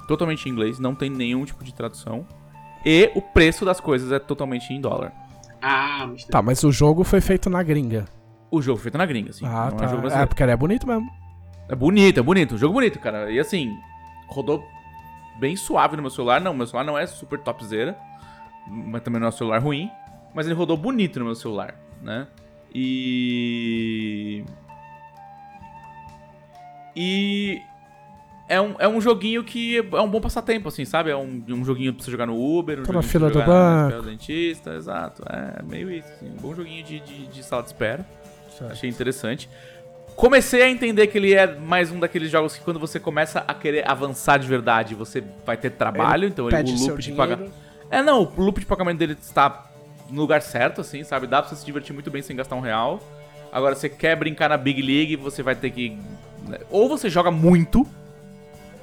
[0.07, 2.27] Totalmente em inglês, não tem nenhum tipo de tradução.
[2.85, 5.12] E o preço das coisas é totalmente em dólar.
[5.61, 8.05] Ah, Tá, mas o jogo foi feito na gringa.
[8.51, 9.44] O jogo foi feito na gringa, assim.
[9.44, 9.85] ah, não tá.
[9.85, 11.11] é jogo É, porque ele é bonito mesmo.
[11.69, 12.55] É bonito, é bonito.
[12.55, 13.31] Um jogo bonito, cara.
[13.32, 13.77] E assim,
[14.28, 14.65] rodou
[15.40, 16.40] bem suave no meu celular.
[16.40, 17.97] Não, meu celular não é super topzera.
[18.69, 19.90] Mas também não é um celular ruim.
[20.32, 22.28] Mas ele rodou bonito no meu celular, né?
[22.73, 24.44] E.
[26.97, 27.60] E.
[28.48, 31.10] É um, é um joguinho que é um bom passatempo, assim, sabe?
[31.10, 34.02] É um, um joguinho pra você jogar no Uber, um Tô na fila do banco.
[34.02, 35.20] dentista, exato.
[35.28, 36.31] É meio isso, assim.
[36.31, 38.06] Um bom joguinho de, de, de sala de espera.
[38.70, 39.51] Achei interessante.
[40.14, 43.52] Comecei a entender que ele é mais um daqueles jogos que quando você começa a
[43.52, 47.52] querer avançar de verdade, você vai ter trabalho, então ele, o loop de pagamento.
[47.90, 49.70] É, não, o loop de pagamento dele está
[50.09, 51.27] no lugar certo, assim, sabe?
[51.27, 53.01] Dá pra você se divertir muito bem sem gastar um real.
[53.52, 55.98] Agora, você quer brincar na Big League, você vai ter que.
[56.51, 57.86] Né, Ou você joga muito,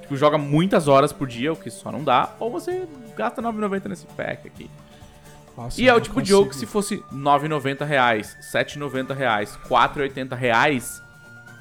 [0.01, 3.85] tipo, joga muitas horas por dia, o que só não dá, ou você gasta 9,90
[3.87, 4.69] nesse pack aqui.
[5.55, 7.03] Nossa, E é o tipo de jogo que se consigo.
[7.05, 11.01] fosse 9,90 reais, 7,90 reais, 4,80 reais,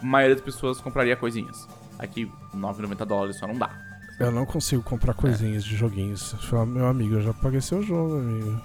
[0.00, 1.68] a maioria das pessoas compraria coisinhas.
[1.98, 3.70] Aqui, 9,90 dólares só não dá.
[4.18, 6.34] Eu não consigo comprar coisinhas de joguinhos.
[6.68, 8.60] Meu amigo, eu já paguei seu jogo, amigo.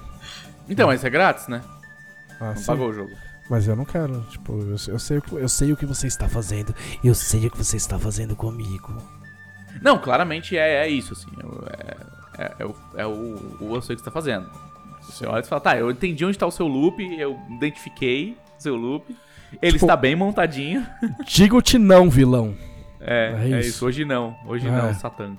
[0.70, 1.62] Então, mas é grátis, né?
[2.40, 2.66] Ah, Não sim.
[2.66, 3.12] pagou o jogo.
[3.50, 4.22] Mas eu não quero.
[4.30, 6.74] Tipo, eu, eu sei, o que- eu sei o que você está fazendo.
[7.04, 8.92] Eu sei o que você está fazendo comigo.
[9.82, 11.28] Não, claramente é, é isso, assim.
[12.38, 14.50] É, é, é o, é o, o eu sei o que você tá fazendo.
[15.02, 18.62] Você olha e fala, tá, eu entendi onde tá o seu loop, eu identifiquei o
[18.62, 19.16] seu loop.
[19.62, 20.86] Ele Tipo- está bem montadinho.
[21.26, 22.54] Digo-te não, vilão.
[23.00, 23.70] É, É é isso.
[23.70, 23.86] isso.
[23.86, 24.36] Hoje não.
[24.46, 24.72] Hoje É.
[24.72, 25.38] não, Satã.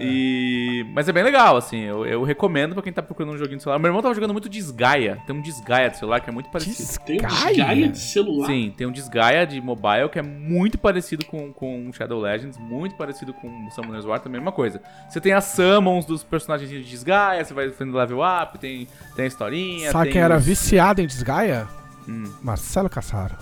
[0.00, 0.86] E...
[0.94, 1.80] Mas é bem legal, assim.
[1.82, 3.78] Eu, eu recomendo pra quem tá procurando um joguinho de celular.
[3.78, 5.18] Meu irmão tava jogando muito Disgaea.
[5.26, 6.76] Tem um Disgaea de celular que é muito parecido.
[7.04, 7.54] Tem um Desgaia?
[7.54, 8.46] desgaia de celular.
[8.46, 12.96] Sim, tem um Disgaea de mobile que é muito parecido com, com Shadow Legends, muito
[12.96, 14.80] parecido com Summoner's War, também é a mesma coisa.
[15.08, 19.24] Você tem as summons dos personagens de Disgaea, você vai fazendo level up, tem, tem
[19.24, 19.90] a historinha.
[19.92, 21.66] Sabe tem quem era os- viciado em Desgaia?
[22.08, 22.24] Hum.
[22.42, 23.34] Marcelo Cassaro.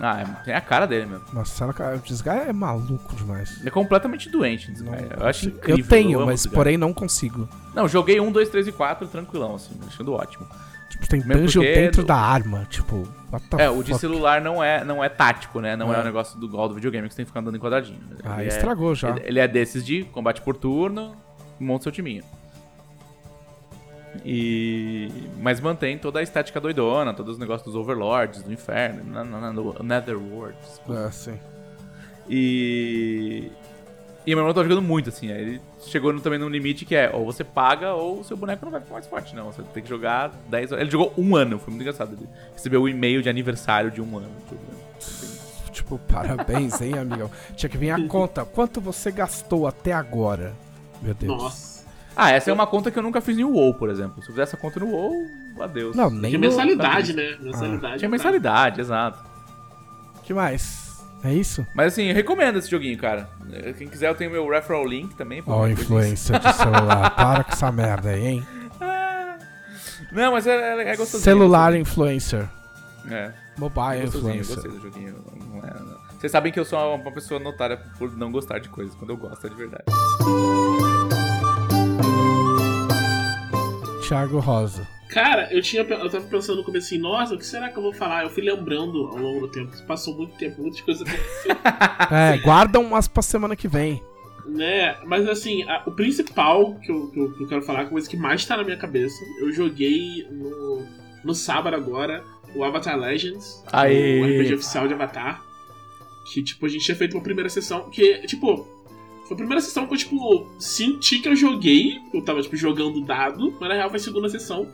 [0.00, 1.24] Ah, é- tem a cara dele mesmo.
[1.32, 3.58] Marcelo Ca- Desgaia é maluco demais.
[3.60, 5.10] Ele é completamente doente, Disgaea.
[5.18, 5.76] Eu acho incrível.
[5.84, 7.46] eu tenho, amo mas porém não consigo.
[7.74, 10.46] Não, joguei um, dois, três e quatro tranquilão, assim, achando ótimo.
[10.88, 12.66] Tipo, tem Mesmo dungeon dentro do- da arma.
[12.68, 14.00] Tipo, what the É, o de fuck?
[14.00, 15.76] celular não é, não é tático, né?
[15.76, 16.00] Não é, É.
[16.00, 18.00] o negócio do igual do videogame que você tem que ficar andando em quadradinho.
[18.24, 19.10] Ah, Ele é- estragou já.
[19.10, 21.14] Ele, ele é desses de combate por turno,
[21.60, 22.24] monta seu timinho.
[24.24, 25.08] E...
[25.40, 29.52] Mas mantém toda a estética doidona, todos os negócios dos overlords, do inferno, na, na,
[29.52, 30.56] do Netherworld.
[30.88, 31.38] É, sim.
[32.28, 33.50] E...
[34.26, 35.28] E meu irmão tá jogando muito, assim.
[35.30, 38.64] Ele chegou no- também num limite que é ou você paga ou o seu boneco
[38.66, 39.46] não vai ficar mais forte, não.
[39.50, 40.82] Você tem que jogar 10 horas.
[40.82, 42.12] Ele jogou um ano, foi muito engraçado.
[42.12, 44.28] Ele recebeu o e-mail de aniversário de um ano.
[44.48, 45.70] jogando.
[45.72, 47.30] Tipo, parabéns, hein, amigão.
[47.56, 48.44] Tinha que vir a conta.
[48.44, 50.52] Quanto você gastou até agora?
[51.00, 51.42] Meu Deus.
[51.42, 51.79] Nossa.
[52.22, 54.22] Ah, essa é uma conta que eu nunca fiz no WoW, por exemplo.
[54.22, 55.26] Se eu fizesse essa conta no WoW,
[55.58, 55.96] adeus.
[55.96, 56.48] Não, nem Tinha no...
[56.48, 57.36] mensalidade, né?
[57.40, 57.98] Mensalidade.
[57.98, 59.18] Tinha mensalidade, exato.
[60.22, 61.02] que mais?
[61.24, 61.66] É isso?
[61.74, 63.26] Mas assim, eu recomendo esse joguinho, cara.
[63.78, 65.40] Quem quiser, eu tenho meu referral link também.
[65.40, 67.08] Ó, qualquer influência de celular.
[67.16, 68.46] Para com essa merda aí, hein?
[68.78, 69.38] coisa.
[70.12, 71.22] Não, mas é, é, é gostosinho.
[71.22, 72.46] Celular influencer.
[73.10, 74.54] É, Mobile é gostosinho, eu influencer.
[74.56, 75.24] gostei do joguinho.
[75.48, 76.00] Não é, não.
[76.18, 79.16] Vocês sabem que eu sou uma pessoa notária por não gostar de coisas, quando eu
[79.16, 79.84] gosto é de verdade.
[84.10, 84.86] Thiago Rosa.
[85.08, 87.82] Cara, eu tinha eu tava pensando no começo assim, nossa, o que será que eu
[87.82, 88.24] vou falar?
[88.24, 91.60] Eu fui lembrando ao longo do tempo, passou muito tempo, muitas coisas aconteceram.
[92.10, 94.02] É, guarda umas pra semana que vem.
[94.46, 94.96] né?
[95.06, 98.08] Mas assim, a- o principal que eu, que, eu, que eu quero falar, a coisa
[98.10, 100.84] que mais tá na minha cabeça, eu joguei no,
[101.24, 102.22] no sábado agora,
[102.54, 104.20] o Avatar Legends, Aê.
[104.20, 105.40] o RPG oficial de Avatar.
[106.32, 108.66] Que, tipo, a gente tinha feito uma primeira sessão, que, tipo,
[109.30, 113.00] foi a primeira sessão que eu, tipo, senti que eu joguei, eu tava, tipo, jogando
[113.00, 114.66] dado, mas na real foi a segunda sessão,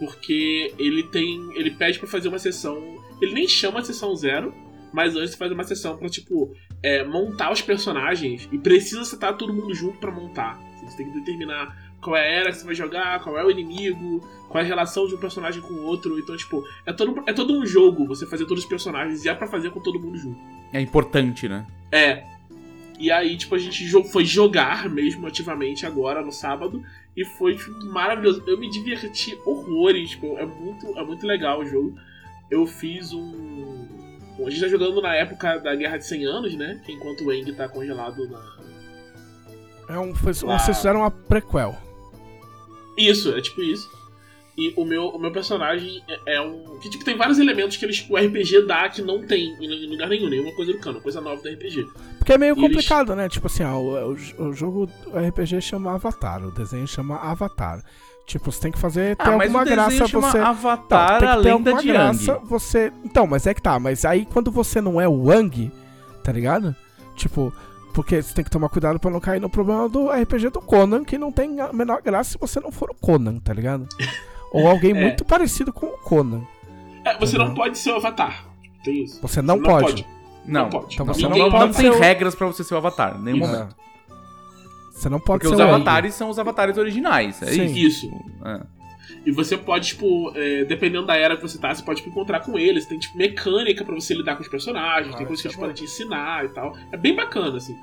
[0.00, 2.76] porque ele tem, ele pede pra fazer uma sessão,
[3.22, 4.52] ele nem chama de sessão zero,
[4.92, 6.52] mas antes faz uma sessão pra, tipo,
[6.82, 10.58] é, montar os personagens e precisa setar todo mundo junto pra montar.
[10.84, 13.50] Você tem que determinar qual é a era que você vai jogar, qual é o
[13.50, 16.18] inimigo, qual é a relação de um personagem com o outro.
[16.18, 19.34] Então, tipo, é todo, é todo um jogo você fazer todos os personagens e é
[19.34, 20.38] pra fazer com todo mundo junto.
[20.72, 21.64] É importante, né?
[21.92, 22.33] É.
[22.98, 26.82] E aí, tipo, a gente foi jogar mesmo ativamente agora no sábado.
[27.16, 28.42] E foi tipo, maravilhoso.
[28.46, 30.10] Eu me diverti horrores.
[30.10, 31.96] Tipo, é muito, é muito legal o jogo.
[32.50, 33.86] Eu fiz um.
[34.36, 36.80] Bom, a gente tá jogando na época da Guerra de 100 Anos, né?
[36.88, 38.54] Enquanto o Eng tá congelado na.
[39.88, 40.58] É um, foi, Lá.
[40.58, 41.76] vocês fizeram uma prequel.
[42.96, 43.88] Isso, é tipo isso.
[44.56, 46.78] E o meu, o meu personagem é, é um.
[46.78, 49.90] Que tipo, tem vários elementos que eles, o RPG dá que não tem em, em
[49.90, 51.86] lugar nenhum, nenhuma coisa do cano, coisa nova do RPG.
[52.24, 53.28] Porque é meio E eles- complicado, né?
[53.28, 57.82] Tipo assim, ó, o, o- o jogo o RPG chama Avatar, o desenho chama Avatar.
[58.26, 60.38] Tipo, você tem que fazer ter Ah, mas alguma graça você.
[60.38, 62.46] Não, Avatar, tem que ter a lenda alguma de graça Yang.
[62.48, 62.92] você.
[63.04, 65.70] Então, mas é que tá, mas aí quando você não é o Wang,
[66.22, 66.74] tá ligado?
[67.14, 67.52] Tipo,
[67.92, 71.04] porque você tem que tomar cuidado pra não cair no problema do RPG do Conan,
[71.04, 73.86] que não tem a menor graça se você não for o Conan, tá ligado?
[74.50, 74.94] Ou alguém É.
[75.00, 76.40] muito parecido com o Conan.
[77.04, 77.54] É, você não Uhum.
[77.54, 78.46] pode ser o Avatar.
[78.82, 79.20] Tem isso.
[79.20, 80.06] Você não pode.
[80.46, 80.94] Não, Não pode.
[80.94, 83.22] Então não, você não, não não, tem o- regras pra você ser o Avatar, em
[83.22, 83.46] nenhum Isso.
[83.52, 83.76] momento.
[84.92, 87.64] Você não pode Porque ser os avatares são os avatares originais, é Sim.
[87.64, 88.06] isso.
[88.06, 88.10] Isso.
[88.44, 88.60] É.
[89.26, 92.40] E você pode, tipo, é, dependendo da era que você tá, você pode tipo, encontrar
[92.40, 92.86] com eles.
[92.86, 95.56] Tem, tipo, mecânica pra você lidar com os personagens, Ah, tem coisas que isso eles
[95.56, 96.76] é podem te ensinar e tal.
[96.92, 97.74] É bem bacana, assim.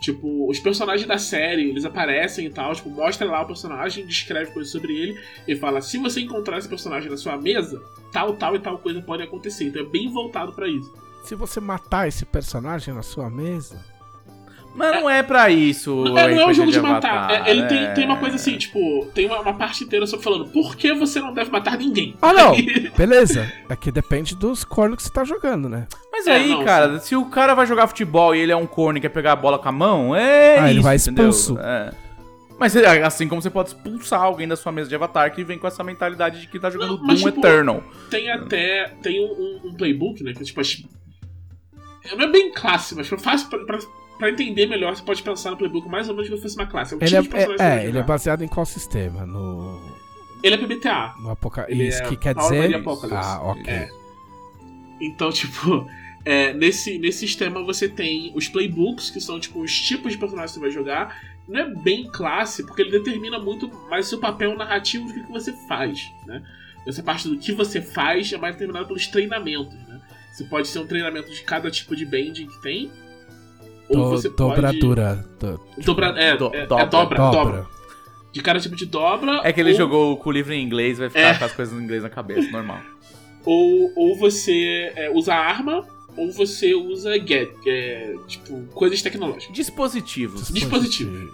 [0.00, 4.50] Tipo, os personagens da série, eles aparecem e tal, tipo, mostra lá o personagem, descreve
[4.52, 5.18] coisas sobre ele,
[5.48, 7.82] e fala, se você encontrar esse personagem na sua mesa,
[8.12, 9.64] tal, tal e tal coisa pode acontecer.
[9.64, 10.92] Então é bem voltado pra isso.
[11.26, 13.84] Se você matar esse personagem na sua mesa.
[14.76, 16.04] Mas não é pra isso.
[16.04, 17.16] Não é, não é um jogo de matar.
[17.24, 17.92] Avatar, É, ele tem, é.
[17.94, 21.18] tem uma coisa assim, tipo, tem uma, uma parte inteira só falando por que você
[21.18, 22.14] não deve matar ninguém.
[22.20, 22.52] Ah, não!
[22.96, 23.50] Beleza.
[23.70, 25.86] É que depende dos cornos que você tá jogando, né?
[26.12, 28.66] Mas É, aí, não, cara, se o cara vai jogar futebol e ele é um
[28.66, 31.58] corno e quer pegar a bola com a mão, é Ah, isso, ele vai expulso.
[31.58, 31.90] É.
[32.58, 35.58] Mas é, assim como você pode expulsar alguém da sua mesa de avatar que vem
[35.58, 37.82] com essa mentalidade de que tá jogando Não, mas, Doom tipo, Eternal.
[38.10, 38.94] Tem até.
[39.02, 40.32] Tem um, um- playbook, né?
[40.34, 40.60] Que tipo.
[40.60, 40.95] Não
[42.12, 43.78] é bem classe, mas fácil pra, pra,
[44.18, 46.66] pra entender melhor, você pode pensar no playbook mais ou menos como se fosse uma
[46.66, 46.94] classe.
[46.94, 49.24] É o Ele tipo é, que é, é, ele é baseado em qual sistema?
[49.24, 49.80] No.
[50.42, 51.14] Ele é PBTA.
[51.20, 51.66] No Apoca...
[51.68, 52.82] Ele Isso, é que quer dizer.
[53.12, 53.72] Ah, ok.
[53.72, 53.88] É.
[55.00, 55.88] Então, tipo,
[56.24, 60.52] é, nesse, nesse sistema você tem os playbooks, que são tipo os tipos de personagens
[60.52, 61.36] que você vai jogar.
[61.48, 65.30] Não é bem classe, porque ele determina muito mais seu papel narrativo do que, que
[65.30, 66.42] você faz, né?
[66.86, 70.00] Essa parte do que você faz é mais determinada pelos treinamentos, né?
[70.36, 72.90] Você pode ser um treinamento de cada tipo de bending que tem.
[73.88, 74.36] Ou Do- você pode.
[74.54, 75.24] dobradura.
[75.40, 76.86] do- Dobra, é, Do- é, é dobra.
[76.86, 77.66] dobra, dobra, dobra.
[78.32, 79.40] De cada tipo de dobra.
[79.44, 81.38] É que ele ou- jogou com o livro em inglês, vai ficar É.
[81.38, 82.80] com as coisas em inglês na cabeça, normal.
[83.46, 85.86] ou, ou você é, usa arma,
[86.16, 89.54] ou você usa get, é, tipo, coisas tecnológicas.
[89.54, 90.48] Dispositivos.
[90.52, 91.30] Dispositivos.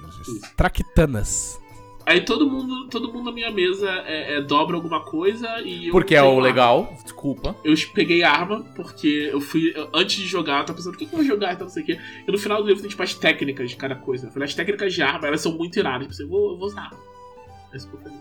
[0.57, 1.59] Traquitanas.
[2.05, 5.93] Aí todo mundo, todo mundo na minha mesa é, é, dobra alguma coisa e eu
[5.93, 6.43] Porque é o arma.
[6.43, 7.57] legal, desculpa.
[7.65, 9.73] Eu peguei arma, porque eu fui.
[9.95, 11.83] antes de jogar, eu tava pensando, o que, que eu vou jogar então, não sei
[11.83, 12.01] o quê.
[12.27, 14.27] E no final do livro tem tipo as técnicas de cada coisa.
[14.27, 16.03] Eu falei, as técnicas de arma, elas são muito iradas.
[16.03, 16.91] Eu pensei, eu vou, eu vou usar.
[17.73, 18.17] É isso que eu fazer.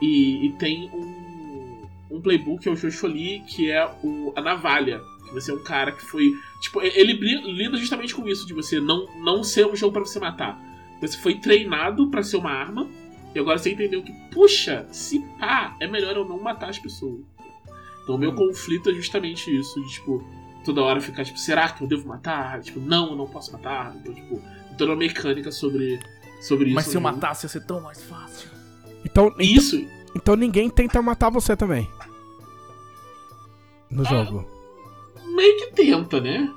[0.00, 1.86] E, e tem um,
[2.16, 5.00] um playbook, que é o Josholi, que é o, a navalha.
[5.26, 6.32] Que você é um cara que foi.
[6.62, 10.18] Tipo, ele lida justamente com isso, de você não, não ser um jogo pra você
[10.18, 10.67] matar.
[11.00, 12.88] Você foi treinado pra ser uma arma.
[13.34, 17.20] E agora você entendeu que, puxa, se pá, é melhor eu não matar as pessoas.
[18.02, 20.24] Então o meu conflito é justamente isso, de tipo,
[20.64, 22.60] toda hora ficar, tipo, será que eu devo matar?
[22.62, 23.94] Tipo, não, eu não posso matar.
[23.96, 24.42] Então, tipo,
[24.78, 26.00] toda uma mecânica sobre,
[26.40, 26.74] sobre isso.
[26.74, 27.14] Mas se eu jogo.
[27.14, 28.48] matasse ia ser tão mais fácil.
[29.04, 31.86] Então, então, Isso, então ninguém tenta matar você também.
[33.90, 34.08] No Ah.
[34.08, 34.48] jogo.
[35.34, 36.52] meio que tenta, né?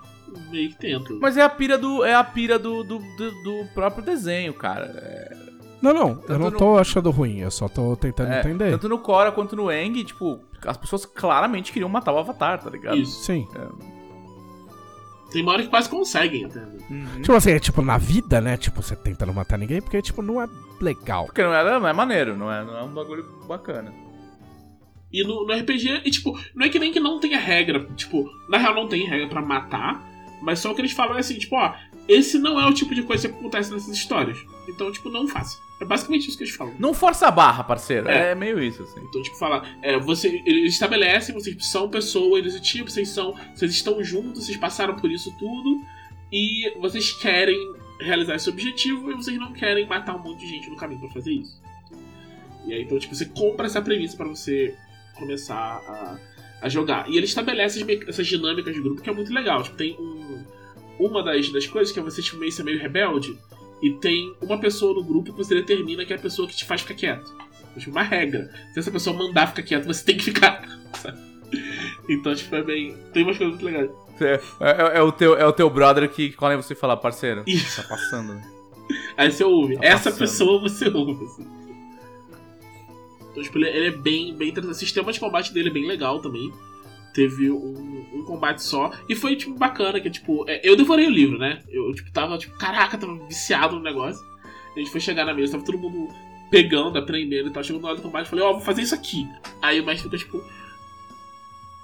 [0.49, 1.13] Meio que tenta.
[1.21, 4.85] Mas é a pira do, é a pira do, do, do- do próprio desenho, cara.
[4.85, 5.35] É,
[5.81, 8.71] Não, não, eu Tanto não no- tô achando ruim, eu só tô tentando é, entender.
[8.71, 12.69] Tanto no Cora quanto no Eng, tipo, as pessoas claramente queriam matar o Avatar, tá
[12.69, 12.97] ligado?
[12.97, 13.23] Isso.
[13.23, 13.47] Sim.
[15.31, 16.59] Tem uma hora que quase conseguem até.
[16.59, 16.77] né?
[16.89, 17.21] Uhum.
[17.21, 18.57] Tipo assim, é tipo na vida, né?
[18.57, 20.47] Tipo, você tenta não matar ninguém, porque, tipo, não é
[20.81, 21.25] legal.
[21.25, 23.93] Porque não é, não é maneiro, não é, não é um bagulho bacana.
[25.13, 27.85] E no, no RPG, e tipo, não é que nem que não tenha regra.
[27.95, 30.01] Tipo, na real não tem regra pra matar.
[30.41, 31.73] Mas só o que eles falam é assim, tipo, ó,
[32.07, 34.37] esse não é o tipo de coisa que acontece nessas histórias.
[34.67, 35.59] Então, tipo, não faça.
[35.79, 36.73] É basicamente isso que eles falam.
[36.77, 38.07] Não força a barra, parceiro.
[38.07, 38.35] É, É.
[38.35, 38.99] meio isso, assim.
[39.01, 43.35] Então, tipo, falar, é, você, eles estabelecem, vocês são pessoas tipo, vocês são.
[43.55, 45.81] Vocês estão juntos, vocês passaram por isso tudo,
[46.31, 47.57] e vocês querem
[47.99, 51.09] realizar esse objetivo e vocês não querem matar um monte de gente no caminho pra
[51.09, 51.61] fazer isso.
[52.65, 54.75] E aí, então, tipo, você compra essa premissa pra você
[55.15, 56.17] começar a,
[56.61, 57.09] a jogar.
[57.09, 59.63] E ele estabelece essas dinâmicas de grupo que é muito legal.
[59.63, 60.30] Tipo, tem um.
[60.99, 63.37] Uma das, das coisas que é você tipo, meio ser meio rebelde,
[63.81, 66.65] e tem uma pessoa no grupo que você determina que é a pessoa que te
[66.65, 67.33] faz ficar quieto.
[67.77, 68.51] Tipo, uma regra.
[68.73, 70.61] Se essa pessoa mandar ficar quieto, você tem que ficar.
[71.01, 71.17] sabe?
[72.09, 72.95] Então, tipo, é bem.
[73.13, 73.89] Tem umas coisas muito legais.
[74.19, 77.81] É, é- é o teu, é o teu brother que quando você fala, parceiro, Isso.
[77.81, 78.33] tá passando.
[78.35, 78.51] né?
[79.17, 79.77] Aí você ouve.
[79.77, 80.19] Tá Essa passando.
[80.19, 81.25] pessoa você ouve.
[81.25, 81.47] Assim.
[83.31, 84.75] Então, tipo, ele, ele é bem, bem interessante.
[84.75, 86.51] O sistema de combate dele é bem legal também.
[87.13, 88.91] Teve um, um combate só.
[89.09, 91.61] E foi, tipo, bacana, que, tipo, é, eu devorei o livro, né?
[91.69, 94.25] Eu, tipo, tava, tipo, caraca, tava viciado no negócio.
[94.75, 96.07] A gente foi chegar na mesa, tava todo mundo
[96.49, 97.63] pegando, aprendendo e tal.
[97.63, 99.27] Chegou no hora do combate, eu falei, ó, vou fazer isso aqui.
[99.61, 100.41] Aí o mestre fica, tipo...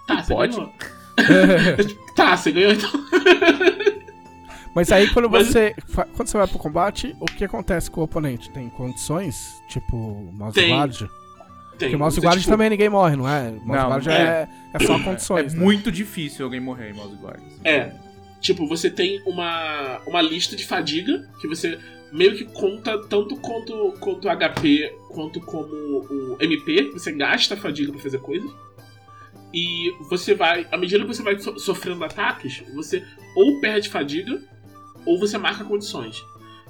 [0.07, 0.55] Tá, você Pode?
[0.55, 0.73] ganhou.
[2.15, 2.89] Tá, você ganhou então.
[4.73, 5.75] Mas aí quando Mas- você.
[5.87, 8.49] fa- Quando você vai pro combate, o que acontece com o oponente?
[8.51, 9.61] Tem condições?
[9.67, 10.69] Tipo, mouse Tem.
[11.77, 11.89] Tem.
[11.89, 13.51] Porque mouse Você, guard tipo, também ninguém morre, não é?
[13.51, 14.11] Mouse Não, guard é.
[14.13, 15.53] é, é só É condições.
[15.53, 15.59] né?
[15.63, 17.37] muito difícil alguém morrer em mouse guard.
[17.39, 17.59] assim.
[17.63, 17.93] É.
[18.41, 21.77] Tipo, você tem uma, uma lista de fadiga que você
[22.11, 26.89] meio que conta tanto quanto, quanto HP quanto como o MP.
[26.93, 28.49] Você gasta a fadiga pra fazer coisas.
[29.53, 33.03] E você vai, à medida que você vai so- sofrendo ataques, você
[33.35, 34.39] ou perde fadiga
[35.05, 36.21] ou você marca condições.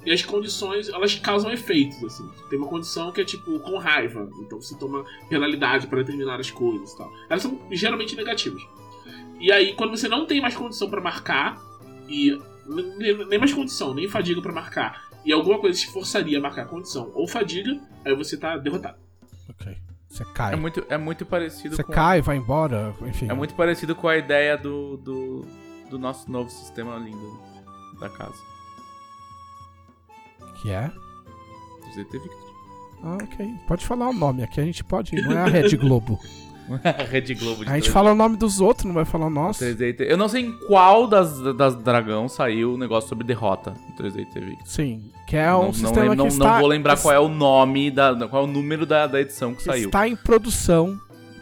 [0.08, 2.26] E as condições, elas causam efeitos, assim.
[2.48, 6.50] Tem uma condição que é tipo com raiva, então você toma penalidade para determinar as
[6.50, 7.12] coisas e tal.
[7.28, 8.62] Elas são geralmente negativas.
[9.38, 11.60] E aí, quando você não tem mais condição pra marcar,
[12.08, 16.40] e nem nem mais condição, nem fadiga pra marcar, e alguma coisa te forçaria a
[16.40, 18.96] marcar condição ou fadiga, aí você tá derrotado.
[19.50, 19.76] Ok.
[20.08, 20.54] Você cai.
[20.54, 21.92] É muito, é muito parecido Você com.
[21.92, 23.28] cai, vai embora, enfim.
[23.28, 25.44] É muito parecido com a ideia do, do,
[25.90, 27.38] do nosso novo sistema lindo
[28.00, 28.57] da casa.
[30.62, 30.90] Que é?
[31.94, 32.48] ZT Victor.
[33.02, 33.48] Ah, ok.
[33.66, 35.14] Pode falar o nome, aqui a gente pode.
[35.22, 36.18] Não é a Rede Globo.
[37.10, 37.92] Rede Globo de A gente 3D.
[37.92, 39.64] fala o nome dos outros, não vai falar o nosso.
[39.64, 40.00] 3D.
[40.00, 44.26] Eu não sei em qual das, das dragão saiu o negócio sobre derrota no 3D
[44.34, 44.66] Victor.
[44.66, 45.10] Sim.
[45.26, 47.20] Que é não, um não, sistema lem- que não, está, não vou lembrar qual é
[47.20, 49.86] o nome, da, qual é o número da, da edição que saiu.
[49.86, 50.98] está em produção.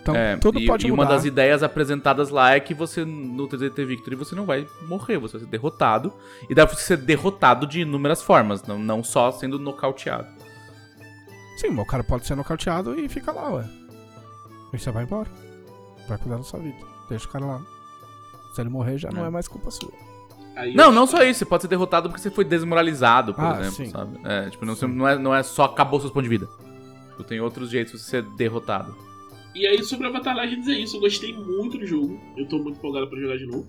[0.07, 1.03] Então É, tudo e, pode e mudar.
[1.03, 5.19] uma das ideias apresentadas lá é que você, no 3DT Victory, você não vai morrer,
[5.19, 6.13] você vai ser derrotado.
[6.49, 10.29] E dá pra você ser derrotado de inúmeras formas, não, não só sendo nocauteado.
[11.59, 13.65] Sim, mas o cara pode ser nocauteado e fica lá, ué.
[14.73, 15.29] E você vai embora.
[16.09, 16.77] Vai cuidar da sua vida.
[17.09, 17.61] Deixa o cara lá.
[18.55, 19.27] Se ele morrer, já não É.
[19.27, 19.91] é mais culpa sua.
[20.55, 23.59] Aí Não, não só isso, você pode ser derrotado porque você foi desmoralizado, por Ah,
[23.61, 23.91] exemplo, sim.
[23.91, 24.19] sabe?
[24.25, 26.49] É, tipo, não, não, é, não é só acabou seus pontos de vida.
[27.11, 28.95] Tipo, tem outros jeitos de você ser derrotado.
[29.57, 30.99] E aí, sobre Avatar Legends é isso.
[30.99, 32.21] Eu gostei muito do jogo.
[32.37, 33.67] Eu tô muito empolgado pra jogar de novo.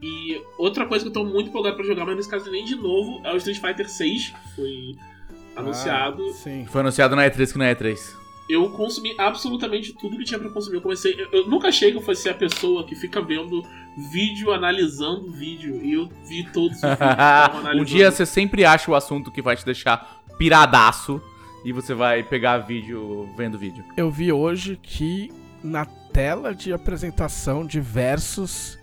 [0.00, 2.74] E outra coisa que eu tô muito empolgado pra jogar, mas nesse caso nem de
[2.74, 4.32] novo, é o Street Fighter 6.
[4.56, 4.94] Foi
[5.54, 6.24] anunciado.
[6.30, 6.64] Ah, sim.
[6.64, 8.14] Foi anunciado na E3 que na E3.
[8.48, 10.76] Eu consumi absolutamente tudo que tinha pra consumir.
[10.76, 11.12] Eu comecei.
[11.12, 13.62] Eu, eu nunca achei que eu fosse a pessoa que fica vendo
[14.10, 15.78] vídeo, analisando vídeo.
[15.84, 19.42] E eu vi todos os vídeos que um dia você sempre acha o assunto que
[19.42, 21.22] vai te deixar piradaço
[21.64, 23.84] e você vai pegar vídeo vendo vídeo.
[23.96, 25.32] Eu vi hoje que
[25.62, 28.78] na tela de apresentação de versos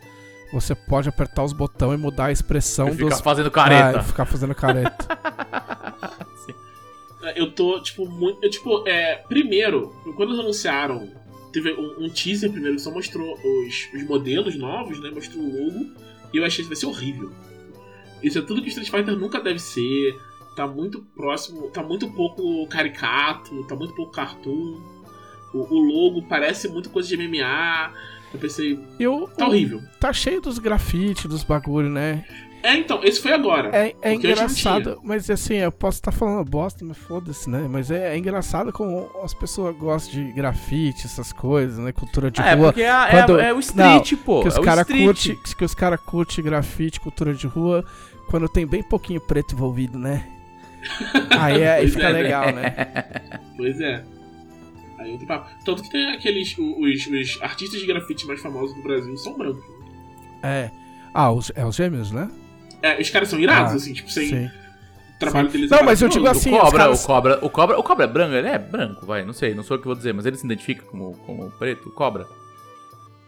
[0.52, 3.22] você pode apertar os botões e mudar a expressão E ficar dos.
[3.22, 4.00] fazendo careta.
[4.00, 5.08] Ah, ficar fazendo careta.
[7.36, 8.44] Eu tô, tipo, muito.
[8.44, 9.18] Eu, tipo, é.
[9.28, 11.08] Primeiro, quando eles anunciaram,
[11.54, 15.12] teve um, um teaser primeiro que só mostrou os, os modelos novos, né?
[15.12, 15.92] Mostrou o logo.
[16.34, 17.32] E eu achei que vai ser horrível.
[18.24, 20.20] Isso é tudo que Street Fighter nunca deve ser.
[20.56, 21.70] Tá muito próximo.
[21.70, 24.80] Tá muito pouco caricato, tá muito pouco cartoon.
[25.54, 27.92] O, o logo parece muito coisa de MMA.
[28.34, 29.82] Eu pensei, Eu, tá horrível.
[30.00, 32.24] tá cheio dos grafites, dos bagulho, né?
[32.64, 33.76] É, então, esse foi agora.
[33.76, 37.68] É, é não engraçado, mas assim, eu posso estar falando bosta, mas foda-se, né?
[37.68, 41.92] Mas é, é engraçado como as pessoas gostam de grafite, essas coisas, né?
[41.92, 42.68] Cultura de é, rua.
[42.68, 44.42] porque é, é- Quando- é o street, pô.
[44.44, 45.06] que os é o caras street.
[45.06, 47.84] curte, que os cara curte grafite, cultura de rua,
[48.30, 50.24] quando tem bem pouquinho preto envolvido, né?
[51.40, 52.22] Aí, é, aí fica é, né?
[52.22, 52.76] legal, né?
[53.58, 54.04] Pois é.
[55.00, 55.50] Aí outro papo.
[55.64, 56.58] Tanto que tem aqueles.
[56.58, 59.64] o- Os, os artistas de grafite mais famosos do Brasil são brancos.
[60.44, 60.70] É.
[61.14, 62.30] Ah, os, é os gêmeos, né?
[62.82, 64.28] É, os caras são irados, Ah, assim, tipo, sem.
[64.28, 64.46] Sim.
[65.16, 65.54] O trabalho Sim.
[65.58, 67.84] deles Não, é mas eu digo assim, o cobra, caras- o cobra, o cobra, o
[67.84, 70.14] cobra é branco, ele é branco, vai, não sei, não sou eu que vou dizer,
[70.16, 72.26] mas ele se identifica como, como preto, o cobra.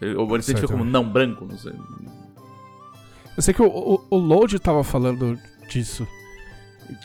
[0.02, 1.74] Ele, ou ele se identifica como não branco, não sei.
[3.38, 5.38] Eu sei que o, o, o Load tava falando
[5.70, 6.08] disso.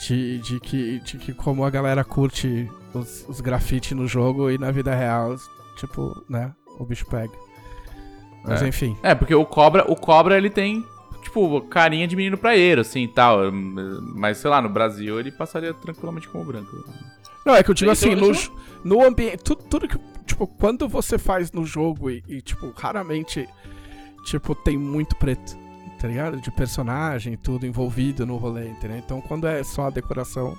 [0.07, 4.59] De, de, que, de que como a galera curte os, os grafites no jogo e
[4.59, 5.37] na vida real,
[5.77, 6.53] tipo, né?
[6.79, 7.33] O bicho pega.
[8.45, 8.69] Mas É.
[8.69, 8.97] enfim.
[9.03, 10.85] É, porque o cobra, o cobra ele tem,
[11.23, 13.51] tipo, carinha de menino praieiro, assim e tal.
[13.53, 16.71] Mas sei lá, no Brasil ele passaria tranquilamente como branco.
[17.45, 18.51] Não, é que eu digo Então, assim,
[18.85, 19.39] no, no ambiente.
[19.39, 19.99] Tudo, tudo que.
[20.27, 23.49] Tipo, quando você faz no jogo e, e, tipo, raramente.
[24.25, 25.57] Tipo, tem muito preto.
[26.01, 26.41] Tá ligado?
[26.41, 28.99] De personagem e tudo envolvido no rolê, entendeu?
[28.99, 30.57] Então quando é só a decoração.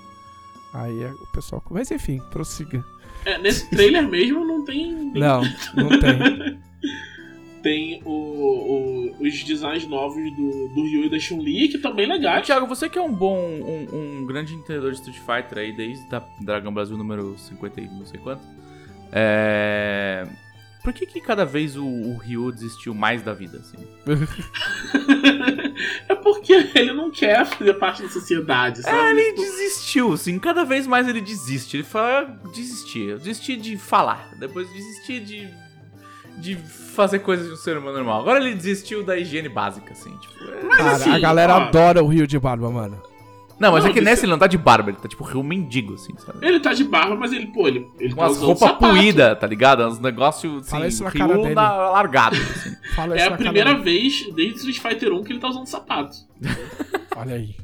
[0.72, 1.62] Aí é o pessoal.
[1.70, 2.84] Mas enfim, prossiga.
[3.24, 4.92] É, nesse trailer mesmo não tem.
[5.14, 5.42] Não,
[5.74, 6.58] não tem.
[7.62, 12.46] Tem o, o- os designs novos do, do Ryu e da Chun-Li, que também legais.
[12.46, 16.08] Thiago, você que é um bom, um, um grande entendedor de Street Fighter aí, desde
[16.08, 18.40] da Dragão Brasil número 50 e não sei quanto.
[19.12, 20.26] É...
[20.82, 23.76] Por que que cada vez o, o Ryu desistiu mais da vida, assim?
[26.08, 28.96] é porque ele não quer fazer parte da sociedade, sabe?
[28.96, 31.76] É, ele desistiu, assim, cada vez mais ele desiste.
[31.76, 35.48] Ele fala, "Ah, desistir, eu desisti de falar, depois desisti de,
[36.38, 38.20] de fazer coisas de um ser humano normal.
[38.22, 40.44] Agora ele desistiu da higiene básica, assim, tipo...
[40.44, 43.00] é- Mas Cara, assim, a galera ó, adora o Rio de Barba, mano.
[43.60, 45.42] Não, mas Não, é que nessa ele não tá de barba, ele tá tipo Ryu
[45.42, 46.38] mendigo, assim, sabe?
[46.40, 48.94] Ele tá de barba, mas ele, pô, ele, ele Com tá as roupas sapato.
[48.94, 49.86] puídas, tá ligado?
[49.86, 51.54] Uns negócios, Fala isso assim, na cara dele.
[51.54, 52.74] na, largado, assim.
[52.96, 55.48] Fala É isso a na primeira cara vez desde Street Fighter 1 que ele tá
[55.48, 56.16] usando sapato.
[57.16, 57.54] Olha aí.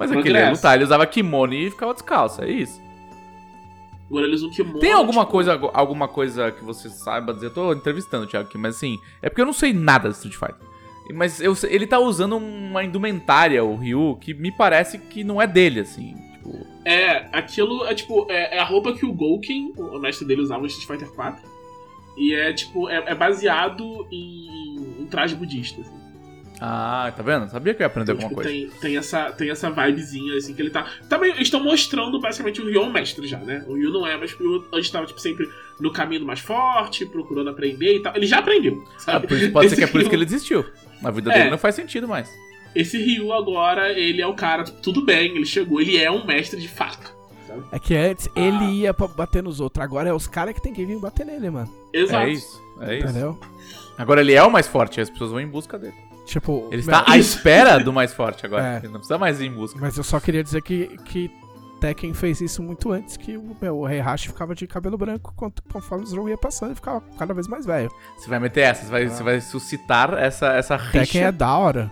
[0.00, 0.52] Mas é que ele ia Progresso.
[0.52, 2.80] lutar, ele usava kimono e ficava descalço, é isso.
[4.08, 4.78] Agora ele usa um kimono.
[4.78, 7.46] Tem alguma tipo, coisa, alguma coisa que você saiba dizer?
[7.46, 10.14] Eu tô entrevistando o Thiago aqui, mas assim, é porque eu não sei nada de
[10.14, 10.66] Street Fighter.
[11.14, 15.46] Mas eu, ele tá usando uma indumentária, o Ryu, que me parece que não é
[15.46, 16.14] dele, assim.
[16.32, 20.40] Tipo, É, aquilo é tipo, é, é a roupa que o Gouken, o mestre dele,
[20.42, 21.42] usava no Street Fighter 4.
[22.16, 25.80] E é tipo, é, é baseado em, em traje budista.
[25.82, 25.92] Assim.
[26.60, 27.48] ah, tá vendo?
[27.50, 28.70] Sabia que eu ia aprender Então, alguma tipo, coisa.
[28.72, 30.86] tem, tem, essa, tem essa vibezinha, assim, que ele tá.
[31.10, 33.62] Também eles estão mostrando basicamente o Ryu é um mestre já, né?
[33.68, 35.46] O Ryu não é, mas o Ryu antes tava, tipo, sempre
[35.78, 38.16] no caminho mais forte, procurando aprender e tal.
[38.16, 39.26] Ele já aprendeu, Ah, sabe?
[39.34, 40.64] isso, pode ser Esse que é por isso que ele desistiu.
[41.04, 41.38] A vida É.
[41.38, 42.28] dele não faz sentido mais.
[42.74, 46.60] Esse Ryu agora, ele é o cara, tudo bem, ele chegou, ele é um mestre
[46.60, 47.14] de fato.
[47.46, 47.62] Sabe?
[47.72, 48.40] É que antes Ah.
[48.40, 49.82] ele ia pra bater nos outros.
[49.82, 51.72] Agora é os caras que tem que vir bater nele, mano.
[51.92, 52.26] Exato.
[52.26, 53.06] É isso, é isso.
[53.08, 53.38] Entendeu?
[53.96, 55.94] Agora ele é o mais forte, as pessoas vão em busca dele.
[56.26, 56.68] Tipo.
[56.72, 58.62] Ele está meu- à espera do mais forte agora.
[58.74, 58.76] É.
[58.78, 59.78] Ele não precisa mais ir em busca.
[59.80, 61.30] Mas eu só queria dizer que, que
[61.80, 65.62] Tekken fez isso muito antes, que o, meu, o Heihachi ficava de cabelo branco quanto-
[65.70, 67.90] conforme o jogo ia passando e ficava cada vez mais velho.
[68.16, 70.98] Você vai meter essa, você vai, você vai suscitar essa, essa rixa.
[71.00, 71.90] Tekken é da hora.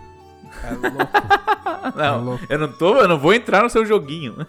[0.63, 0.97] É louco.
[1.99, 2.47] é Não, louco.
[2.49, 4.35] eu não tô, eu não vou entrar no seu joguinho.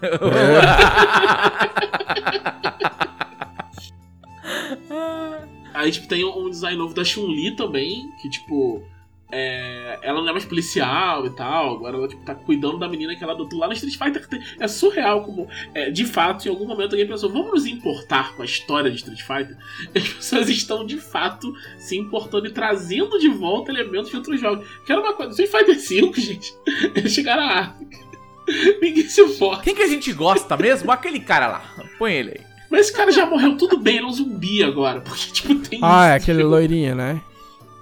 [5.74, 8.82] Aí, tipo, tem um design novo da Chun-Li também, que, tipo,
[9.30, 13.16] é, ela não é mais policial e tal, agora ela, tipo, tá cuidando da menina
[13.16, 14.26] que ela adotou lá no Street Fighter.
[14.60, 18.42] É surreal como, é, de fato, em algum momento alguém pensou, vamos nos importar com
[18.42, 19.56] a história de Street Fighter?
[19.94, 24.40] E as pessoas estão, de fato, se importando e trazendo de volta elementos de outros
[24.40, 24.66] jogos.
[24.84, 26.54] Que era uma coisa, Street Fighter 5, gente,
[26.94, 28.06] eles chegaram a África.
[28.80, 29.64] Ninguém se importa.
[29.64, 30.90] Quem que a gente gosta mesmo?
[30.92, 31.74] Aquele cara lá.
[31.98, 32.46] Põe ele aí.
[32.70, 35.00] Mas esse cara já morreu tudo bem, ele é um zumbi agora.
[35.00, 37.20] Porque, tipo, tem Ah, é isso, aquele tipo, loirinho, né?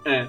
[0.05, 0.29] É.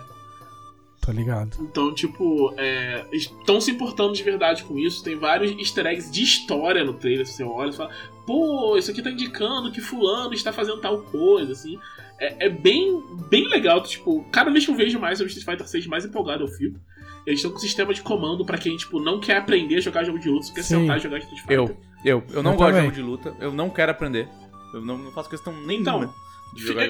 [1.06, 1.56] Tô ligado.
[1.62, 5.04] Então, tipo, é, estão se importando de verdade com isso.
[5.04, 7.26] Tem vários easter eggs de história no trailer.
[7.28, 7.92] Você olha e fala,
[8.26, 11.78] pô, isso aqui tá indicando que fulano está fazendo tal coisa, assim.
[12.20, 13.84] É, é bem, bem legal.
[13.84, 16.80] Tipo, cada vez que eu vejo mais sobre Street Fighter 6, mais empolgado eu fico.
[17.26, 20.04] Eles estão com um sistema de comando pra quem, tipo, não quer aprender a jogar
[20.04, 20.82] jogo de luta, só quer Sim.
[20.82, 21.58] sentar e jogar Street Fighter.
[21.58, 22.84] Eu, eu, eu não Eu gosto de também.
[22.84, 23.36] jogo de luta.
[23.40, 24.28] Eu não quero aprender.
[24.74, 26.25] Eu não, não faço questão nenhuma Então, de jogar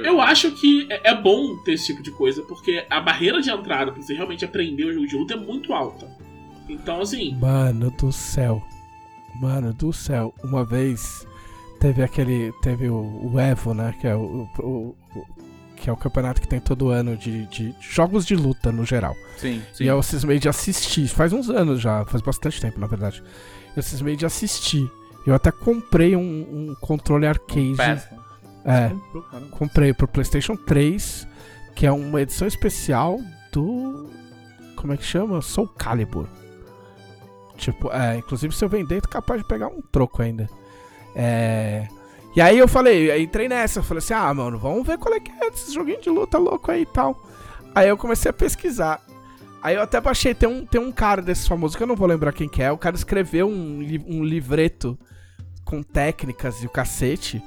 [0.06, 3.50] Eu acho que é é bom ter esse tipo de coisa, porque a barreira de
[3.50, 6.08] entrada pra você realmente aprender o jogo de luta é muito alta.
[6.70, 8.62] Então, assim, Mano do céu.
[9.42, 10.34] Mano do céu.
[10.44, 11.26] Uma vez
[11.80, 12.52] teve aquele.
[12.62, 13.94] Teve o, o Evo, né?
[14.00, 15.26] Que é o, o- o-
[15.76, 19.14] que é o campeonato que tem todo ano de, de jogos de luta no geral.
[19.38, 19.84] Sim, sim.
[19.84, 21.08] E eu cismei de assistir.
[21.10, 23.22] Faz uns anos já, faz bastante tempo, na verdade.
[23.76, 24.90] Eu cismei de assistir.
[25.28, 27.74] Eu até comprei um, um controle arcade.
[27.74, 28.02] Né?
[28.66, 29.50] É, Comprou, caramba.
[29.52, 31.28] comprei pro PlayStation 3,
[31.76, 33.20] que é uma edição especial
[33.52, 34.10] do.
[34.76, 35.42] Como é que chama?
[35.42, 36.28] Soul Calibur.
[37.58, 40.50] Tipo, é, inclusive se eu vender, tô capaz de pegar um troco ainda.
[41.16, 41.88] É.
[42.36, 45.14] E aí eu falei, aí entrei nessa, eu falei assim, ah, mano, vamos ver qual
[45.16, 47.26] é que é desses joguinhos de luta louco aí e tal.
[47.74, 49.02] Aí eu comecei a pesquisar.
[49.64, 52.08] Aí eu até baixei, tem um, tem um cara desses famosos que eu não vou
[52.08, 52.72] lembrar quem que é.
[52.72, 55.00] O cara escreveu um, um livreto
[55.64, 57.42] com técnicas e o cacete.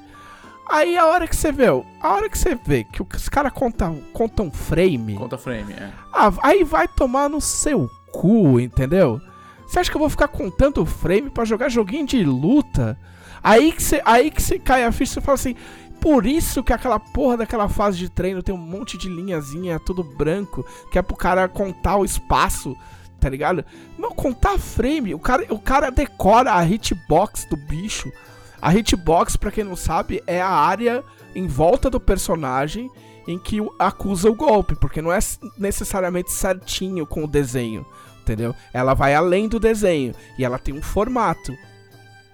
[0.69, 4.03] Aí a hora que você vê, a hora que você vê que os caras contam,
[4.13, 5.91] contam um frame, Conta frame, é.
[6.13, 9.21] ah, aí vai tomar no seu cu, entendeu?
[9.67, 12.99] Você acha que eu vou ficar contando frame pra jogar joguinho de luta?
[13.43, 15.57] Aí que você, aí que você cai a ficha e fala assim,
[16.01, 20.03] por isso que aquela porra daquela fase de treino tem um monte de linhazinha, tudo
[20.05, 22.77] branco, que é pro cara contar o espaço,
[23.19, 23.65] tá ligado?
[23.99, 28.13] Não, contar frame, o cara, o cara decora a hitbox do bicho.
[28.61, 31.05] A hitbox, pra quem não sabe, é a área
[31.35, 32.91] em volta do personagem
[33.27, 35.19] em que acusa o golpe, porque não é
[35.57, 37.87] necessariamente certinho com o desenho,
[38.23, 38.55] entendeu?
[38.73, 41.53] Ela vai além do desenho e ela tem um formato.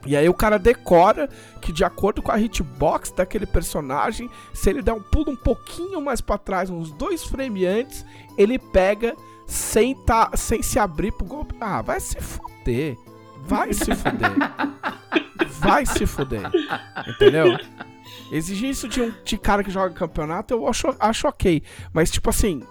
[0.06, 1.28] E aí o cara decora
[1.60, 6.01] que de acordo com a hitbox daquele personagem, se ele der um pulo um pouquinho
[6.01, 8.05] mais pra trás, uns dois frames antes,
[8.36, 11.55] ele pega sem, tá, sem se abrir pro golpe.
[11.60, 12.96] Ah, vai se fuder.
[13.46, 14.32] Vai se fuder.
[15.60, 16.50] Vai se fuder.
[17.08, 17.56] Entendeu?
[18.32, 21.62] Exigir isso de um de cara que joga campeonato, eu acho, acho ok.
[21.92, 22.62] Mas, tipo assim,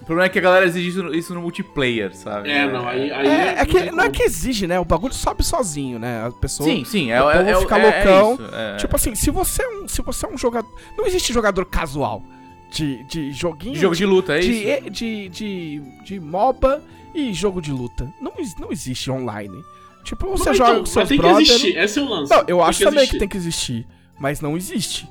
[0.00, 2.50] O problema é que a galera exige isso no, isso no multiplayer, sabe?
[2.50, 3.10] É, não, aí.
[3.10, 4.78] aí é, é que tem não é que exige, né?
[4.78, 6.26] O bagulho sobe sozinho, né?
[6.26, 6.68] A pessoa.
[6.68, 8.34] Sim, sim, é, o é, povo é, fica é, é loucão.
[8.34, 8.76] isso, é.
[8.76, 10.70] Tipo assim, se você é um, se você é um jogador.
[10.96, 12.22] Não existe jogador casual
[12.70, 13.74] de, de joguinho.
[13.74, 14.90] de jogo de luta, é de, isso?
[14.90, 16.82] de, de, de MOBA
[17.12, 18.08] e jogo de luta.
[18.20, 19.64] Não, não existe online.
[20.08, 22.32] Tipo, você Mas joga então, com seus tem que existir, esse é o lance.
[22.34, 23.12] Não, eu acho também existir.
[23.12, 23.86] que tem que existir.
[24.18, 25.06] Mas não existe.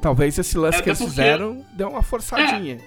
[0.00, 2.78] Talvez esse lance É, que eles porque- fizeram deu uma forçadinha.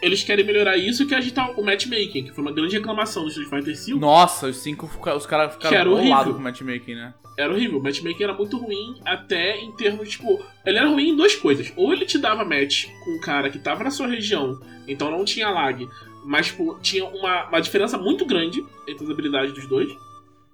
[0.00, 3.28] Eles querem melhorar isso e que agitar o matchmaking, que foi uma grande reclamação do
[3.28, 4.00] Street Fighter V.
[4.00, 7.12] Nossa, os cinco, os caras Que ficaram bolados com o matchmaking, né?
[7.36, 7.78] Era horrível.
[7.80, 10.42] O matchmaking era muito ruim, até em termos, tipo.
[10.64, 11.70] Ele era ruim em duas coisas.
[11.76, 15.22] Ou ele te dava match com um cara que tava na sua região, então não
[15.22, 15.86] tinha lag,
[16.24, 19.90] mas, tipo, tinha uma, uma diferença muito grande entre as habilidades dos dois.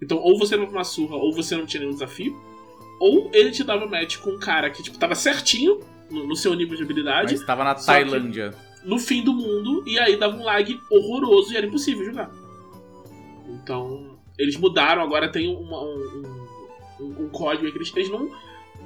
[0.03, 2.37] Então, ou você levava uma surra, ou você não tinha nenhum desafio.
[3.01, 6.55] Ou ele te dava match com um cara que, tipo, tava certinho no, no seu
[6.55, 8.55] nível de habilidade, Mas tava na Tailândia.
[8.85, 12.31] no fim do mundo, e aí dava um lag horroroso e era impossível jogar.
[13.49, 16.23] Então, eles mudaram, agora tem uma- um,
[17.01, 18.31] um, um código aí que eles, eles não.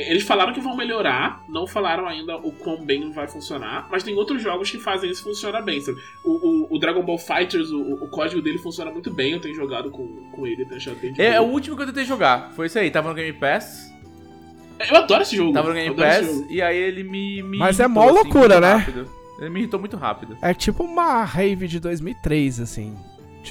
[0.08, 4.14] Eles falaram que vão melhorar, não falaram ainda o quão bem vai funcionar, mas tem
[4.14, 5.80] outros jogos que fazem isso funcionar bem.
[6.24, 9.54] O, o, o Dragon Ball Fighters, o, o código dele funciona muito bem, eu tenho
[9.54, 12.04] jogado com, com ele, tenho achado bem de É, é o último que eu tentei
[12.04, 12.50] jogar.
[12.52, 13.90] Foi isso aí, tava no Game Pass.
[14.88, 15.52] Eu adoro esse jogo.
[15.52, 17.42] Tava no Game Pass e aí ele me.
[17.42, 18.72] me Mas é mó loucura, muito né?
[18.74, 19.20] rápido.
[19.38, 20.36] Ele me irritou muito rápido.
[20.42, 22.94] É tipo uma rave de 2003, assim.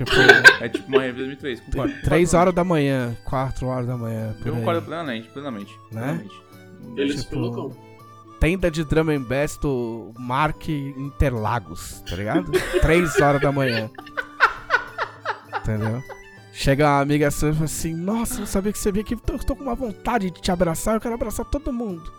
[0.06, 0.12] Tipo,
[0.64, 1.60] É tipo uma review 2003.
[1.62, 1.94] Concordo.
[2.04, 4.36] 3 horas da manhã, 4 horas da manhã.
[4.46, 5.74] Eu concordo plenamente, plenamente.
[5.92, 6.02] Né?
[6.02, 6.42] plenamente.
[6.96, 7.76] Ele é tipo, loucão.
[8.40, 12.50] Tenda de Drum and Bass do Mark Interlagos, tá ligado?
[12.82, 13.90] 3 horas da manhã.
[15.58, 16.02] Entendeu?
[16.54, 19.38] Chega uma amiga sua e fala assim: Nossa, não sabia que você veio aqui, tô,
[19.38, 22.12] tô com uma vontade de te abraçar, eu quero abraçar todo mundo.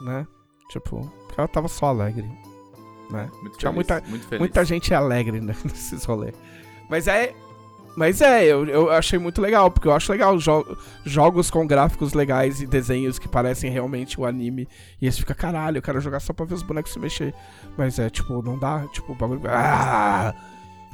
[0.00, 0.26] Né?
[0.68, 2.28] Tipo, porque ela tava só alegre.
[3.10, 3.30] Né?
[3.40, 4.38] Muito Tinha feliz, muita- muito feliz.
[4.40, 6.34] Muita gente é alegre né, nesses rolês.
[6.88, 7.32] Mas é.
[7.96, 12.12] Mas é, eu, eu achei muito legal, porque eu acho legal jo jogos com gráficos
[12.12, 14.68] legais e desenhos que parecem realmente o anime.
[15.00, 17.34] E aí você fica, caralho, eu quero jogar só pra ver os bonecos se mexer.
[17.76, 19.40] Mas é, tipo, não dá, tipo, o bagulho.
[19.46, 20.34] Ah!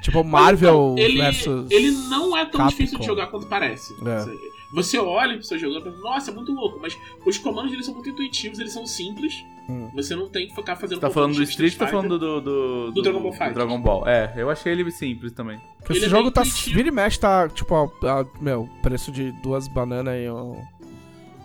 [0.01, 1.71] Tipo, Marvel Então, ele, versus.
[1.71, 2.69] ele não é tão Capcom.
[2.69, 3.93] difícil de jogar quanto parece.
[4.05, 4.52] É.
[4.73, 7.83] Você olha pro seu jogador e pensa, nossa, é muito louco, mas os comandos dele
[7.83, 9.45] são muito intuitivos, eles são simples.
[9.69, 9.91] Hum.
[9.95, 12.41] Você não tem que ficar fazendo Você tá falando do Street ou tá falando do.
[12.41, 13.55] Do, Do Dragon Ball Fighter.
[13.55, 14.09] Dragon Ball.
[14.09, 15.61] É, eu achei ele simples também.
[15.79, 16.43] Porque esse é jogo tá.
[16.43, 16.77] intuitivo.
[16.77, 17.85] Vira e mexe, tá, tipo, a,
[18.21, 20.65] a- meu, preço de duas bananas e um.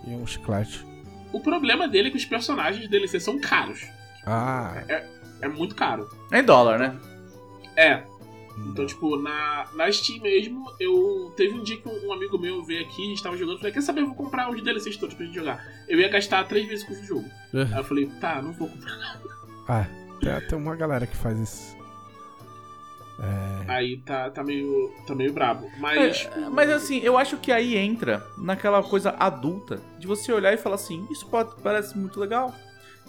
[0.07, 0.85] E um chiclete.
[1.33, 3.85] O problema dele é que os personagens DLC são caros.
[4.25, 4.83] Ah.
[5.41, 6.09] É muito caro.
[6.31, 6.97] É em dólar, né?
[7.75, 8.03] É.
[8.65, 11.31] Então, tipo, na, na Steam mesmo, eu.
[11.35, 13.59] Teve um dia que um, um amigo meu veio aqui, a gente tava jogando, eu
[13.59, 15.63] falei, quer saber, eu vou comprar os DLCs todos pra gente jogar.
[15.87, 17.25] Eu ia gastar três vezes o custo do jogo.
[17.53, 19.21] Aí eu falei, tá, não vou comprar.
[19.67, 19.85] Ah,
[20.19, 21.77] tem, tem uma galera que faz isso.
[23.19, 23.71] É.
[23.71, 24.93] Aí tá, tá meio.
[25.05, 25.69] tá meio brabo.
[25.79, 26.29] Mas.
[26.35, 30.57] É, mas assim, eu acho que aí entra naquela coisa adulta de você olhar e
[30.57, 32.53] falar assim: Isso pode, parece muito legal.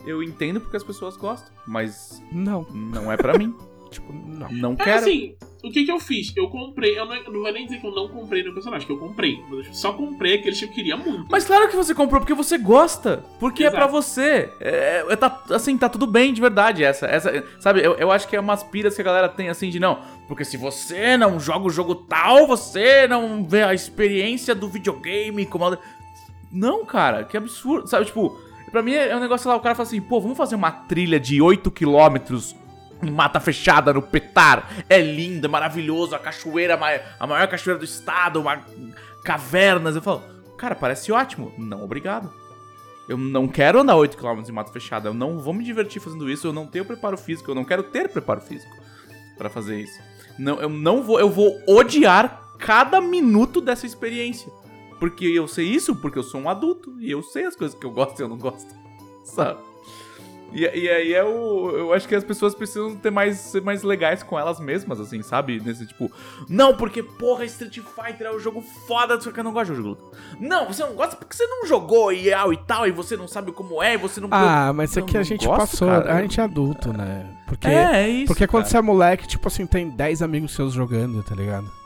[0.06, 3.54] Eu entendo porque as pessoas gostam, mas Não, não é pra mim.
[3.90, 4.50] tipo, não.
[4.50, 4.98] Não É quero.
[5.00, 5.34] assim,
[5.64, 6.32] o que que eu fiz?
[6.36, 8.92] Eu comprei, eu não, não vou nem dizer que eu não comprei no personagem, que
[8.92, 9.38] eu comprei.
[9.50, 11.26] Mas eu só comprei aqueles que eu queria muito.
[11.30, 13.24] Mas claro que você comprou porque você gosta.
[13.40, 13.76] Porque é Exato.
[13.76, 14.50] pra você.
[14.60, 16.84] É, é, tá, assim, tá tudo bem de verdade.
[16.84, 19.68] Essa, essa, sabe, eu, eu acho que é umas piras que a galera tem assim
[19.70, 19.98] de não.
[20.28, 25.44] Porque se você não joga o jogo tal, você não vê a experiência do videogame
[25.46, 25.64] como.
[25.64, 25.78] ela-
[26.52, 27.88] Não, cara, que absurdo.
[27.88, 28.38] Sabe, tipo,
[28.70, 31.18] pra mim é um negócio lá, o cara fala assim, pô, vamos fazer uma trilha
[31.18, 32.54] de 8 quilômetros
[33.02, 34.84] mata fechada no Petar.
[34.88, 36.78] É lindo, é maravilhoso, a cachoeira,
[37.18, 38.62] a maior cachoeira do estado, uma...
[39.22, 39.96] cavernas.
[39.96, 40.22] Eu falo,
[40.56, 41.52] cara, parece ótimo.
[41.58, 42.32] Não, obrigado.
[43.08, 45.08] Eu não quero andar 8km em mata fechada.
[45.08, 46.46] Eu não vou me divertir fazendo isso.
[46.46, 47.50] Eu não tenho preparo físico.
[47.50, 48.76] Eu não quero ter preparo físico
[49.38, 49.98] pra fazer isso.
[50.38, 51.18] Não, eu não vou.
[51.18, 54.52] Eu vou odiar cada minuto dessa experiência.
[54.98, 57.00] Porque eu sei isso, porque eu sou um adulto.
[57.00, 58.74] E eu sei as coisas que eu gosto e eu não gosto.
[59.24, 59.58] Sabe?
[60.52, 61.70] E, e aí é o.
[61.70, 65.22] Eu acho que as pessoas precisam ter mais, ser mais legais com elas mesmas, assim,
[65.22, 65.60] sabe?
[65.60, 66.10] Nesse tipo.
[66.48, 69.76] Não, porque, porra, Street Fighter é um jogo foda, só que eu não gosto de
[69.76, 70.18] jogo de luta.
[70.40, 73.28] Não, você não gosta porque você não jogou e tal e tal, e você não
[73.28, 74.28] sabe como é, e você não.
[74.30, 75.88] Ah, mas isso Não, aqui a gente gosto, passou.
[75.88, 76.14] cara.
[76.14, 77.26] A gente é adulto, né?
[77.46, 78.26] Porque, é, é isso.
[78.26, 78.70] porque quando cara.
[78.70, 81.77] você é moleque, tipo assim, tem 10 amigos seus jogando, tá ligado?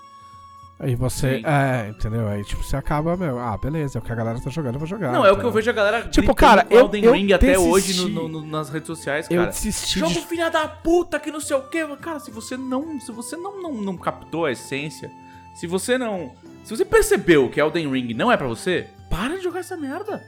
[0.83, 1.37] Aí você.
[1.39, 1.43] Sim.
[1.47, 2.27] É, entendeu?
[2.27, 4.79] Aí, tipo, você acaba, meu, ah, beleza, é o que a galera tá jogando, eu
[4.81, 5.13] vou jogar.
[5.13, 7.53] Não, é o que eu vejo a galera Tipo, cara, eu- Elden eu Ring até
[7.53, 7.71] desisti.
[7.71, 9.51] hoje no- no- no- nas redes sociais, Eu cara.
[9.53, 10.21] desisti Jogo de.
[10.23, 11.87] filha da puta que não sei o quê.
[12.01, 15.09] Cara, se você não, se você não, não, não captou a essência,
[15.55, 16.33] se você não,
[16.65, 20.21] se você percebeu que Elden Ring não é pra você, para de jogar essa merda.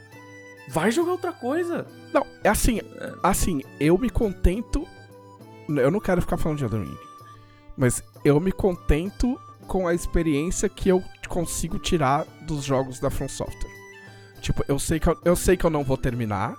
[0.69, 1.85] Vai jogar outra coisa.
[2.13, 2.79] Não, é assim,
[3.21, 4.87] assim, eu me contento.
[5.67, 6.97] Eu não quero ficar falando de Elden Ring.
[7.77, 9.37] Mas eu me contento
[9.67, 13.71] com a experiência que eu consigo tirar dos jogos da From Software.
[14.41, 16.55] Tipo, eu sei que eu, eu sei que eu não vou terminar.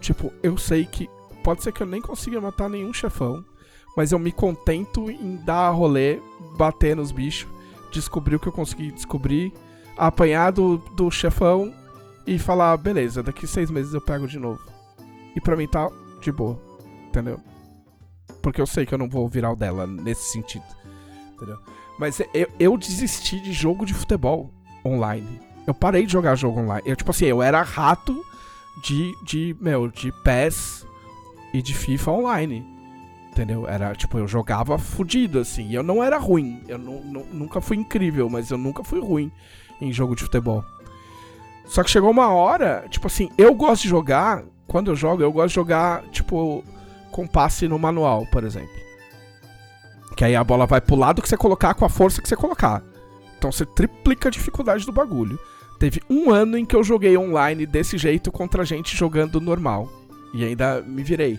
[0.00, 1.08] Tipo, eu sei que
[1.42, 3.44] pode ser que eu nem consiga matar nenhum chefão,
[3.96, 6.18] mas eu me contento em dar rolê,
[6.56, 7.48] bater nos bichos,
[7.92, 9.52] descobrir o que eu consegui descobrir,
[9.96, 11.72] apanhar do, do chefão
[12.26, 14.60] e falar, beleza, daqui seis meses eu pego de novo.
[15.36, 15.90] E pra mim tá
[16.20, 16.58] de boa,
[17.06, 17.38] entendeu?
[18.40, 20.64] Porque eu sei que eu não vou virar o dela nesse sentido,
[21.34, 21.58] entendeu?
[21.98, 24.50] Mas eu, eu desisti de jogo de futebol
[24.84, 25.40] online.
[25.66, 26.82] Eu parei de jogar jogo online.
[26.86, 28.24] Eu, tipo assim, eu era rato
[28.82, 30.86] de, de, meu, de PES
[31.52, 32.66] e de FIFA online.
[33.30, 33.66] Entendeu?
[33.66, 35.72] Era, tipo, eu jogava fudido, assim.
[35.72, 36.62] Eu não era ruim.
[36.68, 39.30] Eu nu- nunca fui incrível, mas eu nunca fui ruim
[39.80, 40.64] em jogo de futebol.
[41.66, 45.32] Só que chegou uma hora, tipo assim, eu gosto de jogar, quando eu jogo, eu
[45.32, 46.62] gosto de jogar, tipo,
[47.10, 48.68] com passe no manual, por exemplo.
[50.16, 52.36] Que aí a bola vai pro lado que você colocar com a força que você
[52.36, 52.82] colocar.
[53.38, 55.38] Então você triplica a dificuldade do bagulho.
[55.78, 59.90] Teve um ano em que eu joguei online desse jeito contra gente jogando normal.
[60.32, 61.38] E ainda me virei.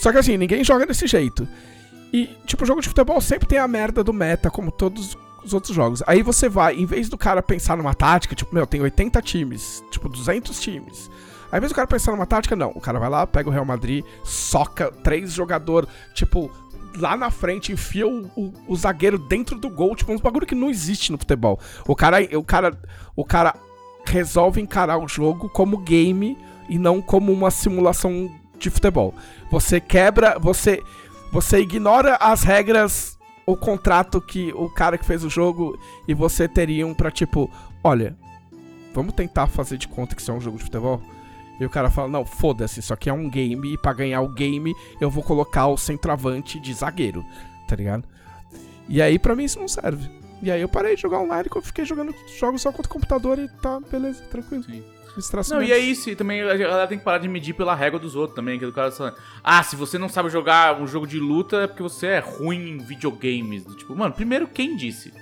[0.00, 1.48] Só que assim, ninguém joga desse jeito.
[2.12, 5.74] E, tipo, jogo de futebol sempre tem a merda do meta, como todos os outros
[5.74, 6.02] jogos.
[6.06, 9.84] Aí você vai, em vez do cara pensar numa tática, tipo, meu, tem 80 times,
[9.90, 11.10] tipo, 200 times.
[11.50, 12.70] Aí, vez do cara pensar numa tática, não.
[12.74, 16.50] O cara vai lá, pega o Real Madrid, soca três jogadores, tipo,
[16.96, 20.54] lá na frente, enfia o, o- o zagueiro dentro do gol, tipo, uns bagulho que
[20.54, 21.58] não existe no futebol.
[21.86, 22.78] O cara, o cara,
[23.16, 23.54] o cara
[24.04, 26.36] resolve encarar o jogo como game
[26.68, 29.14] e não como uma simulação de futebol.
[29.50, 30.82] Você quebra, você
[31.30, 36.48] você ignora as regras, o contrato que o cara que fez o jogo e você
[36.48, 37.50] teriam pra tipo,
[37.84, 38.16] olha,
[38.94, 41.02] vamos tentar fazer de conta que isso é um jogo de futebol?
[41.60, 44.28] E o cara fala, não, foda-se, isso aqui é um game e pra ganhar o
[44.28, 47.24] game eu vou colocar o centroavante de zagueiro,
[47.66, 48.04] tá ligado?
[48.88, 50.08] E aí pra mim isso não serve.
[50.40, 53.38] E aí eu parei de jogar online eu fiquei jogando jogos só contra o computador
[53.38, 54.62] e tá, beleza, tranquilo.
[54.62, 54.84] Sim.
[55.56, 57.98] Não, e é isso, e também a galera tem que parar de medir pela régua
[57.98, 61.08] dos outros também, que do cara falando, ah, se você não sabe jogar um jogo
[61.08, 63.64] de luta é porque você é ruim em videogames.
[63.64, 65.12] Do tipo, mano, primeiro quem disse?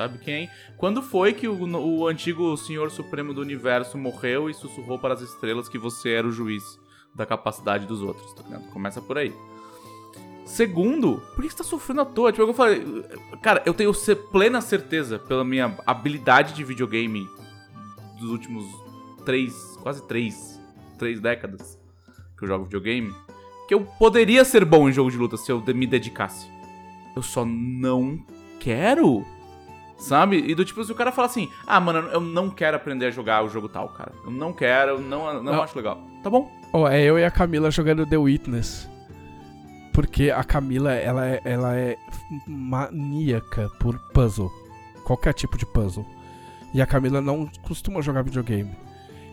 [0.00, 0.48] Sabe quem?
[0.78, 5.20] Quando foi que o, o antigo Senhor Supremo do Universo morreu e sussurrou para as
[5.20, 6.80] estrelas que você era o juiz
[7.14, 8.70] da capacidade dos outros, tá ligado?
[8.70, 9.30] Começa por aí.
[10.46, 12.32] Segundo, por que você tá sofrendo à toa?
[12.32, 12.82] Tipo, eu falei,
[13.42, 13.92] cara, eu tenho
[14.32, 17.28] plena certeza, pela minha habilidade de videogame
[18.18, 18.64] dos últimos
[19.26, 20.58] três, quase três,
[20.98, 21.78] três décadas
[22.38, 23.14] que eu jogo videogame,
[23.68, 26.50] que eu poderia ser bom em jogo de luta se eu me dedicasse.
[27.14, 28.18] Eu só não
[28.58, 29.26] quero.
[30.00, 30.38] Sabe?
[30.38, 33.10] E do tipo, se o cara fala assim, ah, mano, eu não quero aprender a
[33.10, 34.12] jogar o jogo tal, cara.
[34.24, 35.62] Eu não quero, eu não, não, Não.
[35.62, 36.00] acho legal.
[36.22, 36.50] Tá bom.
[36.72, 38.88] Ó, é eu e a Camila jogando The Witness.
[39.92, 41.96] Porque a Camila, ela é, ela é
[42.46, 44.50] maníaca por puzzle.
[45.04, 46.06] Qualquer tipo de puzzle.
[46.72, 48.70] E a Camila não costuma jogar videogame.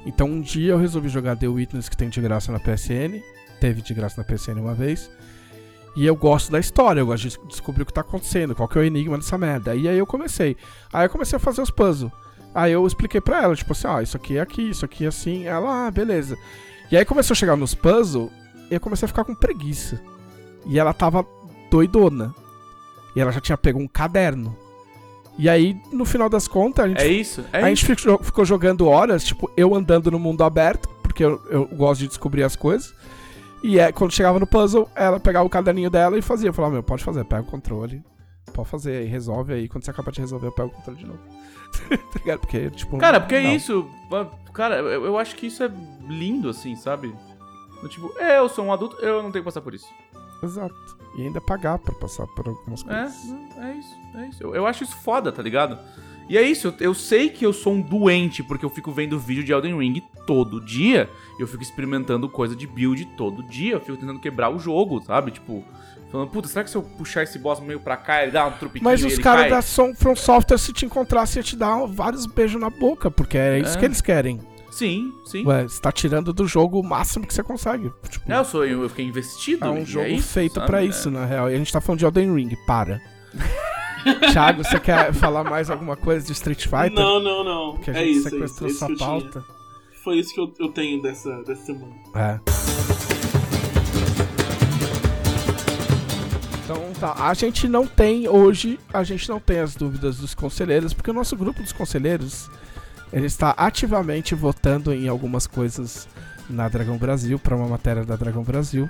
[0.06, 3.22] Então um dia eu resolvi jogar The Witness, que tem de graça na PSN.
[3.62, 5.10] Teve de graça na PSN uma vez.
[5.98, 8.78] E eu gosto da história, eu gosto de descobrir o que tá acontecendo, qual que
[8.78, 9.76] é o enigma dessa merda.
[9.76, 10.56] E aí eu comecei.
[10.94, 12.12] Aí eu comecei a fazer os puzzles.
[12.54, 15.08] Aí eu expliquei pra ela, tipo assim, ó, isso aqui é aqui, isso aqui é
[15.08, 15.46] assim.
[15.46, 16.38] Ela, ah, beleza.
[16.92, 18.30] E aí começou a chegar nos puzzles
[18.70, 20.00] e eu comecei a ficar com preguiça.
[20.68, 21.26] E ela tava
[21.72, 22.32] doidona.
[23.16, 24.56] E ela já tinha pego um caderno.
[25.36, 27.44] E aí, no final das contas, a gente, É isso?
[27.52, 27.88] É a isso.
[27.88, 32.02] gente ficou, ficou jogando horas, tipo, eu andando no mundo aberto, porque eu, eu gosto
[32.02, 32.94] de descobrir as coisas.
[33.64, 36.50] E é, quando chegava no puzzle, ela pegava o caderninho dela e fazia.
[36.50, 38.04] Eu falava, meu, pode fazer, pega o controle.
[38.54, 39.68] Pode fazer aí, resolve aí.
[39.68, 41.20] Quando você acabar de resolver, eu pego o controle de novo.
[41.90, 42.40] tá ligado?
[42.40, 42.98] Porque, tipo.
[42.98, 43.54] Cara, porque é não.
[43.56, 43.90] isso.
[44.54, 45.72] Cara, eu, eu acho que isso é
[46.08, 47.14] lindo, assim, sabe?
[47.90, 49.88] Tipo, é, eu sou um adulto, eu não tenho que passar por isso.
[50.42, 50.74] Exato.
[51.18, 53.26] E ainda pagar pra passar por algumas É, coisas.
[53.26, 54.44] não, é isso, é isso.
[54.44, 55.78] Eu, eu acho isso foda, tá ligado?
[56.30, 59.18] E é isso, eu, eu sei que eu sou um doente, porque eu fico vendo
[59.18, 61.10] vídeo de Elden Ring todo dia,
[61.40, 65.02] e eu fico experimentando coisa de build todo dia, eu fico tentando quebrar o jogo,
[65.06, 65.32] sabe?
[65.32, 65.64] Tipo,
[66.12, 68.52] falando, puta, será que se eu puxar esse boss meio pra cá, ele dá um
[68.52, 72.26] trupiquinho Mas os caras da Som From Software, se te encontrassem, ia te dar vários
[72.26, 73.80] beijos na boca, porque é isso É.
[73.80, 74.42] que eles querem.
[74.70, 75.44] Sim, sim.
[75.46, 77.90] Ué, você tá tirando do jogo o máximo que você consegue.
[78.10, 79.66] Tipo, É, eu sou, eu, eu fiquei investido.
[79.66, 80.68] é um jogo isso, feito sabe?
[80.68, 80.86] pra É.
[80.86, 81.50] isso, na real.
[81.50, 83.02] E a gente tá falando de Elden Ring, para.
[84.32, 86.92] Thiago, você quer falar mais alguma coisa de Street Fighter?
[86.94, 87.78] Não, não, não.
[87.78, 88.56] Que a é gente isso, é isso.
[88.56, 89.10] sequestrou É isso sua que eu tinha.
[89.10, 89.46] pauta.
[90.04, 91.94] Foi isso que eu, eu tenho dessa, dessa semana.
[92.16, 92.40] É.
[96.64, 100.94] Então tá, a gente não tem hoje, a gente não tem as dúvidas dos conselheiros,
[100.94, 102.50] porque o nosso grupo dos conselheiros,
[103.12, 106.08] ele está ativamente votando em algumas coisas
[106.50, 108.90] na Dragão Brasil, para uma matéria da Dragão Brasil,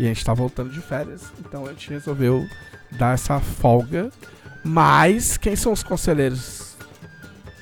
[0.00, 2.44] e a gente tá voltando de férias, então a gente resolveu
[2.90, 4.10] dar essa folga.
[4.64, 6.76] Mas quem são os conselheiros?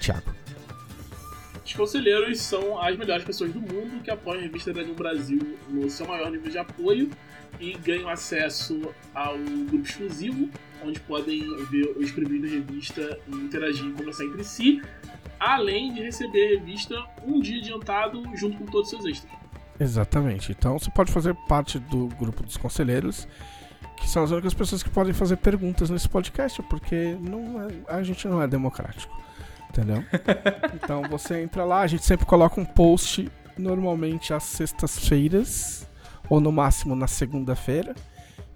[0.00, 0.34] Tiago.
[1.64, 5.88] Os conselheiros são as melhores pessoas do mundo que apoiam a revista Dragão Brasil no
[5.88, 7.10] seu maior nível de apoio
[7.60, 10.48] e ganham acesso ao grupo exclusivo,
[10.84, 14.82] onde podem ver os previews da revista e interagir e conversar entre si,
[15.38, 19.40] além de receber a revista um dia adiantado junto com todos os seus extras.
[19.78, 20.52] Exatamente.
[20.52, 23.26] Então você pode fazer parte do grupo dos conselheiros,
[24.00, 28.02] que são as únicas pessoas que podem fazer perguntas nesse podcast, porque não é- a
[28.02, 29.14] gente não é democrático.
[29.68, 30.02] Entendeu?
[30.74, 35.86] então você entra lá, a gente sempre coloca um post, normalmente às sextas-feiras,
[36.28, 37.94] ou no máximo na segunda-feira.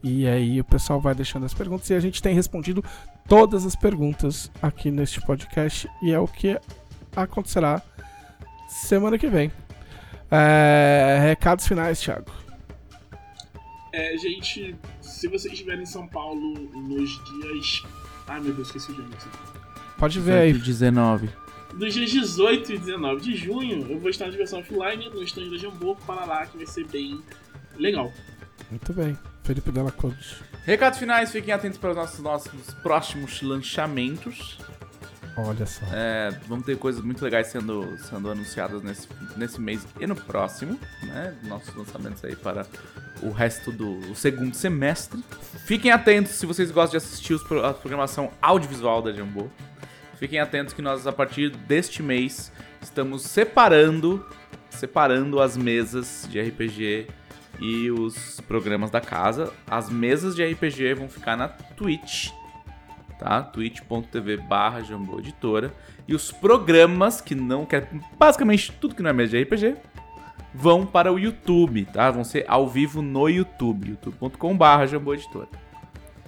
[0.03, 2.85] E aí o pessoal vai deixando as perguntas e a gente tem respondido
[3.29, 5.89] todas as perguntas aqui neste podcast.
[6.03, 6.59] E é o que
[7.15, 7.81] acontecerá
[8.69, 9.53] semana que vem.
[10.31, 12.31] É, recados finais, Thiago.
[13.93, 17.83] É, gente, se vocês estiverem em São Paulo nos dias.
[18.27, 19.05] Ai meu Deus, esqueci o dia.
[19.99, 20.53] Pode ver aí.
[20.53, 21.29] 19.
[21.75, 25.51] Nos dias 18 e 19 de junho, eu vou estar na diversão offline no stand
[25.51, 27.21] da Jambô para lá, que vai ser bem
[27.77, 28.13] legal.
[28.71, 29.17] Muito bem.
[29.43, 30.37] Felipe Della Cruz.
[30.65, 34.59] Recados finais, fiquem atentos para os nossos, nossos próximos lançamentos.
[35.37, 35.85] Olha só.
[35.93, 40.79] É, vamos ter coisas muito legais sendo, sendo anunciadas nesse, nesse mês e no próximo,
[41.03, 41.35] né?
[41.45, 42.65] Nossos lançamentos aí para
[43.21, 45.23] o resto do segundo semestre.
[45.65, 49.49] Fiquem atentos se vocês gostam de assistir os a programação audiovisual da Jambô.
[50.19, 54.25] Fiquem atentos que nós, a partir deste mês, estamos separando,
[54.71, 57.09] separando as mesas de RPG
[57.61, 59.53] e os programas da casa.
[59.67, 62.31] As mesas de RPG vão ficar na Twitch,
[63.19, 63.43] tá?
[63.43, 64.81] twitch.tv barra
[65.19, 65.73] Editora.
[66.07, 67.89] E os programas, que não quer
[68.19, 69.77] basicamente tudo que não é mesa de RPG,
[70.55, 72.11] vão para o YouTube, tá?
[72.11, 75.49] Vão ser ao vivo no YouTube, youtube.com barra Editora.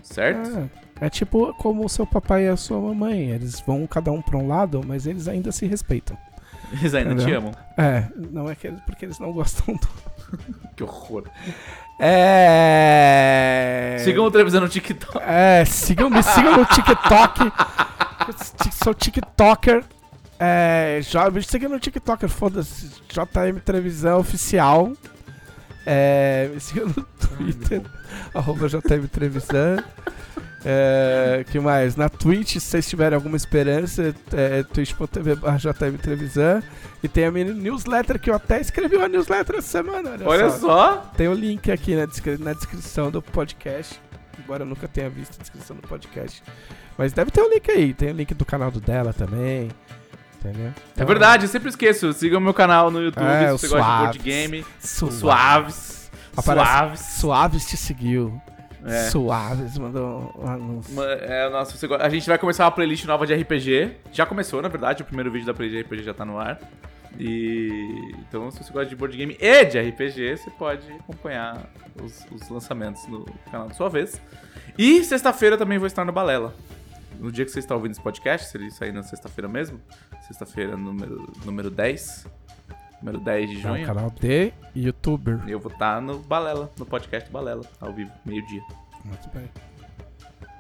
[0.03, 0.69] Certo?
[1.01, 3.31] É, é tipo como o seu papai e a sua mamãe.
[3.31, 6.17] Eles vão cada um pra um lado, mas eles ainda se respeitam.
[6.73, 7.39] Eles ainda te Entendeu?
[7.41, 7.53] amam.
[7.77, 9.89] É, não é que eles, porque eles não gostam do.
[10.77, 11.25] Que horror.
[11.99, 13.97] É.
[14.05, 15.19] Sigam o Trevisan no TikTok.
[15.23, 17.53] É, sigam, me sigam no TikTok.
[18.83, 19.83] Sou TikToker.
[20.39, 22.91] É, já, me sigam no TikToker, foda-se.
[23.09, 24.93] JM Televisão Oficial.
[25.87, 27.83] É, me sigam no Twitter.
[28.35, 29.83] arroba JM Trevisan.
[30.69, 31.95] É, que mais?
[31.95, 36.61] Na Twitch, se vocês tiverem alguma esperança, é twitch.tv JM Trevisan.
[37.03, 40.11] E tem a minha newsletter, que eu até escrevi uma newsletter essa semana.
[40.11, 40.97] Olha, Olha só.
[41.17, 44.01] tem o link aqui na, descri- na descrição do podcast.
[44.39, 46.43] Embora eu nunca tenha visto a descrição do podcast.
[46.99, 47.95] Mas deve ter o link aí.
[47.95, 49.71] Tem o link do canal do dela também.
[50.41, 50.67] Entendeu?
[50.67, 52.13] É Então, verdade, eu sempre esqueço.
[52.13, 54.23] Sigam o meu canal no YouTube É, se você gosta de board Suaves.
[54.23, 54.67] game.
[54.81, 56.11] Su- Suaves.
[56.37, 57.01] Aparece- Suaves.
[57.21, 58.41] Suaves te seguiu.
[58.85, 59.11] É.
[59.11, 61.03] Suaves mandou anúncio.
[61.03, 63.97] É, nossa, você A gente vai começar uma playlist nova de RPG.
[64.13, 65.03] Já começou, na verdade.
[65.03, 66.59] O primeiro vídeo da playlist de RPG já tá no ar.
[67.19, 71.67] E então, se você gosta de board game e de RPG, você pode acompanhar
[72.03, 74.21] os, os lançamentos no canal da sua vez.
[74.77, 76.55] E sexta-feira também vou estar no Balela.
[77.19, 79.81] No dia que você está ouvindo esse podcast, se ele sair na sexta-feira mesmo,
[80.27, 82.27] sexta-feira, número, número 10.
[83.03, 83.87] Número 10 de É um junho.
[83.87, 85.41] canal de youtuber.
[85.47, 88.63] Eu vou estar no Balela, no podcast Balela, ao vivo, meio-dia.
[89.05, 89.49] Muito bem.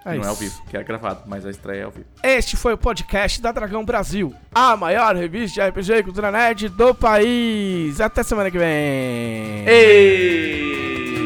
[0.04, 0.40] Não É é ao isso.
[0.40, 2.06] vivo, que é gravado, mas a estreia é ao vivo.
[2.22, 6.68] Este foi o podcast da Dragão Brasil, a maior revista de RPG e cultura nerd
[6.68, 8.00] do país.
[8.00, 9.66] Até semana que vem.
[9.66, 11.25] Ei!